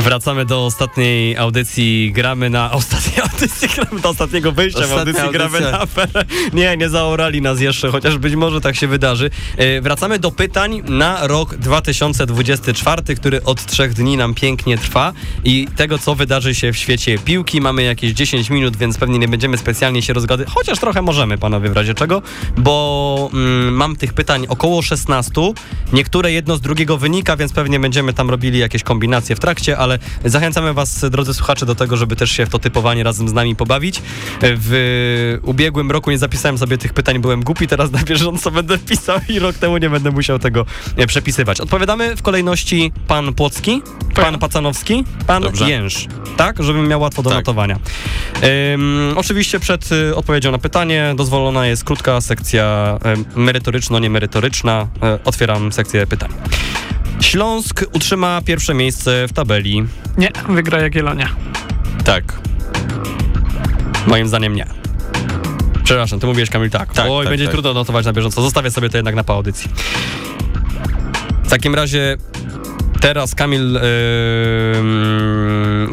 Wracamy 0.01 0.45
do 0.45 0.65
ostatniej 0.65 1.37
audycji 1.37 2.11
Gramy 2.11 2.49
na... 2.49 2.71
Ostatniej 2.77 3.21
audycji 3.21 3.67
Gramy 3.75 4.01
do 4.01 4.09
ostatniego 4.09 4.51
wyjścia 4.51 4.79
w 4.79 4.83
Ostatnia 4.83 4.99
audycji 4.99 5.29
Gramy 5.31 5.57
audycja. 5.57 5.71
na 5.71 5.79
Aferę. 5.81 6.25
Nie, 6.53 6.77
nie 6.77 6.89
zaorali 6.89 7.41
nas 7.41 7.61
jeszcze, 7.61 7.91
chociaż 7.91 8.17
być 8.17 8.35
może 8.35 8.61
tak 8.61 8.75
się 8.75 8.87
wydarzy. 8.87 9.29
E, 9.57 9.81
Wracamy 9.81 10.19
do 10.19 10.31
pytań 10.31 10.81
na 10.87 11.27
rok 11.27 11.55
2024, 11.55 13.15
który 13.15 13.43
od 13.43 13.65
trzech 13.65 13.93
dni 13.93 14.17
nam 14.17 14.33
pięknie 14.33 14.77
trwa 14.77 15.13
i 15.43 15.67
tego, 15.75 15.97
co 15.97 16.15
wydarzy 16.15 16.55
się 16.55 16.73
w 16.73 16.77
świecie 16.77 17.17
piłki. 17.17 17.61
Mamy 17.61 17.83
jakieś 17.83 18.11
10 18.11 18.49
minut, 18.49 18.77
więc 18.77 18.97
pewnie 18.97 19.19
nie 19.19 19.27
będziemy 19.27 19.57
specjalnie 19.57 20.01
się 20.01 20.13
rozgadywać, 20.13 20.53
chociaż 20.53 20.79
trochę 20.79 21.01
możemy, 21.01 21.37
panowie, 21.37 21.69
w 21.69 21.73
razie 21.73 21.93
czego, 21.93 22.21
bo 22.57 23.29
mm, 23.33 23.73
mam 23.73 23.95
tych 23.95 24.13
pytań 24.13 24.45
około 24.49 24.81
16. 24.81 25.31
Niektóre 25.93 26.31
jedno 26.31 26.57
z 26.57 26.61
drugiego 26.61 26.97
wynika, 26.97 27.37
więc 27.37 27.53
pewnie 27.53 27.79
będziemy 27.79 28.13
tam 28.13 28.29
robili 28.29 28.59
jakieś 28.59 28.83
kombinacje 28.83 29.35
w 29.35 29.39
trakcie, 29.39 29.77
ale 29.77 29.86
zachęcamy 30.25 30.73
was, 30.73 31.05
drodzy 31.09 31.33
słuchacze, 31.33 31.65
do 31.65 31.75
tego, 31.75 31.97
żeby 31.97 32.15
też 32.15 32.31
się 32.31 32.45
w 32.45 32.49
to 32.49 32.59
typowanie 32.59 33.03
razem 33.03 33.29
z 33.29 33.33
nami 33.33 33.55
pobawić. 33.55 34.01
W 34.41 35.37
ubiegłym 35.43 35.91
roku 35.91 36.11
nie 36.11 36.17
zapisałem 36.17 36.57
sobie 36.57 36.77
tych 36.77 36.93
pytań, 36.93 37.19
byłem 37.19 37.43
głupi, 37.43 37.67
teraz 37.67 37.91
na 37.91 38.03
bieżąco 38.03 38.51
będę 38.51 38.77
pisał 38.77 39.19
i 39.29 39.39
rok 39.39 39.55
temu 39.55 39.77
nie 39.77 39.89
będę 39.89 40.11
musiał 40.11 40.39
tego 40.39 40.65
e, 40.95 41.07
przepisywać. 41.07 41.61
Odpowiadamy 41.61 42.15
w 42.15 42.21
kolejności 42.21 42.91
pan 43.07 43.33
Płocki, 43.33 43.81
pan 44.15 44.39
Pacanowski, 44.39 45.03
pan 45.27 45.43
Dobrze. 45.43 45.69
Jęż. 45.69 46.07
Tak, 46.37 46.63
żebym 46.63 46.87
miał 46.87 47.01
łatwo 47.01 47.23
do 47.23 47.29
Tak. 47.29 47.39
notowania. 47.39 47.79
Oczywiście 49.15 49.59
przed 49.59 49.91
y, 49.91 50.15
odpowiedzią 50.15 50.51
na 50.51 50.57
pytanie 50.57 51.13
dozwolona 51.17 51.67
jest 51.67 51.83
krótka 51.83 52.21
sekcja 52.21 52.97
merytoryczno-niemerytoryczna. 53.35 54.87
Y, 55.19 55.23
otwieram 55.23 55.71
sekcję 55.71 56.07
pytań. 56.07 56.29
Śląsk 57.21 57.85
utrzyma 57.93 58.41
pierwsze 58.45 58.73
miejsce 58.73 59.27
w 59.27 59.33
tabeli. 59.33 59.83
Nie, 60.17 60.29
wygra 60.49 60.79
Jagiellonia. 60.81 61.29
Tak. 62.03 62.39
Moim 64.07 64.27
zdaniem 64.27 64.55
nie. 64.55 64.65
Przepraszam, 65.83 66.19
ty 66.19 66.27
mówiłeś 66.27 66.49
Kamil 66.49 66.69
tak. 66.69 66.93
Tak, 66.93 67.05
Oj, 67.09 67.25
tak, 67.25 67.31
będzie 67.31 67.45
tak. 67.45 67.53
trudno 67.53 67.73
notować 67.73 68.05
na 68.05 68.13
bieżąco. 68.13 68.41
Zostawię 68.41 68.71
sobie 68.71 68.89
to 68.89 68.97
jednak 68.97 69.15
na 69.15 69.23
po 69.23 69.33
audycji. 69.33 69.69
W 71.43 71.49
takim 71.49 71.75
razie 71.75 72.17
teraz 73.01 73.35
Kamil, 73.35 73.73
yy, 73.73 73.79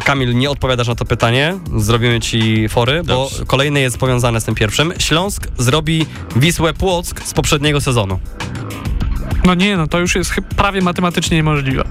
Kamil, 0.05 0.35
nie 0.35 0.51
odpowiadasz 0.51 0.89
na 0.89 0.95
to 0.95 1.05
pytanie. 1.05 1.55
Zrobimy 1.77 2.21
ci 2.21 2.69
fory, 2.69 3.03
bo 3.03 3.25
Dobrze. 3.25 3.45
kolejne 3.47 3.81
jest 3.81 3.99
powiązane 3.99 4.41
z 4.41 4.45
tym 4.45 4.55
pierwszym. 4.55 4.93
Śląsk 4.99 5.49
zrobi 5.59 6.07
Wisłę 6.37 6.75
Płock 6.75 7.23
z 7.25 7.35
poprzedniego 7.35 7.81
sezonu. 7.81 8.21
No 9.45 9.55
nie, 9.55 9.77
no 9.77 9.87
to 9.87 9.99
już 10.01 10.15
jest 10.15 10.33
prawie 10.57 10.81
matematycznie 10.81 11.37
niemożliwe. 11.37 11.85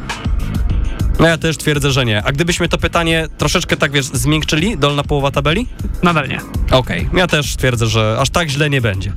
No 1.20 1.28
ja 1.28 1.38
też 1.38 1.58
twierdzę, 1.58 1.92
że 1.92 2.06
nie. 2.06 2.24
A 2.24 2.32
gdybyśmy 2.32 2.70
to 2.70 2.78
pytanie 2.78 3.28
troszeczkę 3.38 3.78
tak, 3.78 3.92
wiesz, 3.92 4.06
zmiękczyli, 4.06 4.78
dolna 4.78 5.04
połowa 5.04 5.32
tabeli? 5.32 5.68
Nadal 6.04 6.30
nie. 6.30 6.40
Okej, 6.72 7.10
ja 7.16 7.28
też 7.28 7.56
twierdzę, 7.58 7.88
że 7.88 8.18
aż 8.20 8.30
tak 8.30 8.50
źle 8.50 8.70
nie 8.70 8.82
będzie. 8.82 9.14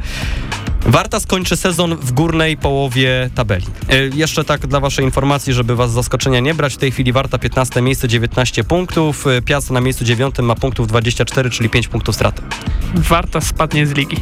Warta 0.87 1.21
skończy 1.21 1.57
sezon 1.57 1.97
w 1.97 2.13
górnej 2.13 2.57
połowie 2.57 3.31
tabeli. 3.35 3.67
E, 3.89 3.97
jeszcze 4.07 4.45
tak 4.45 4.67
dla 4.67 4.81
waszej 4.81 5.05
informacji, 5.05 5.53
żeby 5.53 5.77
was 5.77 5.93
zaskoczenia 5.93 6.41
nie 6.41 6.55
brać, 6.55 6.75
w 6.75 6.77
tej 6.77 6.93
chwili 6.93 7.13
Warta 7.13 7.39
15 7.39 7.83
miejsce, 7.83 8.09
19 8.09 8.65
punktów, 8.65 9.27
e, 9.27 9.43
Piast 9.43 9.71
na 9.71 9.81
miejscu 9.81 10.05
9 10.05 10.35
ma 10.43 10.55
punktów 10.55 10.87
24, 10.87 11.51
czyli 11.51 11.71
5 11.71 11.89
punktów 11.89 12.15
straty. 12.15 12.43
Warta 12.95 13.41
spadnie 13.41 13.87
z 13.87 13.93
ligi. 13.93 14.17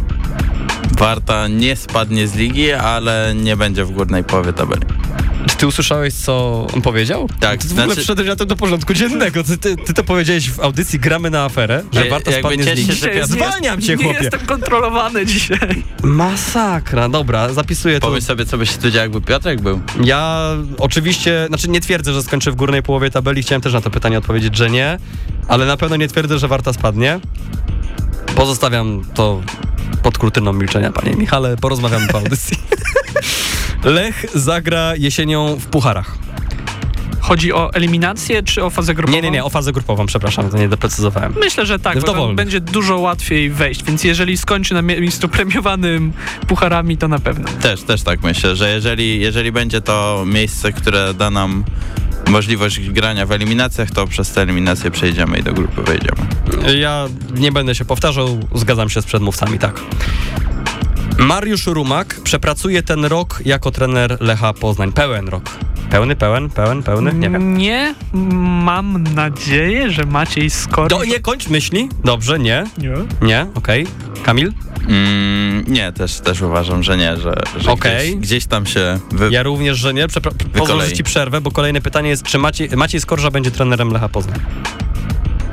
Warta 0.99 1.49
nie 1.49 1.77
spadnie 1.77 2.29
z 2.29 2.35
ligi, 2.35 2.73
ale 2.73 3.35
nie 3.37 3.57
będzie 3.57 3.85
w 3.85 3.91
górnej 3.91 4.25
połowie 4.25 4.53
tabeli. 4.53 4.83
Czy 5.47 5.57
ty 5.57 5.67
usłyszałeś, 5.67 6.15
co 6.15 6.67
on 6.75 6.83
powiedział? 6.83 7.29
Tak, 7.41 7.61
Ty 7.61 7.69
w 7.69 7.71
ogóle 7.73 7.87
znaczy- 7.87 8.03
wszedłeś 8.03 8.29
na 8.29 8.37
to 8.37 8.47
do 8.47 8.57
porządku 8.57 8.95
dziennego. 8.95 9.45
Ty, 9.45 9.59
ty, 9.59 9.77
ty 9.77 9.95
to 9.95 10.05
powiedziałeś 10.05 10.51
w 10.51 10.61
audycji 10.61 10.99
Gramy 10.99 11.31
na 11.31 11.45
aferę, 11.45 11.83
że 11.93 12.07
jakby 12.07 12.33
spadnie 12.33 12.65
z 12.65 12.77
ligi. 12.77 12.97
się, 12.97 13.15
nie 13.15 13.27
Zwalniam 13.27 13.81
cię, 13.83 13.97
Nie 13.97 14.05
chłopie. 14.05 14.19
jestem 14.23 14.41
kontrolowany 14.41 15.27
dzisiaj. 15.27 15.83
Masakra, 16.03 17.09
dobra, 17.09 17.53
zapisuję 17.53 18.01
to. 18.01 18.07
Pomyśl 18.07 18.27
sobie, 18.27 18.47
co 18.47 18.59
by 18.59 18.67
się 18.67 18.79
tu 18.79 18.91
działo, 18.91 19.03
jakby 19.03 19.21
Piotrek 19.21 19.61
był. 19.61 19.81
Ja 20.05 20.49
oczywiście, 20.79 21.45
znaczy 21.49 21.69
nie 21.71 21.81
twierdzę, 21.81 22.13
że 22.13 22.23
skończę 22.23 22.51
w 22.53 22.55
górnej 22.55 22.83
połowie 22.83 23.11
tabeli, 23.11 23.43
chciałem 23.43 23.63
też 23.63 23.73
na 23.73 23.81
to 23.81 23.91
pytanie 23.91 24.19
odpowiedzieć, 24.19 24.57
że 24.57 24.71
nie, 24.71 24.99
ale 25.49 25.67
na 25.67 25.77
pewno 25.77 25.97
nie 25.97 26.09
twierdzę, 26.09 26.39
że 26.39 26.49
Warta 26.49 26.73
spadnie. 26.73 27.21
Pozostawiam 28.37 29.05
to 29.15 29.43
pod 30.03 30.19
kurtyną 30.19 30.53
milczenia, 30.53 30.93
panie 30.93 31.17
Michale, 31.17 31.57
porozmawiamy 31.57 32.07
po 32.09 32.19
audycji. 32.19 32.57
Lech 33.85 34.27
zagra 34.35 34.97
jesienią 34.97 35.57
w 35.57 35.67
pucharach. 35.67 36.19
Chodzi 37.21 37.53
o 37.53 37.73
eliminację 37.75 38.43
czy 38.43 38.65
o 38.65 38.71
fazę 38.71 38.95
grupową? 38.95 39.17
Nie, 39.17 39.23
nie, 39.23 39.31
nie, 39.31 39.45
o 39.45 39.51
fazę 39.51 39.73
grupową, 39.73 40.07
przepraszam, 40.07 40.51
to 40.51 40.59
nie 40.59 40.69
doprecyzowałem. 40.69 41.35
Myślę, 41.41 41.67
że 41.67 41.79
tak, 41.79 42.01
bo 42.05 42.35
będzie 42.35 42.61
dużo 42.61 42.99
łatwiej 42.99 43.51
wejść, 43.51 43.85
więc 43.85 44.05
jeżeli 44.05 44.37
skończy 44.37 44.75
na 44.75 44.83
miejscu 44.83 45.29
premiowanym 45.29 46.13
pucharami, 46.49 46.97
to 46.97 47.09
na 47.09 47.19
pewno. 47.19 47.49
Też, 47.63 47.83
też 47.83 48.03
tak 48.03 48.23
myślę, 48.23 48.57
że 48.57 48.71
jeżeli, 48.71 49.21
jeżeli 49.21 49.53
będzie 49.53 49.81
to 49.81 50.25
miejsce, 50.27 50.73
które 50.73 51.15
da 51.15 51.31
nam 51.31 51.65
możliwość 52.29 52.91
grania 52.91 53.27
w 53.27 53.33
eliminacjach, 53.33 53.91
to 53.91 54.07
przez 54.07 54.33
te 54.33 54.43
eliminacje 54.43 54.91
przejdziemy 54.91 55.39
i 55.39 55.43
do 55.43 55.53
grupy 55.53 55.83
wejdziemy. 55.83 56.27
Ja 56.79 57.07
nie 57.35 57.53
będę 57.53 57.75
się 57.75 57.85
powtarzał, 57.85 58.39
zgadzam 58.55 58.91
się 58.91 59.03
z 59.03 59.05
przedmówcami, 59.05 59.59
tak. 59.59 59.81
Mariusz 61.19 61.67
Rumak 61.67 62.21
przepracuje 62.25 62.83
ten 62.83 63.05
rok 63.05 63.43
jako 63.45 63.71
trener 63.71 64.17
Lecha 64.21 64.53
Poznań. 64.53 64.93
Pełen 64.93 65.29
rok. 65.29 65.51
Pełny, 65.95 66.17
pełen, 66.17 66.51
pełen, 66.51 66.83
pełny? 66.83 67.15
Nie 67.15 67.31
wiem. 67.31 67.57
Nie, 67.59 67.95
mam 68.65 69.03
nadzieję, 69.03 69.91
że 69.91 70.05
Maciej 70.05 70.51
skoro... 70.51 70.89
Do, 70.89 71.05
nie 71.05 71.21
kończ 71.21 71.49
myśli. 71.49 71.89
Dobrze, 72.05 72.39
nie. 72.39 72.65
Nie. 72.79 72.95
Nie, 73.23 73.47
okej. 73.55 73.87
Kamil? 74.25 74.53
Mm, 74.89 75.65
nie, 75.69 75.93
też, 75.93 76.21
też 76.21 76.43
uważam, 76.43 76.83
że 76.83 76.97
nie, 76.97 77.17
że, 77.17 77.35
że 77.57 77.71
Okej. 77.71 78.11
gdzieś, 78.11 78.17
gdzieś 78.17 78.47
tam 78.47 78.67
się 78.67 78.99
wy... 79.13 79.29
Ja 79.31 79.43
również, 79.43 79.79
że 79.79 79.95
nie. 79.95 80.09
Przepra- 80.09 80.35
pozwolę 80.59 80.93
ci 80.93 81.05
przerwę, 81.05 81.41
bo 81.41 81.51
kolejne 81.51 81.81
pytanie 81.81 82.09
jest, 82.09 82.23
czy 82.23 82.39
Maciej, 82.39 82.69
Maciej 82.77 83.01
Skorża 83.01 83.31
będzie 83.31 83.51
trenerem 83.51 83.93
Lecha 83.93 84.09
Poznań? 84.09 84.41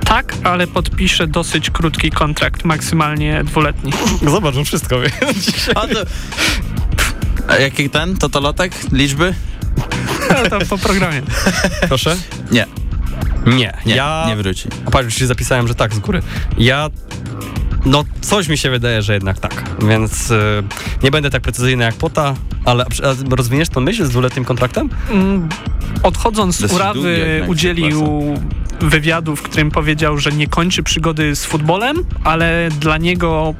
Tak, 0.06 0.34
ale 0.44 0.68
podpiszę 0.68 1.28
dosyć 1.28 1.70
krótki 1.70 2.12
kontrakt, 2.12 2.66
maksymalnie 2.66 3.44
dwuletni. 3.44 3.94
Zobaczą 4.32 4.66
wszystko. 4.66 4.96
A, 5.76 5.88
to... 5.88 6.00
A 7.48 7.56
jaki 7.56 7.90
ten? 7.90 8.18
Totolotek? 8.18 8.72
Liczby? 8.92 9.34
To 10.50 10.60
po 10.70 10.78
programie. 10.78 11.22
Proszę? 11.88 12.16
Nie, 12.52 12.66
Nie. 13.46 13.74
nie, 13.86 13.96
ja... 13.96 14.26
nie 14.28 14.36
wróci. 14.36 14.70
A 14.86 14.92
patrz, 14.92 15.06
już 15.06 15.16
się 15.16 15.28
zapisałem, 15.28 15.68
że 15.68 15.76
tak 15.76 15.94
z 15.94 16.00
góry. 16.00 16.22
Ja. 16.58 16.90
No, 17.86 18.04
coś 18.22 18.48
mi 18.48 18.58
się 18.58 18.70
wydaje, 18.70 19.02
że 19.02 19.14
jednak 19.14 19.40
tak. 19.40 19.64
Więc 19.88 20.32
y, 20.32 20.64
nie 21.04 21.12
będę 21.12 21.30
tak 21.30 21.42
precyzyjny 21.42 21.84
jak 21.84 21.96
Pota, 21.96 22.34
ale 22.66 22.84
a 22.84 23.36
rozwiniesz 23.36 23.70
tą 23.70 23.82
myśl 23.82 24.06
z 24.06 24.10
dwuletnim 24.10 24.46
kontraktem? 24.46 24.90
Mm, 25.10 25.50
Odchodząc 26.04 26.56
z 26.56 26.74
Urawy 26.74 27.44
udzielił 27.48 28.36
wywiadu, 28.82 29.36
w 29.36 29.42
którym 29.42 29.72
powiedział, 29.72 30.18
że 30.18 30.32
nie 30.32 30.48
kończy 30.48 30.84
przygody 30.84 31.36
z 31.36 31.46
futbolem, 31.46 31.98
ale 32.24 32.70
dla 32.80 32.98
niego 32.98 33.54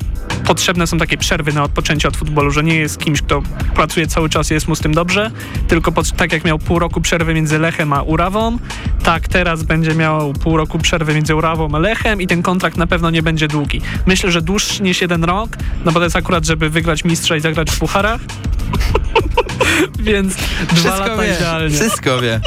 potrzebne 0.46 0.88
są 0.88 0.98
takie 0.98 1.18
przerwy 1.18 1.54
na 1.54 1.64
odpoczęcie 1.64 2.08
od 2.08 2.18
futbolu, 2.18 2.52
że 2.52 2.64
nie 2.64 2.76
jest 2.76 3.00
kimś, 3.00 3.22
kto 3.22 3.42
pracuje 3.76 4.08
cały 4.08 4.30
czas 4.30 4.52
i 4.52 4.54
jest 4.54 4.68
mu 4.68 4.76
z 4.76 4.80
tym 4.80 4.94
dobrze, 4.94 5.32
tylko 5.68 5.92
pod, 5.92 6.12
tak 6.12 6.34
jak 6.34 6.46
miał 6.46 6.60
pół 6.60 6.80
roku 6.80 7.02
przerwy 7.02 7.34
między 7.34 7.60
Lechem 7.60 7.94
a 7.94 8.02
Urawą, 8.02 8.58
tak 9.04 9.28
teraz 9.28 9.64
będzie 9.64 9.96
miał 9.96 10.34
pół 10.34 10.58
roku 10.58 10.80
przerwy 10.80 11.14
między 11.14 11.36
Urawą 11.36 11.70
a 11.74 11.80
Lechem 11.80 12.22
i 12.22 12.28
ten 12.28 12.42
kontrakt 12.42 12.78
na 12.78 12.88
pewno 12.88 13.10
nie 13.10 13.24
będzie 13.24 13.48
długi. 13.48 13.82
Myślę, 14.06 14.32
że 14.32 14.42
dłuższy 14.42 14.84
niż 14.84 15.02
jeden 15.02 15.24
rok, 15.24 15.50
no 15.86 15.92
bo 15.92 16.00
to 16.00 16.04
jest 16.04 16.16
akurat, 16.16 16.46
żeby 16.46 16.70
wygrać 16.70 17.04
mistrza 17.04 17.36
i 17.36 17.40
zagrać 17.40 17.72
w 17.72 17.80
pucharach. 17.80 18.22
Więc 20.00 20.36
dwa 20.74 20.98
lata 20.98 21.26
idealnie. 21.26 21.76
Wszystko 21.76 22.22
wie. 22.22 22.42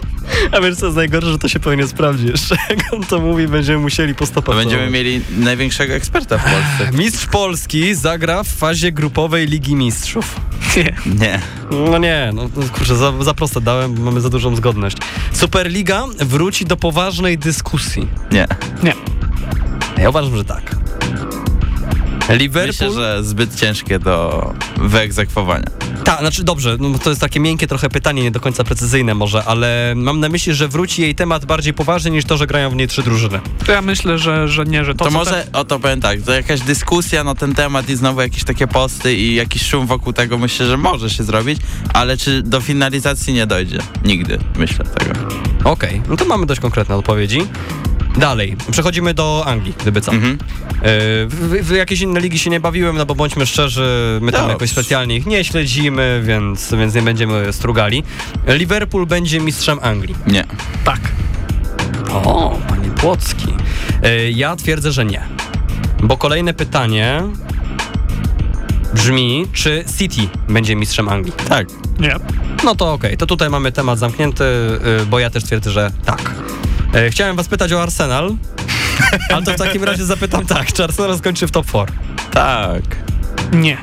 A 0.53 0.61
wiesz 0.61 0.77
co 0.77 0.87
jest 0.87 0.97
najgorsze, 0.97 1.31
że 1.31 1.39
to 1.39 1.49
się 1.49 1.61
powinien 1.61 1.89
sprawdzić 1.89 2.29
jeszcze. 2.31 2.57
Jak 2.71 2.93
on 2.93 3.03
to 3.05 3.21
mówi, 3.21 3.49
będziemy 3.49 3.79
musieli 3.79 4.15
po 4.15 4.21
To 4.21 4.27
stopach. 4.27 4.57
będziemy 4.57 4.91
mieli 4.91 5.21
największego 5.39 5.95
eksperta 5.95 6.39
w 6.39 6.43
Polsce. 6.45 6.91
Mistrz 7.03 7.27
Polski 7.27 7.95
zagra 7.95 8.43
w 8.43 8.49
fazie 8.49 8.93
grupowej 8.93 9.47
Ligi 9.47 9.75
Mistrzów. 9.77 10.41
Nie. 10.77 10.97
Nie. 11.21 11.41
No 11.91 11.99
nie, 11.99 12.31
no 12.35 12.49
kurczę, 12.73 12.97
za, 12.97 13.13
za 13.23 13.35
proste 13.35 13.61
dałem, 13.61 13.95
bo 13.95 14.03
mamy 14.03 14.21
za 14.21 14.29
dużą 14.31 14.57
zgodność. 14.57 14.97
Superliga 15.33 16.05
wróci 16.19 16.65
do 16.65 16.77
poważnej 16.77 17.39
dyskusji. 17.39 18.09
Nie. 18.33 18.47
Ja 19.99 20.09
uważam, 20.11 20.37
że 20.37 20.45
tak. 20.45 20.77
Liverpool... 22.29 22.67
Myślę, 22.89 22.93
że 22.93 23.25
zbyt 23.25 23.55
ciężkie 23.57 23.99
do 23.99 24.53
wyegzekwowania. 24.77 25.67
Tak, 26.05 26.21
znaczy 26.21 26.45
dobrze, 26.45 26.77
no 26.81 26.99
to 26.99 27.11
jest 27.11 27.21
takie 27.21 27.41
miękkie 27.41 27.67
trochę 27.67 27.89
pytanie, 27.89 28.23
nie 28.23 28.31
do 28.31 28.41
końca 28.41 28.65
precyzyjne 28.65 29.15
może, 29.15 29.45
ale 29.45 29.93
mam 29.97 30.21
na 30.21 30.29
myśli, 30.29 30.55
że 30.55 30.69
wróci 30.69 31.03
jej 31.03 31.15
temat 31.15 31.45
bardziej 31.45 31.75
poważny 31.75 32.11
niż 32.11 32.25
to, 32.25 32.37
że 32.37 32.47
grają 32.47 32.71
w 32.71 32.77
niej 32.77 32.89
trzy 32.89 33.03
drużyny. 33.03 33.41
To 33.67 33.73
ja 33.73 33.83
myślę, 33.83 34.19
że, 34.19 34.49
że 34.49 34.65
nie, 34.65 34.85
że 34.85 34.95
to, 34.95 35.05
To, 35.05 35.11
może, 35.11 35.47
o 35.53 35.65
to 35.65 35.81
powiem 35.81 36.01
tak, 36.01 36.23
to 36.23 36.33
jakaś 36.33 36.61
dyskusja 36.61 37.25
na 37.25 37.35
ten 37.35 37.55
temat 37.55 37.89
i 37.89 37.97
znowu 37.97 38.21
jakieś 38.21 38.45
takie 38.45 38.67
posty 38.67 39.15
i 39.15 39.35
jakiś 39.35 39.67
szum 39.67 39.87
wokół 39.87 40.13
tego 40.13 40.39
myślę, 40.39 40.67
że 40.67 40.77
może 40.77 41.11
się 41.11 41.25
zrobić, 41.25 41.59
ale 41.93 42.17
czy 42.17 42.43
do 42.43 42.61
finalizacji 42.61 43.35
nie 43.35 43.47
dojdzie? 43.47 43.79
Nigdy, 44.05 44.39
myślę 44.59 44.85
tego. 44.85 45.15
Okej, 45.65 46.03
no 46.09 46.17
to 46.17 46.25
mamy 46.25 46.47
dość 46.47 46.61
konkretne 46.61 46.97
odpowiedzi. 46.97 47.39
Dalej, 48.19 48.57
przechodzimy 48.71 49.15
do 49.15 49.43
Anglii, 49.47 49.75
gdyby 49.81 50.01
co. 50.01 50.13
Mhm. 50.13 50.33
Yy, 50.33 50.39
w, 51.27 51.59
w 51.63 51.71
jakieś 51.71 52.01
inne 52.01 52.21
ligi 52.21 52.39
się 52.39 52.51
nie 52.51 52.61
bawiłem, 52.61 52.97
no 52.97 53.07
bo 53.07 53.15
bądźmy 53.15 53.47
szczerzy, 53.47 54.19
my 54.23 54.33
tam 54.33 54.41
Dobrze. 54.41 54.53
jakoś 54.53 54.71
specjalnie 54.71 55.17
ich 55.17 55.27
nie 55.27 55.45
śledzimy, 55.45 56.23
więc, 56.25 56.75
więc 56.75 56.95
nie 56.95 57.03
będziemy 57.03 57.53
strugali. 57.53 58.03
Liverpool 58.47 59.07
będzie 59.07 59.41
mistrzem 59.41 59.79
Anglii. 59.83 60.15
Nie. 60.27 60.45
tak. 60.85 61.01
O, 62.13 62.59
panie 62.69 62.91
Płocki. 62.91 63.49
Yy, 64.03 64.31
ja 64.33 64.57
twierdzę, 64.57 64.93
że 64.93 65.05
nie. 65.05 65.23
Bo 66.03 66.17
kolejne 66.17 66.55
pytanie 66.55 67.23
brzmi, 68.95 69.47
czy 69.53 69.85
City 69.99 70.29
będzie 70.49 70.77
mistrzem 70.77 71.09
Anglii? 71.09 71.33
Tak. 71.49 71.67
Nie. 71.99 72.17
No 72.65 72.75
to 72.75 72.93
okej, 72.93 73.17
to 73.17 73.27
tutaj 73.27 73.51
mamy 73.51 73.73
temat 73.73 73.99
zamknięty, 73.99 74.45
yy, 74.99 75.07
bo 75.07 75.19
ja 75.19 75.31
też 75.31 75.45
twierdzę, 75.45 75.71
że 75.71 75.91
tak. 76.05 76.35
Yy, 76.95 77.11
chciałem 77.11 77.37
was 77.37 77.49
pytać 77.49 77.73
o 77.73 77.83
Arsenal, 77.83 78.37
ale 79.33 79.43
to 79.43 79.53
w 79.53 79.57
takim 79.57 79.85
razie 79.85 80.05
zapytam 80.05 80.47
tak, 80.47 80.73
czy 80.73 80.85
Arsenal 80.85 81.19
skończy 81.19 81.47
w 81.47 81.51
top 81.51 81.67
4? 81.67 81.93
Tak. 82.31 82.83
Nie. 83.53 83.79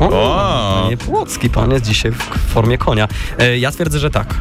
O. 0.00 0.82
Panie 0.82 0.96
Płocki, 0.96 1.50
pan 1.50 1.70
jest 1.70 1.84
dzisiaj 1.84 2.12
w 2.12 2.52
formie 2.52 2.78
konia. 2.78 3.08
E, 3.38 3.58
ja 3.58 3.70
twierdzę, 3.70 3.98
że 3.98 4.10
tak. 4.10 4.34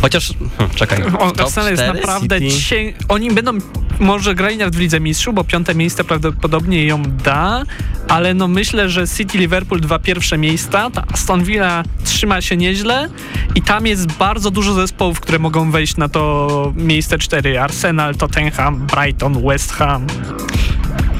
Chociaż, 0.00 0.32
hm, 0.58 0.70
czekaj. 0.74 1.02
O, 1.18 1.40
Arsenal 1.40 1.70
jest 1.70 1.86
naprawdę 1.86 2.40
dzisiaj... 2.40 2.94
Oni 3.08 3.30
będą 3.30 3.58
może 4.00 4.34
grali 4.34 4.56
nawet 4.56 4.76
w 4.76 4.78
Lidze 4.78 5.00
Mistrzów, 5.00 5.34
bo 5.34 5.44
piąte 5.44 5.74
miejsce 5.74 6.04
prawdopodobnie 6.04 6.86
ją 6.86 7.02
da, 7.02 7.62
ale 8.08 8.34
no 8.34 8.48
myślę, 8.48 8.90
że 8.90 9.08
City, 9.08 9.38
Liverpool 9.38 9.80
dwa 9.80 9.98
pierwsze 9.98 10.38
miejsca, 10.38 10.90
ta 10.90 11.04
Aston 11.12 11.44
Villa 11.44 11.82
trzyma 12.04 12.40
się 12.40 12.56
nieźle 12.56 13.08
i 13.54 13.62
tam 13.62 13.86
jest 13.86 14.12
bardzo 14.12 14.50
dużo 14.50 14.74
zespołów, 14.74 15.20
które 15.20 15.38
mogą 15.38 15.70
wejść 15.70 15.96
na 15.96 16.08
to 16.08 16.72
miejsce 16.76 17.18
cztery. 17.18 17.60
Arsenal, 17.60 18.14
Tottenham, 18.14 18.86
Brighton, 18.86 19.46
West 19.48 19.72
Ham. 19.72 20.06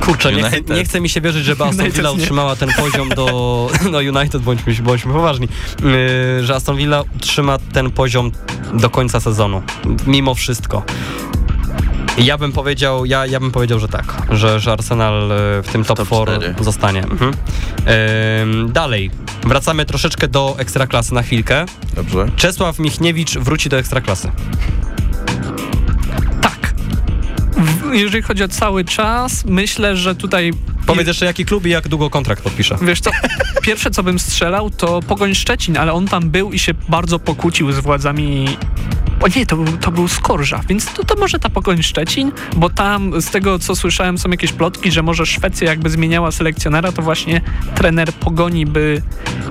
Kurczę, 0.00 0.32
nie 0.32 0.42
chcę, 0.42 0.56
United. 0.56 0.76
nie 0.76 0.84
chcę 0.84 1.00
mi 1.00 1.08
się 1.08 1.20
wierzyć, 1.20 1.44
żeby 1.44 1.64
Aston 1.64 1.90
Villa 1.90 2.10
utrzymała 2.10 2.56
ten 2.56 2.68
poziom 2.76 3.08
do... 3.08 3.26
No 3.92 3.98
United, 3.98 4.42
bądźmy, 4.42 4.74
bądźmy 4.82 5.12
poważni. 5.12 5.48
Yy, 5.82 6.44
że 6.44 6.54
Aston 6.54 6.76
Villa 6.76 7.02
utrzyma 7.16 7.58
ten 7.58 7.90
poziom 7.90 8.32
do 8.72 8.90
końca 8.90 9.20
sezonu. 9.20 9.62
Mimo 10.06 10.34
wszystko. 10.34 10.82
Ja 12.18 12.38
bym 12.38 12.52
powiedział, 12.52 13.06
ja, 13.06 13.26
ja 13.26 13.40
bym 13.40 13.50
powiedział, 13.52 13.78
że 13.78 13.88
tak, 13.88 14.22
że, 14.30 14.60
że 14.60 14.72
Arsenal 14.72 15.32
e, 15.32 15.62
w 15.62 15.68
tym 15.72 15.84
top, 15.84 15.96
Top 15.96 16.08
4 16.08 16.36
cztery. 16.36 16.54
zostanie. 16.60 17.02
Mhm. 17.02 17.32
Ym, 18.42 18.72
dalej, 18.72 19.10
wracamy 19.42 19.84
troszeczkę 19.84 20.28
do 20.28 20.54
Ekstraklasy 20.58 21.14
na 21.14 21.22
chwilkę. 21.22 21.64
Dobrze. 21.94 22.26
Czesław 22.36 22.78
Michniewicz 22.78 23.38
wróci 23.38 23.68
do 23.68 23.78
Ekstraklasy. 23.78 24.30
Tak. 26.42 26.74
W, 27.56 27.94
jeżeli 27.94 28.22
chodzi 28.22 28.44
o 28.44 28.48
cały 28.48 28.84
czas, 28.84 29.44
myślę, 29.44 29.96
że 29.96 30.14
tutaj 30.14 30.52
Powiedz 30.86 31.06
jeszcze 31.06 31.26
jaki 31.26 31.44
klub 31.44 31.66
i 31.66 31.70
jak 31.70 31.88
długo 31.88 32.10
kontrakt 32.10 32.42
podpisze. 32.42 32.76
Wiesz 32.82 33.00
co, 33.00 33.10
pierwsze 33.62 33.90
co 33.90 34.02
bym 34.02 34.18
strzelał 34.18 34.70
to 34.70 35.00
Pogoń 35.00 35.34
Szczecin, 35.34 35.76
ale 35.76 35.92
on 35.92 36.08
tam 36.08 36.30
był 36.30 36.52
i 36.52 36.58
się 36.58 36.74
bardzo 36.88 37.18
pokłócił 37.18 37.72
z 37.72 37.78
władzami 37.78 38.56
o 39.20 39.28
nie, 39.36 39.46
to 39.46 39.56
był, 39.56 39.76
to 39.76 39.90
był 39.90 40.08
Skorża, 40.08 40.60
więc 40.68 40.92
to, 40.92 41.04
to 41.04 41.14
może 41.20 41.38
ta 41.38 41.50
Pogoń 41.50 41.82
Szczecin, 41.82 42.32
bo 42.56 42.70
tam 42.70 43.20
z 43.22 43.30
tego 43.30 43.58
co 43.58 43.76
słyszałem 43.76 44.18
są 44.18 44.30
jakieś 44.30 44.52
plotki, 44.52 44.92
że 44.92 45.02
może 45.02 45.26
Szwecja 45.26 45.70
jakby 45.70 45.90
zmieniała 45.90 46.32
selekcjonera, 46.32 46.92
to 46.92 47.02
właśnie 47.02 47.40
trener 47.74 48.12
Pogoni 48.12 48.66
by 48.66 49.02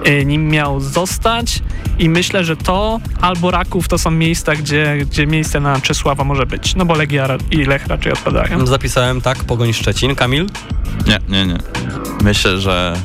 y, 0.08 0.26
nim 0.26 0.48
miał 0.48 0.80
zostać 0.80 1.60
i 2.00 2.10
myślę, 2.10 2.44
że 2.44 2.58
to 2.58 3.00
albo 3.22 3.52
Raków 3.52 3.88
to 3.88 3.98
są 3.98 4.12
miejsca, 4.12 4.56
gdzie, 4.56 4.98
gdzie 5.12 5.28
miejsce 5.28 5.60
na 5.60 5.82
Czesława 5.82 6.24
może 6.24 6.46
być, 6.46 6.76
no 6.76 6.86
bo 6.86 6.96
Legia 6.96 7.28
i 7.52 7.58
Lech 7.58 7.88
raczej 7.88 8.12
odpadają. 8.12 8.68
Zapisałem 8.68 9.22
tak, 9.22 9.44
Pogoń 9.44 9.74
Szczecin. 9.74 10.16
Kamil? 10.16 10.48
Nie, 11.08 11.20
nie, 11.30 11.46
nie. 11.46 11.58
Myślę, 12.24 12.60
że 12.62 12.96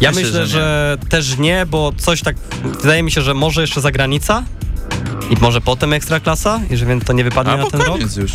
Ja 0.00 0.10
Myślę, 0.10 0.22
myślę, 0.22 0.46
że 0.46 0.46
że, 0.46 0.98
też 1.08 1.38
nie, 1.38 1.66
bo 1.66 1.92
coś 1.96 2.22
tak, 2.22 2.36
wydaje 2.82 3.02
mi 3.02 3.10
się, 3.10 3.22
że 3.22 3.34
może 3.34 3.60
jeszcze 3.60 3.80
zagranica 3.80 4.42
i 5.32 5.36
może 5.40 5.60
potem 5.60 5.92
Ekstraklasa, 5.92 6.60
jeżeli 6.70 6.88
więc 6.88 7.04
to 7.04 7.12
nie 7.12 7.24
wypadnie 7.24 7.52
na 7.52 7.58
albo 7.58 7.70
ten 7.70 7.80
rok. 7.80 7.90
koniec 7.90 8.16
już. 8.16 8.32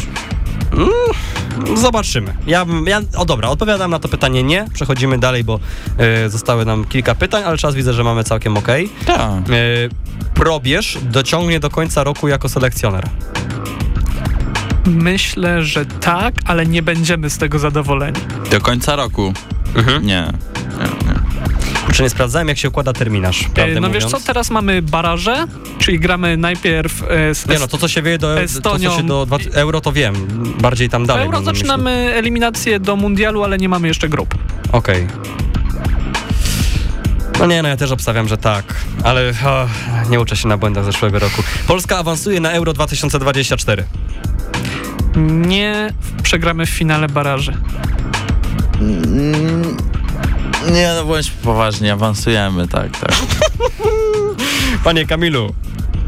Zobaczymy. 1.76 2.34
Ja, 2.48 2.66
bym- 2.66 2.86
ja, 2.88 3.02
o 3.18 3.26
dobra, 3.26 3.50
odpowiadam 3.50 3.92
na 3.92 4.00
to 4.00 4.08
pytanie 4.08 4.44
nie. 4.44 4.66
Przechodzimy 4.74 5.18
dalej, 5.18 5.44
bo 5.44 5.60
e, 5.98 6.30
zostały 6.30 6.66
nam 6.66 6.86
kilka 6.86 7.16
pytań, 7.16 7.44
ale 7.44 7.58
czas 7.58 7.76
widzę, 7.76 7.94
że 7.94 8.04
mamy 8.04 8.24
całkiem 8.24 8.58
ok. 8.58 8.68
Tak. 9.06 9.20
probierz 10.34 10.98
dociągnie 11.02 11.60
do 11.60 11.70
końca 11.70 12.04
roku 12.04 12.28
jako 12.28 12.50
selekcjoner. 12.50 13.08
Myślę, 14.86 15.64
że 15.64 15.86
tak, 15.86 16.34
ale 16.46 16.66
nie 16.66 16.82
będziemy 16.82 17.30
z 17.30 17.38
tego 17.38 17.60
zadowoleni. 17.60 18.20
Do 18.52 18.62
końca 18.62 18.96
roku. 18.96 19.34
Mhm. 19.76 20.06
Nie. 20.06 20.24
Jeszcze 21.98 22.04
nie 22.04 22.10
sprawdzałem, 22.10 22.48
jak 22.48 22.58
się 22.58 22.68
układa 22.70 22.94
terminarz, 22.94 23.46
E, 23.56 23.80
No 23.80 23.90
wiesz 23.90 24.04
mówiąc. 24.04 24.24
co, 24.24 24.28
teraz 24.28 24.50
mamy 24.50 24.82
baraże, 24.82 25.48
czyli 25.80 26.00
gramy 26.00 26.38
najpierw 26.38 27.04
e, 27.10 27.36
z 27.36 27.48
Nie 27.48 27.60
no, 27.60 27.68
to 27.68 27.78
co 27.78 27.88
się 27.88 28.02
wieje 28.02 28.18
do, 28.18 28.28
to, 28.28 28.36
co 28.36 28.42
Estonią. 28.44 28.98
się 28.98 29.04
do 29.04 29.26
dwa, 29.26 29.38
euro, 29.54 29.82
to 29.82 29.92
wiem. 29.92 30.14
Bardziej 30.62 30.90
tam 30.90 31.06
dalej. 31.06 31.26
Euro 31.26 31.42
na 31.42 31.52
myśli. 31.52 31.58
zaczynamy 31.68 31.92
eliminację 31.92 32.80
do 32.80 32.96
mundialu, 32.96 33.44
ale 33.44 33.58
nie 33.58 33.70
mamy 33.70 33.88
jeszcze 33.88 34.10
grup. 34.10 34.36
Okej. 34.72 35.08
No 37.40 37.46
nie, 37.46 37.62
no 37.62 37.70
ja 37.70 37.78
też 37.78 37.92
obstawiam, 37.92 38.28
że 38.28 38.38
tak, 38.38 38.66
ale 39.04 39.34
o, 39.46 39.68
nie 40.10 40.20
uczę 40.20 40.36
się 40.36 40.48
na 40.48 40.58
błędach 40.58 40.86
zeszłego 40.86 41.20
roku. 41.20 41.44
Polska 41.68 41.98
awansuje 41.98 42.40
na 42.40 42.52
Euro 42.52 42.74
2024. 42.74 43.84
Nie 45.32 45.94
przegramy 46.24 46.66
w 46.66 46.70
finale 46.70 47.08
baraży. 47.10 47.54
Mm, 48.82 49.78
Nie, 50.72 50.94
no 50.96 51.06
bądź 51.06 51.32
poważnie, 51.32 51.94
awansujemy, 51.94 52.68
tak, 52.68 53.00
tak. 53.00 53.12
Panie 54.84 55.06
Kamilu, 55.06 55.54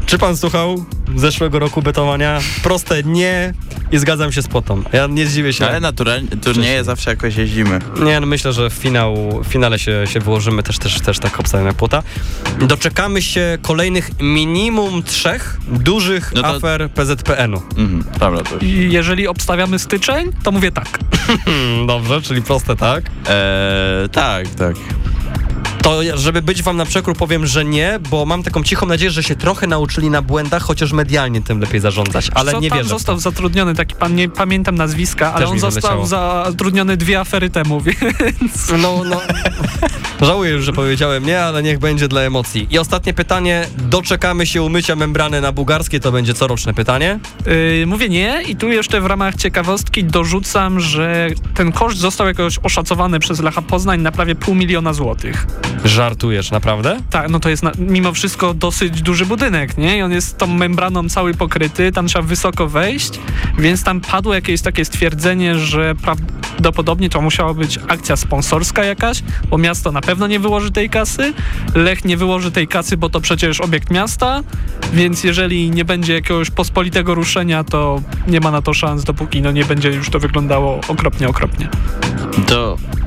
czy 0.06 0.18
pan 0.18 0.36
słuchał 0.36 0.84
zeszłego 1.16 1.58
roku 1.58 1.82
betowania? 1.82 2.38
Proste 2.62 3.02
nie 3.02 3.52
i 3.92 3.98
zgadzam 3.98 4.32
się 4.32 4.42
z 4.42 4.48
potą. 4.48 4.82
Ja 4.92 5.06
nie 5.06 5.26
zdziwię 5.26 5.52
się. 5.52 5.66
Ale 5.68 5.80
naturalnie, 5.80 6.28
turnieje 6.28 6.84
zawsze 6.84 7.10
jakoś 7.10 7.36
jeździmy. 7.36 7.78
Nie, 8.04 8.20
no 8.20 8.26
myślę, 8.26 8.52
że 8.52 8.70
w, 8.70 8.72
finał, 8.72 9.40
w 9.44 9.46
finale 9.46 9.78
się, 9.78 10.04
się 10.06 10.20
wyłożymy, 10.20 10.62
też, 10.62 10.78
też, 10.78 11.00
też 11.00 11.18
tak 11.18 11.40
obstawiam 11.40 11.66
jak 11.66 11.76
płota. 11.76 12.02
Doczekamy 12.60 13.22
się 13.22 13.58
kolejnych 13.62 14.10
minimum 14.20 15.02
trzech 15.02 15.58
dużych 15.68 16.32
No 16.34 16.42
to- 16.42 16.48
afer 16.48 16.90
PZPN-u. 16.90 17.62
Mhm, 17.76 18.04
dobra, 18.18 18.42
to 18.42 18.54
już. 18.54 18.62
I 18.64 18.92
jeżeli 18.92 19.28
obstawiamy 19.28 19.78
styczeń, 19.78 20.30
to 20.42 20.50
mówię 20.52 20.72
tak. 20.72 20.98
Dobrze, 21.86 22.22
czyli 22.22 22.42
proste, 22.42 22.76
tak? 22.76 23.04
Eee, 23.28 24.08
tak, 24.08 24.48
tak. 24.48 24.76
To 25.82 26.00
żeby 26.14 26.42
być 26.42 26.62
wam 26.62 26.76
na 26.76 26.84
przekór 26.84 27.16
powiem, 27.16 27.46
że 27.46 27.64
nie, 27.64 27.98
bo 28.10 28.26
mam 28.26 28.42
taką 28.42 28.62
cichą 28.62 28.86
nadzieję, 28.86 29.10
że 29.10 29.22
się 29.22 29.36
trochę 29.36 29.66
nauczyli 29.66 30.10
na 30.10 30.22
błędach, 30.22 30.62
chociaż 30.62 30.92
medialnie 30.92 31.42
tym 31.42 31.60
lepiej 31.60 31.80
zarządzać, 31.80 32.30
ale 32.34 32.52
Co 32.52 32.60
nie 32.60 32.70
wierzę. 32.70 32.88
został 32.88 33.18
zatrudniony 33.18 33.74
taki 33.74 33.94
pan, 33.94 34.14
nie 34.14 34.28
pamiętam 34.28 34.74
nazwiska, 34.74 35.32
ale 35.34 35.44
Też 35.44 35.50
on 35.52 35.58
został 35.58 36.06
zatrudniony 36.06 36.96
dwie 36.96 37.20
afery 37.20 37.50
temu, 37.50 37.80
więc 38.20 38.70
No, 38.82 39.02
no. 39.04 39.20
Żałuję 40.20 40.50
już, 40.50 40.64
że 40.64 40.72
powiedziałem 40.72 41.26
nie, 41.26 41.40
ale 41.40 41.62
niech 41.62 41.78
będzie 41.78 42.08
dla 42.08 42.20
emocji. 42.20 42.66
I 42.70 42.78
ostatnie 42.78 43.14
pytanie. 43.14 43.66
Doczekamy 43.78 44.46
się 44.46 44.62
umycia 44.62 44.96
membrany 44.96 45.40
na 45.40 45.52
bułgarskie, 45.52 46.00
to 46.00 46.12
będzie 46.12 46.34
coroczne 46.34 46.74
pytanie. 46.74 47.18
Yy, 47.46 47.86
mówię 47.86 48.08
nie 48.08 48.42
i 48.48 48.56
tu 48.56 48.68
jeszcze 48.68 49.00
w 49.00 49.06
ramach 49.06 49.36
ciekawostki 49.36 50.04
dorzucam, 50.04 50.80
że 50.80 51.28
ten 51.54 51.72
koszt 51.72 51.98
został 51.98 52.26
jakoś 52.26 52.58
oszacowany 52.62 53.18
przez 53.18 53.40
Lecha 53.40 53.62
Poznań 53.62 54.00
na 54.00 54.12
prawie 54.12 54.34
pół 54.34 54.54
miliona 54.54 54.92
złotych. 54.92 55.46
Żartujesz, 55.84 56.50
naprawdę? 56.50 57.00
Tak, 57.10 57.30
no 57.30 57.40
to 57.40 57.48
jest 57.48 57.62
na, 57.62 57.72
mimo 57.78 58.12
wszystko 58.12 58.54
dosyć 58.54 59.02
duży 59.02 59.26
budynek, 59.26 59.78
nie? 59.78 59.98
I 59.98 60.02
on 60.02 60.12
jest 60.12 60.38
tą 60.38 60.46
membraną 60.46 61.08
cały 61.08 61.34
pokryty, 61.34 61.92
tam 61.92 62.06
trzeba 62.06 62.24
wysoko 62.24 62.68
wejść, 62.68 63.20
więc 63.58 63.84
tam 63.84 64.00
padło 64.00 64.34
jakieś 64.34 64.62
takie 64.62 64.84
stwierdzenie, 64.84 65.58
że 65.58 65.94
prawdopodobnie 65.94 67.10
to 67.10 67.20
musiała 67.20 67.54
być 67.54 67.78
akcja 67.88 68.16
sponsorska 68.16 68.84
jakaś, 68.84 69.22
bo 69.50 69.58
miasto 69.58 69.92
na 69.92 70.00
pewno 70.00 70.09
nie 70.28 70.40
wyłoży 70.40 70.70
tej 70.70 70.90
kasy, 70.90 71.32
Lech 71.74 72.04
nie 72.04 72.16
wyłoży 72.16 72.50
tej 72.50 72.68
kasy, 72.68 72.96
bo 72.96 73.10
to 73.10 73.20
przecież 73.20 73.60
obiekt 73.60 73.90
miasta, 73.90 74.42
więc 74.92 75.24
jeżeli 75.24 75.70
nie 75.70 75.84
będzie 75.84 76.14
jakiegoś 76.14 76.50
pospolitego 76.50 77.14
ruszenia, 77.14 77.64
to 77.64 78.02
nie 78.26 78.40
ma 78.40 78.50
na 78.50 78.62
to 78.62 78.74
szans, 78.74 79.04
dopóki 79.04 79.42
no 79.42 79.52
nie 79.52 79.64
będzie 79.64 79.88
już 79.88 80.10
to 80.10 80.18
wyglądało 80.18 80.80
okropnie, 80.88 81.28
okropnie. 81.28 81.68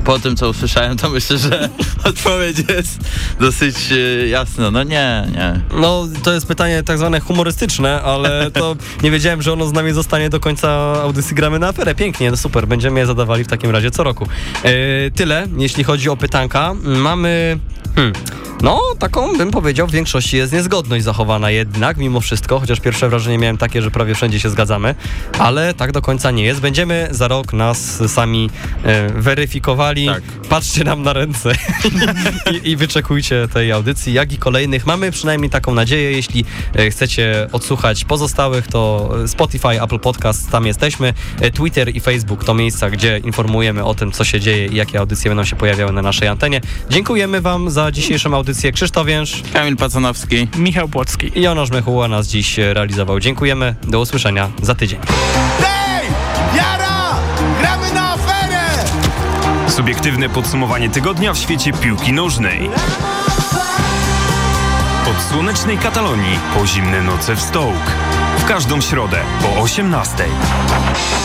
Po 0.05 0.19
tym, 0.19 0.35
co 0.35 0.49
usłyszałem, 0.49 0.97
to 0.97 1.09
myślę, 1.09 1.37
że 1.37 1.69
odpowiedź 2.09 2.57
jest 2.69 2.99
dosyć 3.39 3.75
e, 3.91 4.27
jasna. 4.27 4.71
No 4.71 4.83
nie, 4.83 5.27
nie. 5.31 5.61
No, 5.81 6.07
to 6.23 6.33
jest 6.33 6.47
pytanie 6.47 6.83
tak 6.83 6.97
zwane 6.97 7.19
humorystyczne, 7.19 8.01
ale 8.01 8.51
to 8.51 8.75
nie 9.03 9.11
wiedziałem, 9.11 9.41
że 9.41 9.53
ono 9.53 9.65
z 9.65 9.73
nami 9.73 9.93
zostanie 9.93 10.29
do 10.29 10.39
końca 10.39 10.69
audycji 11.01 11.35
Gramy 11.35 11.59
na 11.59 11.67
aferę. 11.67 11.95
Pięknie, 11.95 12.31
no 12.31 12.37
super, 12.37 12.67
będziemy 12.67 12.99
je 12.99 13.05
zadawali 13.05 13.43
w 13.43 13.47
takim 13.47 13.71
razie 13.71 13.91
co 13.91 14.03
roku. 14.03 14.27
E, 14.63 15.11
tyle, 15.11 15.47
jeśli 15.57 15.83
chodzi 15.83 16.09
o 16.09 16.17
pytanka. 16.17 16.73
Mamy... 16.83 17.59
Hmm, 17.95 18.13
no, 18.63 18.81
taką 18.99 19.37
bym 19.37 19.51
powiedział, 19.51 19.87
w 19.87 19.91
większości 19.91 20.37
jest 20.37 20.53
niezgodność 20.53 21.03
zachowana 21.03 21.51
jednak, 21.51 21.97
mimo 21.97 22.21
wszystko, 22.21 22.59
chociaż 22.59 22.79
pierwsze 22.79 23.09
wrażenie 23.09 23.37
miałem 23.37 23.57
takie, 23.57 23.81
że 23.81 23.91
prawie 23.91 24.15
wszędzie 24.15 24.39
się 24.39 24.49
zgadzamy, 24.49 24.95
ale 25.39 25.73
tak 25.73 25.91
do 25.91 26.01
końca 26.01 26.31
nie 26.31 26.43
jest. 26.43 26.61
Będziemy 26.61 27.07
za 27.11 27.27
rok 27.27 27.53
nas 27.53 28.01
sami 28.07 28.49
e, 28.83 29.09
weryfikowali. 29.09 30.05
Tak. 30.05 30.23
Patrzcie 30.49 30.83
nam 30.83 31.03
na 31.03 31.13
ręce 31.13 31.51
I, 32.63 32.69
i 32.69 32.75
wyczekujcie 32.75 33.47
tej 33.53 33.71
audycji, 33.71 34.13
jak 34.13 34.33
i 34.33 34.37
kolejnych. 34.37 34.85
Mamy 34.85 35.11
przynajmniej 35.11 35.49
taką 35.49 35.73
nadzieję, 35.73 36.11
jeśli 36.11 36.45
e, 36.75 36.89
chcecie 36.89 37.47
odsłuchać 37.51 38.05
pozostałych, 38.05 38.67
to 38.67 39.11
Spotify, 39.27 39.81
Apple 39.81 39.99
Podcast, 39.99 40.51
tam 40.51 40.65
jesteśmy. 40.65 41.13
E, 41.41 41.51
Twitter 41.51 41.95
i 41.95 41.99
Facebook 41.99 42.43
to 42.43 42.53
miejsca, 42.53 42.89
gdzie 42.89 43.17
informujemy 43.17 43.83
o 43.83 43.95
tym, 43.95 44.11
co 44.11 44.23
się 44.23 44.39
dzieje 44.39 44.65
i 44.65 44.75
jakie 44.75 44.99
audycje 44.99 45.31
będą 45.31 45.45
się 45.45 45.55
pojawiały 45.55 45.93
na 45.93 46.01
naszej 46.01 46.27
antenie. 46.27 46.61
Dziękujemy 46.89 47.41
Wam 47.41 47.69
za 47.69 47.82
dzisiejszą 47.91 48.35
audycję. 48.35 48.71
Krzysztof 48.71 49.07
Więż 49.07 49.41
Kamil 49.53 49.77
Pacanowski. 49.77 50.47
Michał 50.57 50.87
Płocki. 50.87 51.31
i 51.35 51.41
Jonasz 51.41 51.71
Mechuła 51.71 52.07
nas 52.07 52.27
dziś 52.27 52.57
realizował. 52.57 53.19
Dziękujemy. 53.19 53.75
Do 53.83 53.99
usłyszenia 53.99 54.49
za 54.61 54.75
tydzień. 54.75 54.99
Hej! 55.59 56.07
Jara! 56.55 57.15
Gramy 57.59 57.93
na 57.93 58.13
aferę! 58.13 58.89
Subiektywne 59.67 60.29
podsumowanie 60.29 60.89
tygodnia 60.89 61.33
w 61.33 61.37
świecie 61.37 61.73
piłki 61.73 62.13
nożnej. 62.13 62.69
Od 65.09 65.21
słonecznej 65.31 65.77
Katalonii 65.77 66.39
po 66.53 66.67
zimne 66.67 67.01
noce 67.01 67.35
w 67.35 67.41
Stołk. 67.41 67.91
W 68.37 68.45
każdą 68.45 68.81
środę 68.81 69.17
po 69.41 69.61
18:00. 69.61 71.22